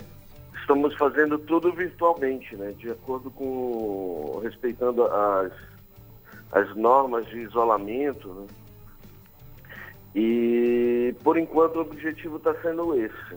estamos 0.60 0.94
fazendo 0.97 1.39
tudo 1.39 1.73
virtualmente, 1.73 2.56
né, 2.56 2.73
de 2.77 2.90
acordo 2.90 3.31
com, 3.31 4.40
respeitando 4.43 5.05
as, 5.05 5.52
as 6.52 6.77
normas 6.77 7.27
de 7.27 7.39
isolamento, 7.39 8.28
né, 8.28 8.47
e 10.19 11.15
por 11.23 11.39
enquanto 11.39 11.77
o 11.77 11.81
objetivo 11.82 12.39
está 12.39 12.53
sendo 12.61 12.93
esse, 12.99 13.35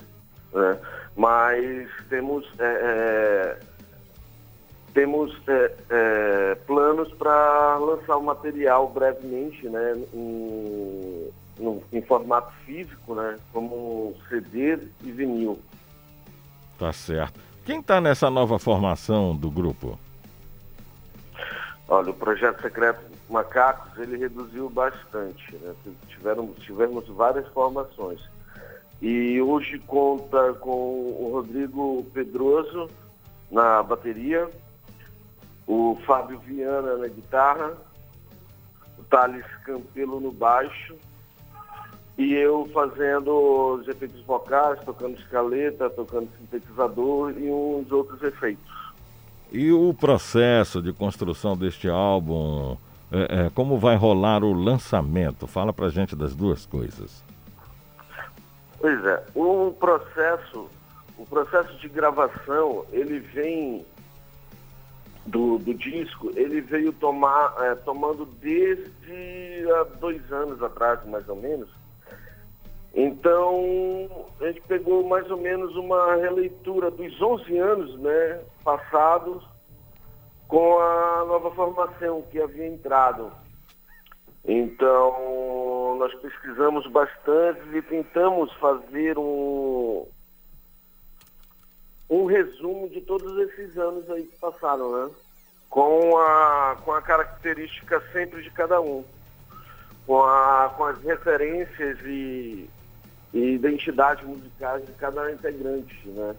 né, 0.52 0.80
mas 1.16 1.88
temos 2.10 2.44
é, 2.58 2.64
é 2.64 3.60
temos 4.94 5.32
é, 5.48 5.76
é, 5.90 6.56
planos 6.68 7.14
para 7.14 7.78
lançar 7.78 8.18
o 8.18 8.24
material 8.24 8.90
brevemente, 8.90 9.70
né, 9.70 9.94
em, 10.14 11.32
em 11.94 12.02
formato 12.02 12.52
físico, 12.66 13.16
né, 13.16 13.38
como 13.54 14.14
CD 14.28 14.80
e 15.04 15.12
vinil. 15.12 15.60
Tá 16.78 16.92
certo. 16.92 17.40
Quem 17.64 17.80
está 17.80 18.02
nessa 18.02 18.30
nova 18.30 18.60
formação 18.60 19.36
do 19.36 19.50
grupo? 19.50 19.98
Olha, 21.88 22.10
o 22.10 22.14
projeto 22.14 22.62
secreto 22.62 23.11
Macacos 23.32 23.98
ele 23.98 24.18
reduziu 24.18 24.70
bastante. 24.70 25.56
Né? 25.56 25.74
Tiveram, 26.08 26.54
tivemos 26.60 27.08
várias 27.08 27.48
formações. 27.50 28.22
E 29.02 29.42
hoje 29.42 29.80
conta 29.80 30.54
com 30.54 30.70
o 30.70 31.32
Rodrigo 31.34 32.06
Pedroso 32.14 32.88
na 33.50 33.82
bateria, 33.82 34.48
o 35.66 35.98
Fábio 36.06 36.40
Viana 36.40 36.98
na 36.98 37.08
guitarra, 37.08 37.74
o 39.00 39.04
Thales 39.04 39.46
Campelo 39.66 40.20
no 40.20 40.32
baixo 40.32 40.96
e 42.18 42.34
eu 42.34 42.70
fazendo 42.74 43.80
os 43.80 43.88
efeitos 43.88 44.22
vocais, 44.26 44.80
tocando 44.84 45.18
escaleta, 45.18 45.90
tocando 45.90 46.30
sintetizador 46.38 47.34
e 47.38 47.50
uns 47.50 47.92
outros 47.92 48.22
efeitos. 48.22 48.72
E 49.52 49.72
o 49.72 49.94
processo 49.94 50.82
de 50.82 50.94
construção 50.94 51.58
deste 51.58 51.90
álbum, 51.90 52.78
é, 53.12 53.46
é, 53.46 53.50
como 53.50 53.78
vai 53.78 53.96
rolar 53.98 54.44
o 54.44 54.54
lançamento? 54.54 55.46
Fala 55.46 55.74
pra 55.74 55.90
gente 55.90 56.16
das 56.16 56.34
duas 56.34 56.66
coisas. 56.66 57.24
Pois 58.80 59.06
é, 59.06 59.24
o 59.36 59.76
processo, 59.78 60.70
o 61.18 61.26
processo 61.26 61.78
de 61.78 61.90
gravação, 61.90 62.86
ele 62.92 63.20
vem 63.20 63.86
do, 65.26 65.60
do 65.60 65.74
disco, 65.74 66.32
ele 66.36 66.62
veio 66.62 66.94
tomar, 66.94 67.54
é, 67.60 67.76
tomando 67.76 68.26
desde 68.26 69.70
há 69.72 69.84
dois 70.00 70.32
anos 70.32 70.64
atrás, 70.64 71.06
mais 71.06 71.28
ou 71.28 71.36
menos. 71.36 71.70
Então, 72.94 74.10
a 74.40 74.48
gente 74.48 74.62
pegou 74.62 75.08
mais 75.08 75.30
ou 75.30 75.38
menos 75.38 75.76
uma 75.76 76.16
releitura 76.16 76.90
dos 76.90 77.22
11 77.22 77.58
anos 77.58 78.00
né, 78.00 78.42
passados 78.64 79.51
com 80.52 80.78
a 80.80 81.24
nova 81.26 81.50
formação 81.52 82.24
que 82.24 82.38
havia 82.38 82.68
entrado. 82.68 83.32
Então, 84.44 85.96
nós 85.98 86.14
pesquisamos 86.16 86.86
bastante 86.88 87.62
e 87.74 87.82
tentamos 87.82 88.52
fazer 88.56 89.18
um, 89.18 90.06
um 92.10 92.26
resumo 92.26 92.90
de 92.90 93.00
todos 93.00 93.38
esses 93.48 93.78
anos 93.78 94.10
aí 94.10 94.24
que 94.24 94.38
passaram, 94.40 94.92
né? 94.92 95.12
Com 95.70 96.18
a, 96.18 96.76
com 96.84 96.92
a 96.92 97.02
característica 97.02 98.04
sempre 98.12 98.44
de 98.44 98.52
cada 98.52 98.82
um, 98.82 99.06
com, 100.06 100.22
a, 100.22 100.74
com 100.76 100.84
as 100.84 101.02
referências 101.02 101.98
e, 102.04 102.70
e 103.34 103.54
identidades 103.54 104.28
musicais 104.28 104.86
de 104.86 104.92
cada 104.94 105.32
integrante, 105.32 106.10
né? 106.10 106.36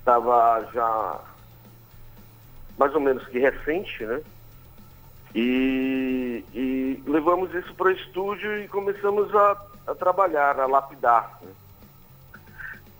Estava 0.00 0.68
já 0.74 1.33
mais 2.84 2.94
ou 2.94 3.00
menos 3.00 3.26
que 3.28 3.38
recente, 3.38 4.04
né? 4.04 4.20
E, 5.34 6.44
e 6.52 7.02
levamos 7.06 7.52
isso 7.54 7.74
para 7.74 7.86
o 7.86 7.90
estúdio 7.90 8.58
e 8.58 8.68
começamos 8.68 9.34
a, 9.34 9.56
a 9.86 9.94
trabalhar, 9.94 10.60
a 10.60 10.66
lapidar. 10.66 11.38
Né? 11.40 11.50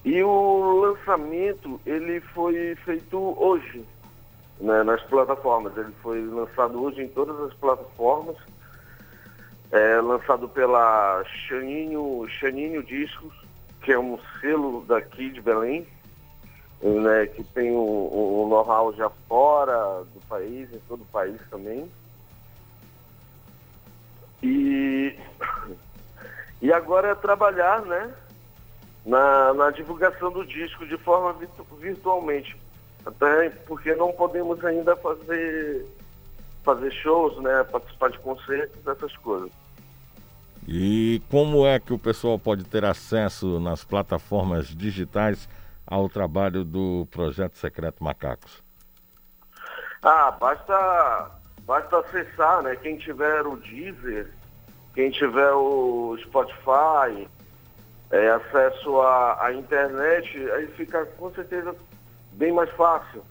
E 0.06 0.22
o 0.22 0.80
lançamento, 0.80 1.78
ele 1.84 2.22
foi 2.32 2.74
feito 2.76 3.18
hoje, 3.38 3.84
né, 4.58 4.82
nas 4.84 5.02
plataformas. 5.02 5.76
Ele 5.76 5.92
foi 6.02 6.24
lançado 6.24 6.82
hoje 6.82 7.02
em 7.02 7.08
todas 7.08 7.38
as 7.40 7.52
plataformas. 7.52 8.36
É, 9.70 10.00
lançado 10.00 10.48
pela 10.48 11.22
Chaninho, 11.24 12.26
Chaninho 12.28 12.82
Discos, 12.82 13.34
que 13.82 13.92
é 13.92 13.98
um 13.98 14.18
selo 14.40 14.82
daqui 14.86 15.28
de 15.28 15.42
Belém, 15.42 15.86
né, 16.90 17.26
que 17.26 17.42
tem 17.42 17.72
o, 17.72 17.78
o 17.78 18.46
know-how 18.48 18.94
já 18.94 19.10
fora 19.28 20.04
do 20.12 20.20
país, 20.28 20.72
em 20.72 20.80
todo 20.88 21.02
o 21.02 21.06
país 21.06 21.40
também. 21.50 21.90
E, 24.42 25.16
e 26.60 26.72
agora 26.72 27.08
é 27.08 27.14
trabalhar, 27.14 27.82
né? 27.82 28.14
na, 29.04 29.52
na 29.52 29.70
divulgação 29.70 30.32
do 30.32 30.44
disco 30.46 30.86
de 30.86 30.96
forma 30.98 31.32
virtu 31.34 31.66
virtualmente. 31.78 32.56
Até 33.04 33.50
porque 33.66 33.94
não 33.94 34.12
podemos 34.12 34.64
ainda 34.64 34.96
fazer, 34.96 35.86
fazer 36.62 36.90
shows, 36.92 37.36
né? 37.42 37.64
Participar 37.64 38.10
de 38.10 38.18
concertos, 38.20 38.86
essas 38.86 39.14
coisas. 39.18 39.50
E 40.66 41.20
como 41.30 41.66
é 41.66 41.78
que 41.78 41.92
o 41.92 41.98
pessoal 41.98 42.38
pode 42.38 42.64
ter 42.64 42.84
acesso 42.86 43.60
nas 43.60 43.84
plataformas 43.84 44.68
digitais 44.68 45.46
ao 45.86 46.08
trabalho 46.08 46.64
do 46.64 47.06
Projeto 47.10 47.56
Secreto 47.56 48.02
Macacos? 48.02 48.62
Ah, 50.02 50.30
basta, 50.32 51.30
basta 51.60 51.98
acessar, 51.98 52.62
né? 52.62 52.76
Quem 52.76 52.96
tiver 52.98 53.46
o 53.46 53.56
Deezer, 53.56 54.30
quem 54.94 55.10
tiver 55.10 55.52
o 55.52 56.16
Spotify, 56.20 57.26
é, 58.10 58.30
acesso 58.30 59.00
à, 59.00 59.46
à, 59.46 59.52
internet, 59.54 60.50
aí 60.52 60.66
fica 60.68 61.06
com 61.18 61.32
certeza 61.32 61.74
bem 62.32 62.52
mais 62.52 62.70
fácil. 62.72 63.24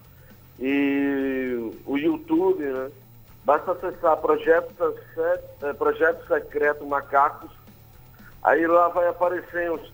E 0.58 1.72
o 1.86 1.96
YouTube, 1.96 2.64
né? 2.64 2.90
Basta 3.44 3.72
acessar 3.72 4.16
Projeto, 4.16 4.74
é, 5.62 5.72
projeto 5.74 6.26
Secreto 6.26 6.84
Macacos, 6.86 7.50
aí 8.42 8.66
lá 8.66 8.88
vai 8.88 9.06
aparecer 9.06 9.70
os, 9.70 9.93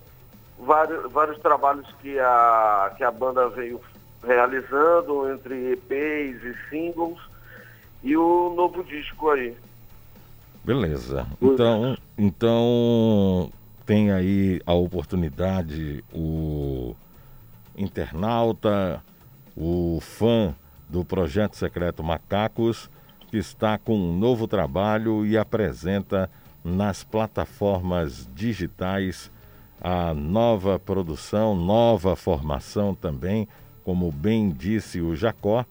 vários, 0.61 1.11
vários 1.11 1.37
trabalhos 1.39 1.87
que 2.01 2.17
a, 2.19 2.93
que 2.95 3.03
a 3.03 3.11
banda 3.11 3.49
veio 3.49 3.81
realizando, 4.23 5.31
entre 5.31 5.73
EPs 5.73 6.43
e 6.43 6.55
singles, 6.69 7.19
e 8.03 8.15
o 8.15 8.53
novo 8.55 8.83
disco 8.83 9.29
aí. 9.29 9.55
Beleza. 10.63 11.25
Então, 11.41 11.97
então 12.17 13.51
tem 13.85 14.11
aí 14.11 14.61
a 14.65 14.73
oportunidade 14.73 16.03
o 16.13 16.95
internauta, 17.75 19.03
o 19.57 19.99
fã 20.01 20.53
do 20.87 21.03
Projeto 21.03 21.55
Secreto 21.55 22.03
Macacos, 22.03 22.89
que 23.29 23.37
está 23.37 23.77
com 23.77 23.97
um 23.97 24.17
novo 24.17 24.47
trabalho 24.47 25.25
e 25.25 25.37
apresenta 25.37 26.29
nas 26.63 27.03
plataformas 27.03 28.29
digitais 28.35 29.31
a 29.81 30.13
nova 30.13 30.77
produção, 30.77 31.55
nova 31.55 32.15
formação 32.15 32.93
também, 32.93 33.47
como 33.83 34.11
bem 34.11 34.51
disse 34.51 35.01
o 35.01 35.15
Jacó. 35.15 35.65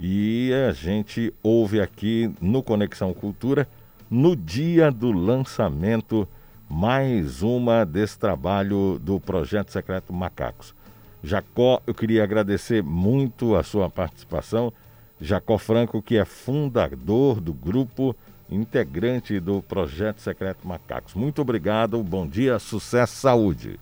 E 0.00 0.50
a 0.68 0.72
gente 0.72 1.32
ouve 1.42 1.80
aqui 1.80 2.32
no 2.40 2.62
Conexão 2.62 3.12
Cultura, 3.12 3.68
no 4.10 4.34
dia 4.34 4.90
do 4.90 5.12
lançamento 5.12 6.26
mais 6.68 7.42
uma 7.42 7.84
desse 7.84 8.18
trabalho 8.18 8.98
do 9.00 9.20
Projeto 9.20 9.70
Secreto 9.70 10.12
Macacos. 10.12 10.74
Jacó, 11.22 11.80
eu 11.86 11.94
queria 11.94 12.24
agradecer 12.24 12.82
muito 12.82 13.54
a 13.54 13.62
sua 13.62 13.90
participação. 13.90 14.72
Jacó 15.20 15.58
Franco, 15.58 16.02
que 16.02 16.16
é 16.16 16.24
fundador 16.24 17.40
do 17.40 17.52
grupo, 17.52 18.14
integrante 18.50 19.40
do 19.40 19.62
Projeto 19.62 20.20
Secreto 20.20 20.66
Macacos. 20.66 21.14
Muito 21.14 21.42
obrigado, 21.42 22.02
bom 22.02 22.26
dia, 22.26 22.58
sucesso, 22.58 23.16
saúde. 23.16 23.78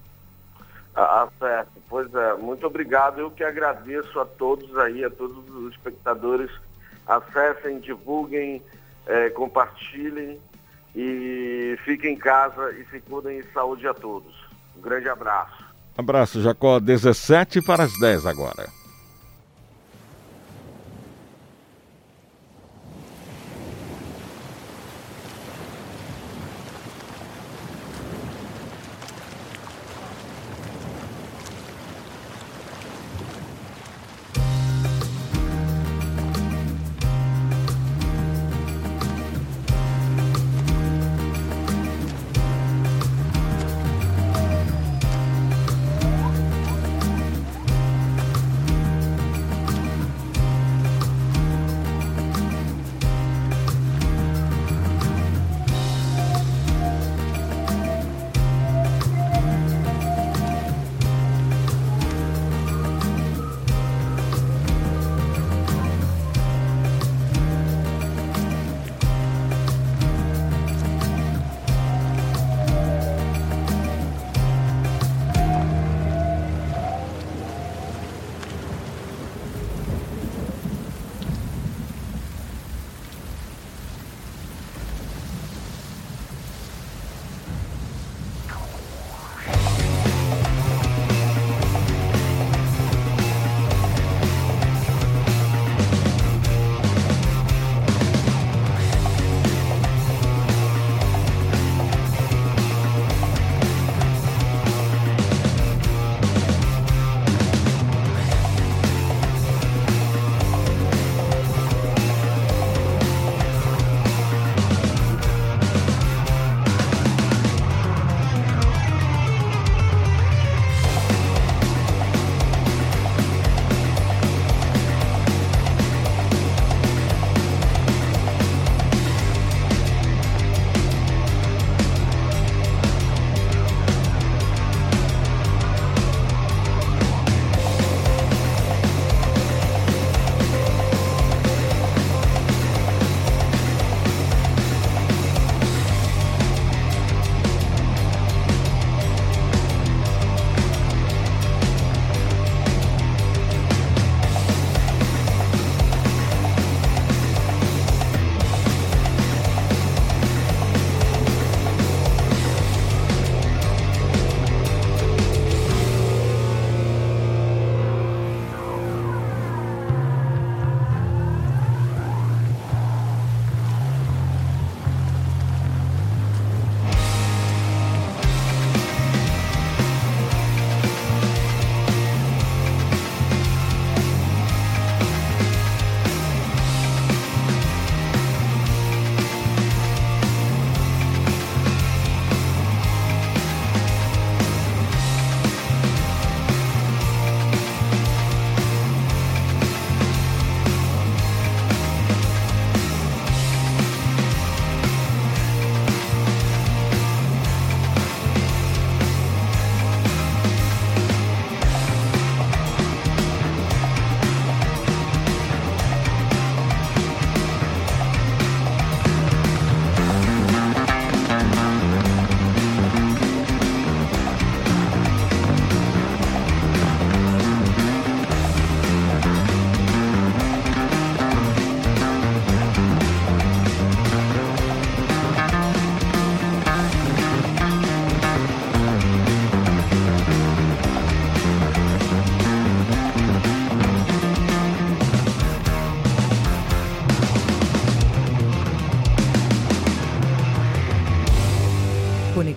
Ah, 0.94 1.28
certo. 1.38 1.72
Pois 1.88 2.12
é, 2.14 2.34
muito 2.34 2.66
obrigado. 2.66 3.20
Eu 3.20 3.30
que 3.30 3.42
agradeço 3.42 4.18
a 4.20 4.24
todos 4.24 4.76
aí, 4.78 5.04
a 5.04 5.10
todos 5.10 5.48
os 5.48 5.72
espectadores. 5.72 6.50
Acessem, 7.06 7.80
divulguem, 7.80 8.62
é, 9.06 9.28
compartilhem 9.30 10.40
e 10.94 11.76
fiquem 11.84 12.14
em 12.14 12.16
casa 12.16 12.72
e 12.72 12.84
se 12.86 13.00
cuidem 13.00 13.40
de 13.40 13.52
saúde 13.52 13.86
a 13.86 13.92
todos. 13.92 14.32
Um 14.76 14.80
grande 14.80 15.08
abraço. 15.08 15.64
Abraço, 15.96 16.40
Jacó. 16.40 16.78
17 16.80 17.60
para 17.62 17.84
as 17.84 17.98
10 17.98 18.26
agora. 18.26 18.83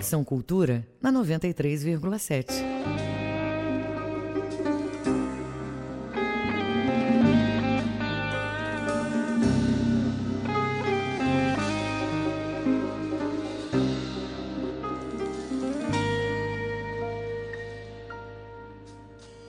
Conexão 0.08 0.24
Cultura 0.24 0.88
na 1.02 1.12
93,7. 1.12 2.64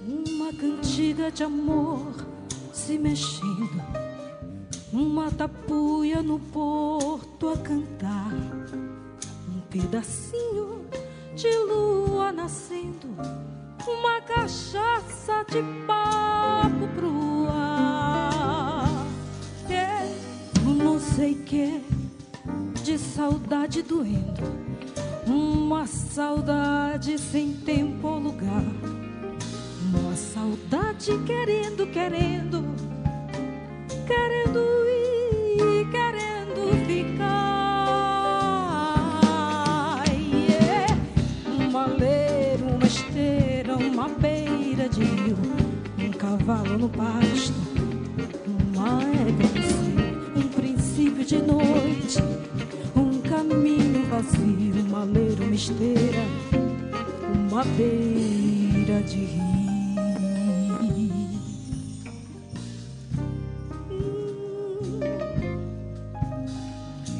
Uma 0.02 0.52
cantiga 0.52 1.30
de 1.30 1.44
amor 1.44 2.26
se 2.72 2.98
mexendo, 2.98 3.80
uma 4.92 5.30
tapuia 5.30 6.20
no 6.20 6.40
porto 6.40 7.48
a 7.48 7.56
cantar, 7.58 8.32
um 9.48 9.60
pedacinho 9.70 10.37
de 15.50 15.62
papo 15.86 16.86
pro 16.94 17.48
ar. 17.50 19.06
É, 19.70 20.06
um 20.66 20.74
não 20.74 21.00
sei 21.00 21.34
que 21.34 21.82
de 22.84 22.98
saudade 22.98 23.82
doendo, 23.82 24.42
uma 25.26 25.86
saudade 25.86 27.18
sem 27.18 27.52
tempo 27.52 28.06
ou 28.06 28.18
lugar. 28.18 28.64
Uma 29.94 30.14
saudade 30.14 31.12
querendo, 31.26 31.86
querendo, 31.86 32.62
querendo 34.06 34.58
ir, 34.86 34.97
cavalo 46.48 46.78
no 46.78 46.88
pasto, 46.88 47.52
uma 48.56 49.00
cio, 49.02 50.34
um 50.34 50.48
princípio 50.48 51.22
de 51.22 51.42
noite, 51.42 52.16
um 52.96 53.20
caminho 53.20 54.06
vazio, 54.06 54.82
uma 54.88 55.04
leira, 55.04 55.44
uma 55.44 55.54
esteira, 55.54 56.24
uma 57.50 57.64
beira 57.64 59.02
de 59.02 59.18
rio. 59.18 59.58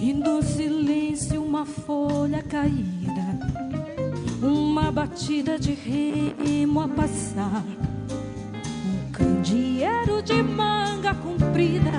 E 0.00 0.12
no 0.14 0.42
silêncio 0.42 1.44
uma 1.44 1.66
folha 1.66 2.42
caída, 2.42 3.38
uma 4.40 4.90
batida 4.90 5.58
de 5.58 5.74
remo 5.74 6.80
a 6.80 6.88
passar, 6.88 7.62
comprida, 11.58 11.90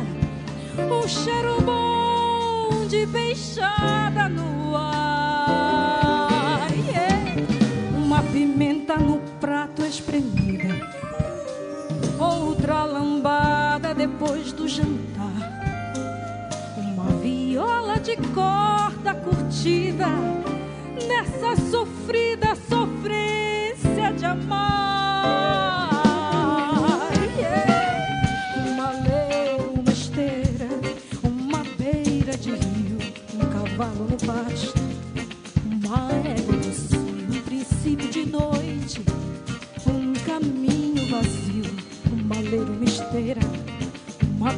um 0.89 1.05
cheiro 1.05 1.61
bom 1.61 2.87
de 2.87 3.05
peixada 3.07 4.29
no 4.29 4.73
ar, 4.77 6.69
yeah. 6.87 7.35
uma 7.93 8.23
pimenta 8.23 8.95
no 8.95 9.19
prato 9.41 9.83
espremida, 9.83 10.69
outra 12.17 12.85
lambada 12.85 13.93
depois 13.93 14.53
do 14.53 14.65
jantar 14.65 15.19
uma 16.77 17.11
viola 17.21 17.99
de 17.99 18.15
corda 18.33 19.13
curtida 19.13 20.07
nessa 21.05 21.57
sofrida 21.69 21.88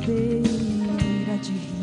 beira 0.05 1.37
de 1.37 1.51
rio. 1.51 1.81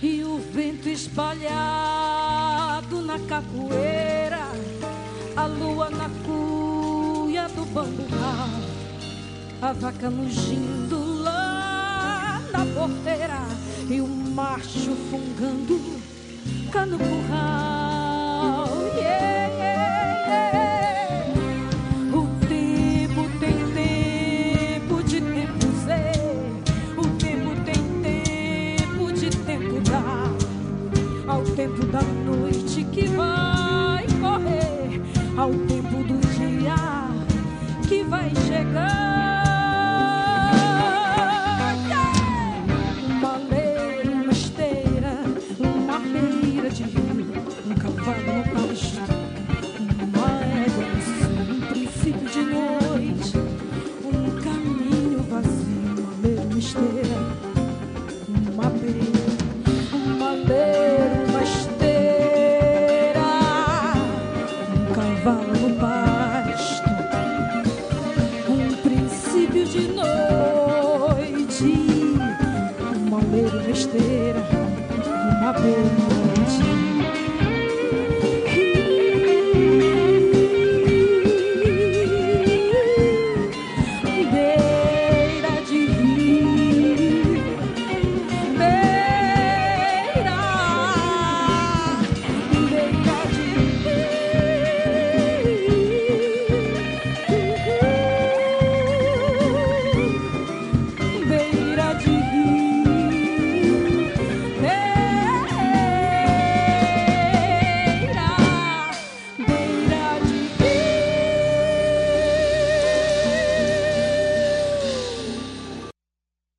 E 0.00 0.24
o 0.24 0.38
vento 0.52 0.88
espalhado 0.88 1.50
na 3.02 3.18
capoeira, 3.20 4.48
a 5.36 5.46
lua 5.46 5.90
na 5.90 6.08
cuia 6.24 7.48
do 7.48 7.66
bamburral, 7.66 8.48
a 9.60 9.72
vaca 9.72 10.10
mugindo 10.10 11.22
lá 11.22 12.40
na 12.52 12.64
porteira 12.64 13.42
e 13.90 14.00
o 14.00 14.06
macho 14.06 14.96
fungando 15.10 16.00
cá 16.72 16.86
no 16.86 16.98
curral. 16.98 17.67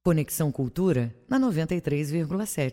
Conexão 0.09 0.51
Cultura 0.51 1.13
na 1.29 1.39
93,7. 1.39 2.71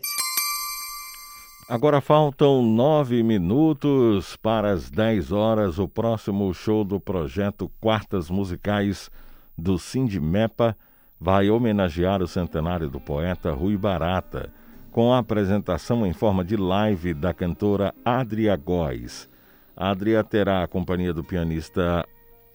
Agora 1.69 2.01
faltam 2.01 2.63
nove 2.63 3.21
minutos 3.21 4.35
para 4.37 4.71
as 4.71 4.89
10 4.89 5.31
horas. 5.31 5.77
O 5.77 5.87
próximo 5.87 6.51
show 6.51 6.83
do 6.83 6.99
projeto 6.99 7.71
Quartas 7.79 8.31
Musicais 8.31 9.11
do 9.55 9.77
Sindimepa 9.77 10.75
vai 11.21 11.51
homenagear 11.51 12.23
o 12.23 12.27
centenário 12.27 12.89
do 12.89 12.99
poeta 12.99 13.51
Rui 13.51 13.77
Barata, 13.77 14.51
com 14.91 15.13
a 15.13 15.19
apresentação 15.19 16.07
em 16.07 16.13
forma 16.13 16.43
de 16.43 16.57
live 16.57 17.13
da 17.13 17.35
cantora 17.35 17.93
Adria 18.03 18.55
Góes. 18.55 19.29
Adria 19.75 20.23
terá 20.23 20.63
a 20.63 20.67
companhia 20.67 21.13
do 21.13 21.23
pianista 21.23 22.03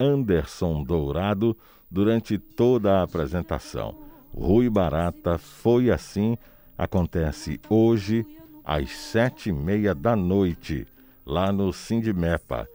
Anderson 0.00 0.82
Dourado 0.82 1.56
durante 1.88 2.36
toda 2.36 2.98
a 2.98 3.04
apresentação. 3.04 4.10
Rui 4.34 4.68
Barata 4.70 5.36
foi 5.38 5.90
assim, 5.90 6.36
acontece 6.76 7.60
hoje 7.68 8.26
às 8.64 8.90
sete 8.90 9.50
e 9.50 9.52
meia 9.52 9.94
da 9.94 10.16
noite, 10.16 10.86
lá 11.24 11.52
no 11.52 11.72
Sindimepa. 11.72 12.66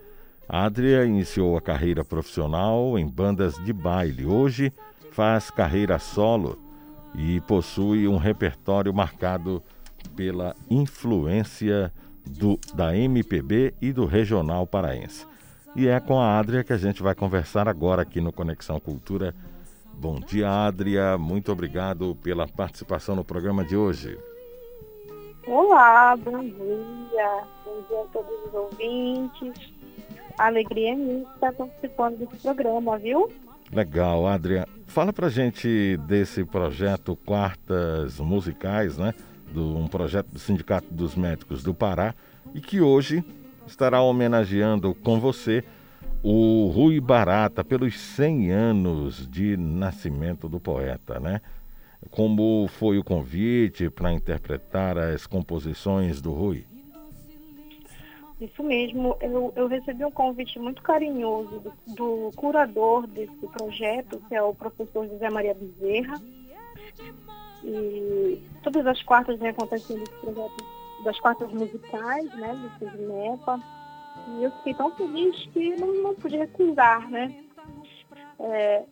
Adria 0.47 1.03
iniciou 1.05 1.57
a 1.57 1.61
carreira 1.61 2.05
profissional 2.05 2.97
em 2.97 3.07
bandas 3.07 3.55
de 3.65 3.73
baile. 3.73 4.25
Hoje 4.25 4.71
faz 5.11 5.49
carreira 5.49 5.99
solo 5.99 6.57
e 7.15 7.41
possui 7.41 8.07
um 8.07 8.17
repertório 8.17 8.93
marcado 8.93 9.61
pela 10.15 10.55
influência 10.69 11.91
do, 12.25 12.59
da 12.73 12.95
MPB 12.95 13.73
e 13.81 13.91
do 13.91 14.05
regional 14.05 14.65
paraense. 14.67 15.25
E 15.75 15.87
é 15.87 15.99
com 15.99 16.19
a 16.19 16.39
Adria 16.39 16.63
que 16.63 16.73
a 16.73 16.77
gente 16.77 17.03
vai 17.03 17.13
conversar 17.13 17.67
agora 17.67 18.01
aqui 18.01 18.21
no 18.21 18.31
Conexão 18.31 18.79
Cultura. 18.79 19.33
Bom 19.99 20.19
dia, 20.19 20.47
Adria. 20.47 21.17
Muito 21.17 21.51
obrigado 21.51 22.15
pela 22.21 22.47
participação 22.47 23.15
no 23.15 23.23
programa 23.23 23.65
de 23.65 23.75
hoje. 23.75 24.15
Olá, 25.47 26.15
bom 26.15 26.39
dia. 26.39 27.43
Bom 27.65 27.81
dia 27.89 28.01
a 28.01 28.07
todos 28.13 28.31
os 28.45 28.53
ouvintes. 28.53 29.73
A 30.37 30.45
alegria 30.45 30.91
é 30.91 30.95
minha 30.95 31.23
estar 31.33 31.51
participando 31.51 32.19
desse 32.19 32.37
programa, 32.43 32.99
viu? 32.99 33.31
Legal, 33.73 34.27
Adria. 34.27 34.67
Fala 34.85 35.11
pra 35.11 35.29
gente 35.29 35.97
desse 36.05 36.45
projeto 36.45 37.15
Quartas 37.15 38.19
Musicais, 38.19 38.99
né? 38.99 39.15
Do, 39.51 39.77
um 39.77 39.87
projeto 39.87 40.27
do 40.27 40.37
Sindicato 40.37 40.93
dos 40.93 41.15
Médicos 41.15 41.63
do 41.63 41.73
Pará 41.73 42.13
e 42.53 42.61
que 42.61 42.81
hoje 42.81 43.25
estará 43.65 43.99
homenageando 44.01 44.93
com 44.93 45.19
você 45.19 45.63
o 46.29 46.67
Rui 46.67 46.99
Barata 46.99 47.63
pelos 47.63 47.97
100 47.97 48.51
anos 48.51 49.25
de 49.29 49.55
nascimento 49.55 50.49
do 50.49 50.59
poeta, 50.59 51.21
né? 51.21 51.39
como 52.11 52.67
foi 52.67 52.97
o 52.97 53.03
convite 53.03 53.89
para 53.89 54.11
interpretar 54.11 54.97
as 54.97 55.25
composições 55.25 56.21
do 56.21 56.33
Rui? 56.33 56.65
Isso 58.41 58.61
mesmo, 58.61 59.15
eu, 59.21 59.53
eu 59.55 59.67
recebi 59.67 60.03
um 60.03 60.11
convite 60.11 60.59
muito 60.59 60.81
carinhoso 60.81 61.61
do, 61.61 61.95
do, 61.95 62.31
curador 62.35 63.07
desse 63.07 63.47
projeto, 63.47 64.21
que 64.27 64.35
é 64.35 64.41
o 64.41 64.53
professor 64.53 65.07
José 65.07 65.29
Maria 65.29 65.55
Bezerra. 65.55 66.21
E 67.63 68.41
todas 68.61 68.85
as 68.85 69.01
quartas 69.01 69.39
vem 69.39 69.47
acontecendo 69.47 70.03
esse 70.03 70.11
projeto 70.19 70.65
das 71.05 71.17
quartas 71.21 71.49
musicais, 71.53 72.29
né, 72.35 72.53
do 72.53 72.79
Cisnepa. 72.79 73.76
E 74.27 74.43
eu 74.43 74.51
fiquei 74.57 74.73
tão 74.73 74.91
feliz 74.95 75.35
que 75.53 75.75
não, 75.77 75.93
não 76.03 76.15
podia 76.15 76.39
recusar, 76.39 77.09
né? 77.09 77.43
É, 78.39 78.83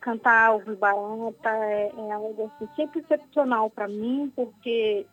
cantar 0.00 0.56
o 0.56 0.76
Barata 0.76 1.50
é, 1.50 1.92
é, 1.96 2.12
algo 2.12 2.50
assim, 2.56 2.68
sempre 2.76 3.00
excepcional 3.00 3.68
para 3.68 3.88
mim, 3.88 4.32
porque 4.34 5.04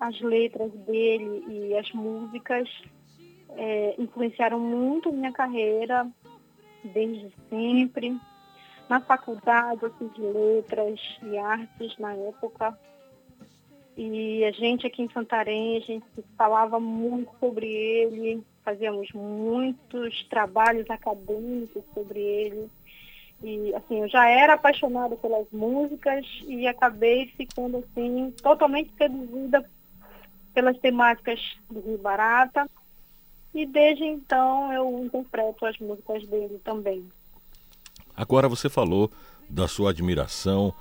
as 0.00 0.20
letras 0.20 0.72
dele 0.86 1.44
e 1.48 1.76
as 1.76 1.90
músicas 1.92 2.68
é, 3.50 3.94
influenciaram 3.98 4.58
muito 4.58 5.12
minha 5.12 5.32
carreira 5.32 6.08
desde 6.84 7.32
sempre. 7.48 8.18
Na 8.88 9.00
faculdade, 9.00 9.82
eu 9.82 9.92
fiz 9.94 10.10
letras 10.16 11.00
e 11.22 11.38
artes 11.38 11.96
na 11.98 12.14
época. 12.14 12.76
E 13.96 14.44
a 14.44 14.50
gente 14.52 14.86
aqui 14.86 15.02
em 15.02 15.10
Santarém, 15.10 15.76
a 15.76 15.80
gente 15.80 16.06
falava 16.36 16.80
muito 16.80 17.30
sobre 17.38 17.66
ele, 17.66 18.42
fazíamos 18.64 19.10
muitos 19.12 20.24
trabalhos 20.24 20.88
acadêmicos 20.90 21.82
sobre 21.94 22.20
ele. 22.20 22.70
E 23.42 23.74
assim, 23.74 24.00
eu 24.00 24.08
já 24.08 24.28
era 24.28 24.54
apaixonada 24.54 25.16
pelas 25.16 25.46
músicas 25.50 26.24
e 26.46 26.66
acabei 26.66 27.26
ficando 27.36 27.78
assim 27.78 28.32
totalmente 28.42 28.92
seduzida 28.96 29.68
pelas 30.54 30.78
temáticas 30.78 31.40
do 31.68 31.80
Rio 31.80 31.98
Barata. 31.98 32.68
E 33.54 33.66
desde 33.66 34.04
então 34.04 34.72
eu 34.72 35.04
interpreto 35.04 35.66
as 35.66 35.78
músicas 35.78 36.26
dele 36.26 36.60
também. 36.64 37.04
Agora 38.16 38.48
você 38.48 38.68
falou 38.68 39.10
da 39.48 39.66
sua 39.66 39.90
admiração, 39.90 40.72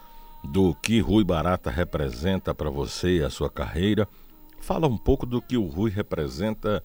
do 0.43 0.73
que 0.75 0.99
Rui 0.99 1.23
Barata 1.23 1.69
representa 1.69 2.53
para 2.53 2.69
você 2.69 3.17
e 3.17 3.23
a 3.23 3.29
sua 3.29 3.49
carreira. 3.49 4.07
Fala 4.59 4.87
um 4.87 4.97
pouco 4.97 5.25
do 5.25 5.41
que 5.41 5.57
o 5.57 5.65
Rui 5.65 5.89
representa 5.89 6.83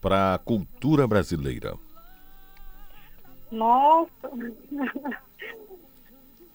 para 0.00 0.34
a 0.34 0.38
cultura 0.38 1.06
brasileira. 1.06 1.74
Nossa! 3.50 4.10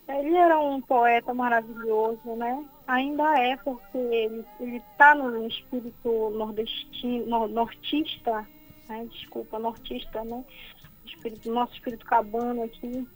Ele 0.08 0.36
era 0.36 0.60
um 0.60 0.82
poeta 0.82 1.34
maravilhoso, 1.34 2.36
né? 2.36 2.66
Ainda 2.88 3.24
é, 3.40 3.56
porque 3.58 3.98
ele 4.60 4.78
está 4.78 5.16
no 5.16 5.48
espírito 5.48 6.30
nordestino, 6.32 7.48
nortista, 7.48 8.46
né? 8.90 9.08
desculpa, 9.10 9.58
nortista, 9.58 10.24
né? 10.26 10.44
Espírito, 11.06 11.52
nosso 11.52 11.74
espírito 11.74 12.06
cabano 12.06 12.64
aqui. 12.64 13.08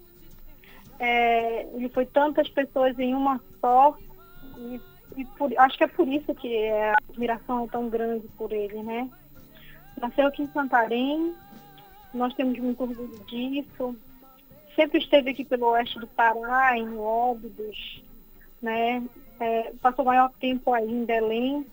É, 1.00 1.64
ele 1.76 1.90
foi 1.90 2.06
tantas 2.06 2.50
pessoas 2.50 2.98
em 2.98 3.14
uma 3.14 3.40
só, 3.60 3.96
e, 4.58 4.82
e 5.18 5.26
por, 5.38 5.52
acho 5.58 5.78
que 5.78 5.84
é 5.84 5.88
por 5.88 6.08
isso 6.08 6.34
que 6.34 6.70
a 6.70 6.96
admiração 7.10 7.66
é 7.66 7.68
tão 7.68 7.90
grande 7.90 8.28
por 8.38 8.52
ele, 8.52 8.82
né? 8.82 9.10
Nasceu 10.00 10.28
aqui 10.28 10.44
em 10.44 10.52
Santarém, 10.52 11.34
nós 12.14 12.34
temos 12.36 12.58
muito 12.60 12.82
orgulho 12.82 13.20
disso. 13.26 13.96
Sempre 14.76 15.00
esteve 15.00 15.32
aqui 15.32 15.44
pelo 15.44 15.68
oeste 15.72 16.00
do 16.00 16.08
Pará, 16.08 16.78
em 16.78 16.98
Óbidos, 16.98 18.04
né? 18.62 19.04
É, 19.40 19.74
passou 19.82 20.06
maior 20.06 20.32
tempo 20.40 20.74
aí 20.74 20.90
em 20.90 21.06
Belém. 21.06 21.66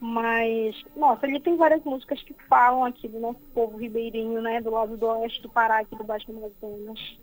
Mas, 0.00 0.76
nossa, 0.96 1.26
ele 1.26 1.40
tem 1.40 1.56
várias 1.56 1.82
músicas 1.82 2.22
que 2.22 2.34
falam 2.48 2.84
aqui 2.84 3.08
do 3.08 3.18
nosso 3.18 3.40
povo 3.54 3.78
ribeirinho, 3.78 4.40
né? 4.42 4.60
Do 4.60 4.70
lado 4.70 4.96
do 4.96 5.06
oeste 5.06 5.42
do 5.42 5.48
Pará, 5.48 5.80
aqui 5.80 5.96
do 5.96 6.04
Baixo 6.04 6.30
Amazonas. 6.30 7.18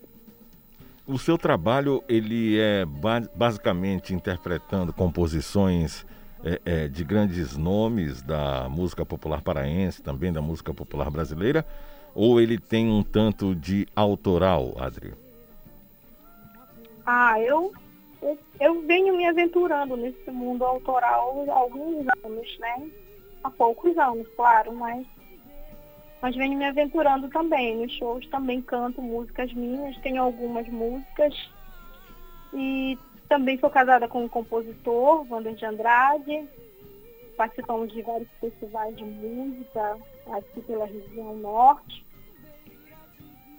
O 1.06 1.18
seu 1.18 1.38
trabalho, 1.38 2.04
ele 2.08 2.60
é 2.60 2.86
basicamente 3.36 4.14
interpretando 4.14 4.94
composições 4.94 6.06
é, 6.44 6.62
é, 6.66 6.88
de 6.88 7.04
grandes 7.04 7.56
nomes 7.56 8.22
da 8.22 8.68
música 8.70 9.06
popular 9.06 9.42
paraense, 9.42 10.02
também 10.02 10.32
da 10.32 10.42
música 10.42 10.74
popular 10.74 11.10
brasileira, 11.10 11.66
ou 12.14 12.42
ele 12.42 12.58
tem 12.58 12.90
um 12.90 13.04
tanto 13.04 13.56
de 13.56 13.88
autoral, 13.96 14.74
Adri? 14.78 15.14
Ah, 17.06 17.40
eu, 17.40 17.72
eu, 18.22 18.38
eu 18.60 18.82
venho 18.82 19.16
me 19.16 19.26
aventurando 19.26 19.96
nesse 19.96 20.30
mundo 20.32 20.64
autoral 20.66 21.46
há 21.50 21.54
alguns 21.54 22.06
anos, 22.24 22.58
né? 22.60 22.90
Há 23.44 23.50
poucos 23.50 23.98
anos, 23.98 24.28
claro, 24.36 24.74
mas, 24.74 25.06
mas 26.22 26.36
venho 26.36 26.58
me 26.58 26.66
aventurando 26.66 27.28
também. 27.30 27.78
Nos 27.78 27.92
shows 27.94 28.28
também 28.28 28.62
canto 28.62 29.02
músicas 29.02 29.52
minhas, 29.54 29.98
tenho 29.98 30.22
algumas 30.22 30.68
músicas. 30.68 31.34
E 32.54 33.00
também 33.32 33.58
sou 33.60 33.70
casada 33.70 34.10
com 34.10 34.26
um 34.26 34.28
compositor, 34.28 35.26
Wander 35.32 35.56
de 35.56 35.66
Andrade. 35.66 36.46
Participamos 37.38 37.90
de 37.94 38.02
vários 38.02 38.28
festivais 38.42 38.94
de 38.98 39.06
música 39.06 39.98
aqui 40.34 40.60
pela 40.64 40.86
região 40.86 41.34
norte. 41.38 42.06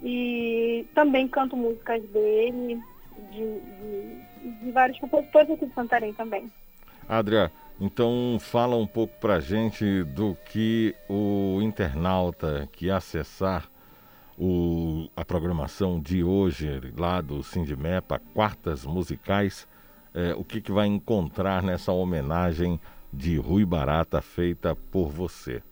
E 0.02 0.86
também 0.94 1.26
canto 1.26 1.56
músicas 1.56 2.02
dele, 2.10 2.82
de, 3.30 3.60
de, 3.60 4.62
de 4.62 4.70
vários 4.72 4.98
compositores 4.98 5.52
aqui 5.52 5.64
de 5.64 5.72
Santarém 5.72 6.12
também. 6.12 6.52
Adria, 7.08 7.50
então 7.80 8.36
fala 8.38 8.76
um 8.76 8.86
pouco 8.86 9.14
pra 9.20 9.40
gente 9.40 10.04
do 10.04 10.36
que 10.50 10.94
o 11.08 11.60
internauta 11.62 12.68
que 12.72 12.90
acessar 12.90 13.71
o, 14.38 15.08
a 15.16 15.24
programação 15.24 16.00
de 16.00 16.24
hoje 16.24 16.80
lá 16.96 17.20
do 17.20 17.42
Sindimepa, 17.42 18.20
quartas 18.32 18.84
musicais, 18.84 19.68
é, 20.14 20.34
o 20.34 20.44
que, 20.44 20.60
que 20.60 20.72
vai 20.72 20.86
encontrar 20.86 21.62
nessa 21.62 21.92
homenagem 21.92 22.80
de 23.12 23.36
Rui 23.36 23.64
Barata 23.64 24.20
feita 24.20 24.74
por 24.90 25.08
você? 25.08 25.62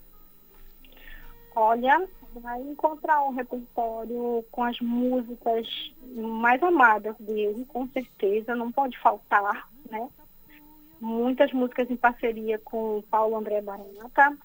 Olha, 1.55 2.07
vai 2.35 2.61
encontrar 2.61 3.23
um 3.25 3.31
repertório 3.31 4.45
com 4.51 4.63
as 4.63 4.79
músicas 4.81 5.67
mais 6.15 6.63
amadas 6.63 7.17
dele, 7.19 7.65
com 7.67 7.87
certeza, 7.89 8.55
não 8.55 8.71
pode 8.71 8.99
faltar, 8.99 9.69
né? 9.91 10.09
Muitas 11.01 11.51
músicas 11.53 11.91
em 11.91 11.97
parceria 11.97 12.59
com 12.59 13.03
Paulo 13.11 13.37
André 13.37 13.63
Barata, 13.63 14.37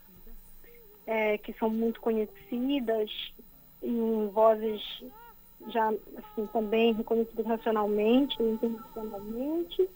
é, 1.05 1.37
que 1.37 1.53
são 1.53 1.69
muito 1.69 1.99
conhecidas, 1.99 3.11
em 3.83 4.27
vozes 4.27 4.81
já 5.67 5.89
assim, 5.89 6.45
também 6.51 6.93
reconhecidas 6.93 7.45
nacionalmente 7.45 8.41
internacionalmente. 8.41 9.89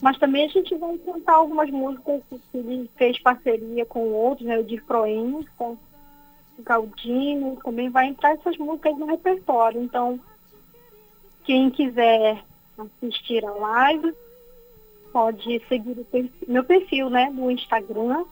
Mas 0.00 0.18
também 0.18 0.44
a 0.44 0.48
gente 0.48 0.74
vai 0.76 0.98
cantar 0.98 1.36
algumas 1.36 1.70
músicas 1.70 2.22
que 2.28 2.58
ele 2.58 2.90
fez 2.96 3.18
parceria 3.20 3.86
com 3.86 4.12
outros, 4.12 4.46
né? 4.46 4.58
O 4.58 4.64
Dir 4.64 4.84
Proença, 4.84 5.48
o 5.60 5.78
Galdino, 6.62 7.56
também 7.64 7.88
vai 7.88 8.08
entrar 8.08 8.32
essas 8.32 8.58
músicas 8.58 8.98
no 8.98 9.06
repertório. 9.06 9.82
Então, 9.82 10.20
quem 11.44 11.70
quiser 11.70 12.44
assistir 12.76 13.42
a 13.44 13.52
live, 13.52 14.14
pode 15.12 15.62
seguir 15.66 15.94
perfil, 16.04 16.30
meu 16.46 16.62
perfil, 16.62 17.08
né, 17.08 17.30
do 17.30 17.50
Instagram, 17.50 18.26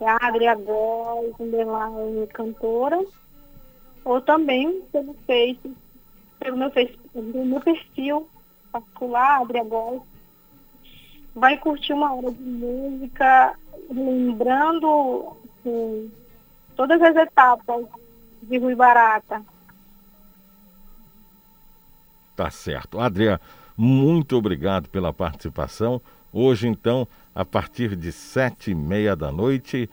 é 0.00 0.06
Adria 0.06 0.54
underline 1.40 2.26
cantora, 2.28 3.02
ou 4.04 4.20
também 4.20 4.82
pelo 4.92 5.14
Face, 5.26 5.76
pelo 6.38 6.56
meu, 6.56 6.70
pelo 6.70 7.46
meu 7.46 7.60
perfil 7.60 8.28
particular, 8.72 9.40
Adria 9.40 9.64
Góes. 9.64 10.02
Vai 11.34 11.56
curtir 11.58 11.92
uma 11.92 12.14
hora 12.14 12.32
de 12.32 12.42
música, 12.42 13.56
lembrando 13.90 15.36
assim, 15.44 16.10
todas 16.74 17.00
as 17.00 17.16
etapas 17.16 17.86
de 18.42 18.58
Rui 18.58 18.74
Barata. 18.74 19.44
Tá 22.34 22.50
certo. 22.50 22.98
Adriana, 22.98 23.40
muito 23.76 24.36
obrigado 24.36 24.88
pela 24.88 25.12
participação. 25.12 26.00
Hoje, 26.32 26.68
então, 26.68 27.06
a 27.34 27.44
partir 27.44 27.96
de 27.96 28.12
sete 28.12 28.70
e 28.70 28.74
meia 28.74 29.16
da 29.16 29.32
noite, 29.32 29.88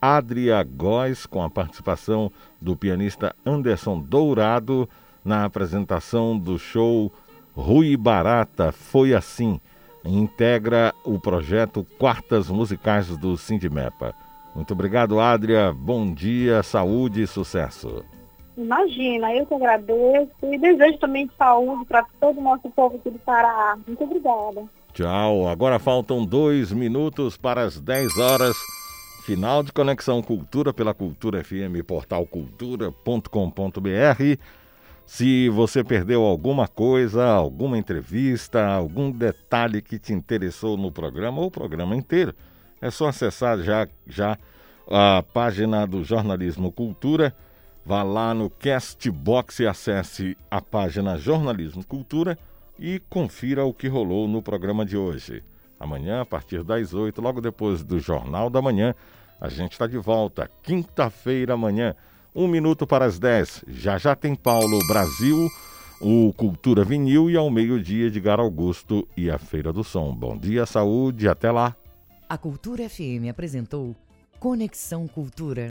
Adria 0.00 0.62
Góes, 0.62 1.26
com 1.26 1.42
a 1.42 1.50
participação 1.50 2.32
do 2.60 2.76
pianista 2.76 3.34
Anderson 3.44 4.00
Dourado, 4.00 4.88
na 5.24 5.44
apresentação 5.44 6.38
do 6.38 6.58
show 6.58 7.12
Rui 7.54 7.96
Barata 7.96 8.72
Foi 8.72 9.14
Assim. 9.14 9.60
Integra 10.04 10.94
o 11.04 11.18
projeto 11.18 11.86
Quartas 11.98 12.48
Musicais 12.48 13.14
do 13.18 13.36
Sindimepa. 13.36 14.14
Muito 14.54 14.72
obrigado, 14.72 15.20
Adria. 15.20 15.72
Bom 15.72 16.12
dia, 16.12 16.62
saúde 16.62 17.22
e 17.22 17.26
sucesso. 17.26 18.04
Imagina, 18.56 19.34
eu 19.34 19.46
que 19.46 19.54
agradeço 19.54 20.30
e 20.42 20.58
desejo 20.58 20.98
também 20.98 21.30
saúde 21.38 21.84
para 21.86 22.04
todo 22.20 22.38
o 22.38 22.42
nosso 22.42 22.68
povo 22.70 22.96
aqui 22.96 23.10
do 23.10 23.18
Pará. 23.18 23.76
Muito 23.86 24.02
obrigada. 24.04 24.64
Tchau. 24.92 25.48
Agora 25.48 25.78
faltam 25.78 26.24
dois 26.24 26.72
minutos 26.72 27.36
para 27.36 27.62
as 27.62 27.80
10 27.80 28.18
horas. 28.18 28.56
Final 29.30 29.62
de 29.62 29.70
Conexão 29.70 30.20
Cultura 30.20 30.74
pela 30.74 30.92
Cultura 30.92 31.44
FM, 31.44 31.86
portal 31.86 32.26
cultura.com.br. 32.26 33.22
Se 35.06 35.48
você 35.50 35.84
perdeu 35.84 36.22
alguma 36.22 36.66
coisa, 36.66 37.24
alguma 37.28 37.78
entrevista, 37.78 38.66
algum 38.66 39.08
detalhe 39.08 39.80
que 39.80 40.00
te 40.00 40.12
interessou 40.12 40.76
no 40.76 40.90
programa 40.90 41.38
ou 41.38 41.46
o 41.46 41.50
programa 41.50 41.94
inteiro, 41.94 42.34
é 42.80 42.90
só 42.90 43.06
acessar 43.06 43.60
já, 43.60 43.86
já 44.04 44.36
a 44.90 45.22
página 45.22 45.86
do 45.86 46.02
Jornalismo 46.02 46.72
Cultura. 46.72 47.32
Vá 47.86 48.02
lá 48.02 48.34
no 48.34 48.50
Castbox 48.50 49.60
e 49.60 49.66
acesse 49.68 50.36
a 50.50 50.60
página 50.60 51.16
Jornalismo 51.16 51.84
Cultura 51.84 52.36
e 52.76 52.98
confira 53.08 53.64
o 53.64 53.72
que 53.72 53.86
rolou 53.86 54.26
no 54.26 54.42
programa 54.42 54.84
de 54.84 54.96
hoje. 54.96 55.44
Amanhã, 55.78 56.20
a 56.20 56.26
partir 56.26 56.64
das 56.64 56.92
8, 56.92 57.22
logo 57.22 57.40
depois 57.40 57.84
do 57.84 58.00
Jornal 58.00 58.50
da 58.50 58.60
Manhã, 58.60 58.92
a 59.40 59.48
gente 59.48 59.72
está 59.72 59.86
de 59.86 59.96
volta. 59.96 60.50
Quinta-feira 60.62 61.54
amanhã, 61.54 61.94
um 62.34 62.46
minuto 62.46 62.86
para 62.86 63.06
as 63.06 63.18
10. 63.18 63.64
Já 63.68 63.96
já 63.96 64.14
tem 64.14 64.34
Paulo 64.34 64.78
Brasil, 64.86 65.48
o 66.00 66.32
Cultura 66.34 66.84
Vinil 66.84 67.30
e 67.30 67.36
ao 67.36 67.50
meio-dia 67.50 68.06
Edgar 68.06 68.38
Augusto 68.38 69.08
e 69.16 69.30
a 69.30 69.38
Feira 69.38 69.72
do 69.72 69.82
Som. 69.82 70.14
Bom 70.14 70.36
dia, 70.36 70.66
saúde, 70.66 71.26
até 71.28 71.50
lá. 71.50 71.74
A 72.28 72.36
Cultura 72.36 72.88
FM 72.88 73.28
apresentou 73.30 73.96
Conexão 74.38 75.08
Cultura. 75.08 75.68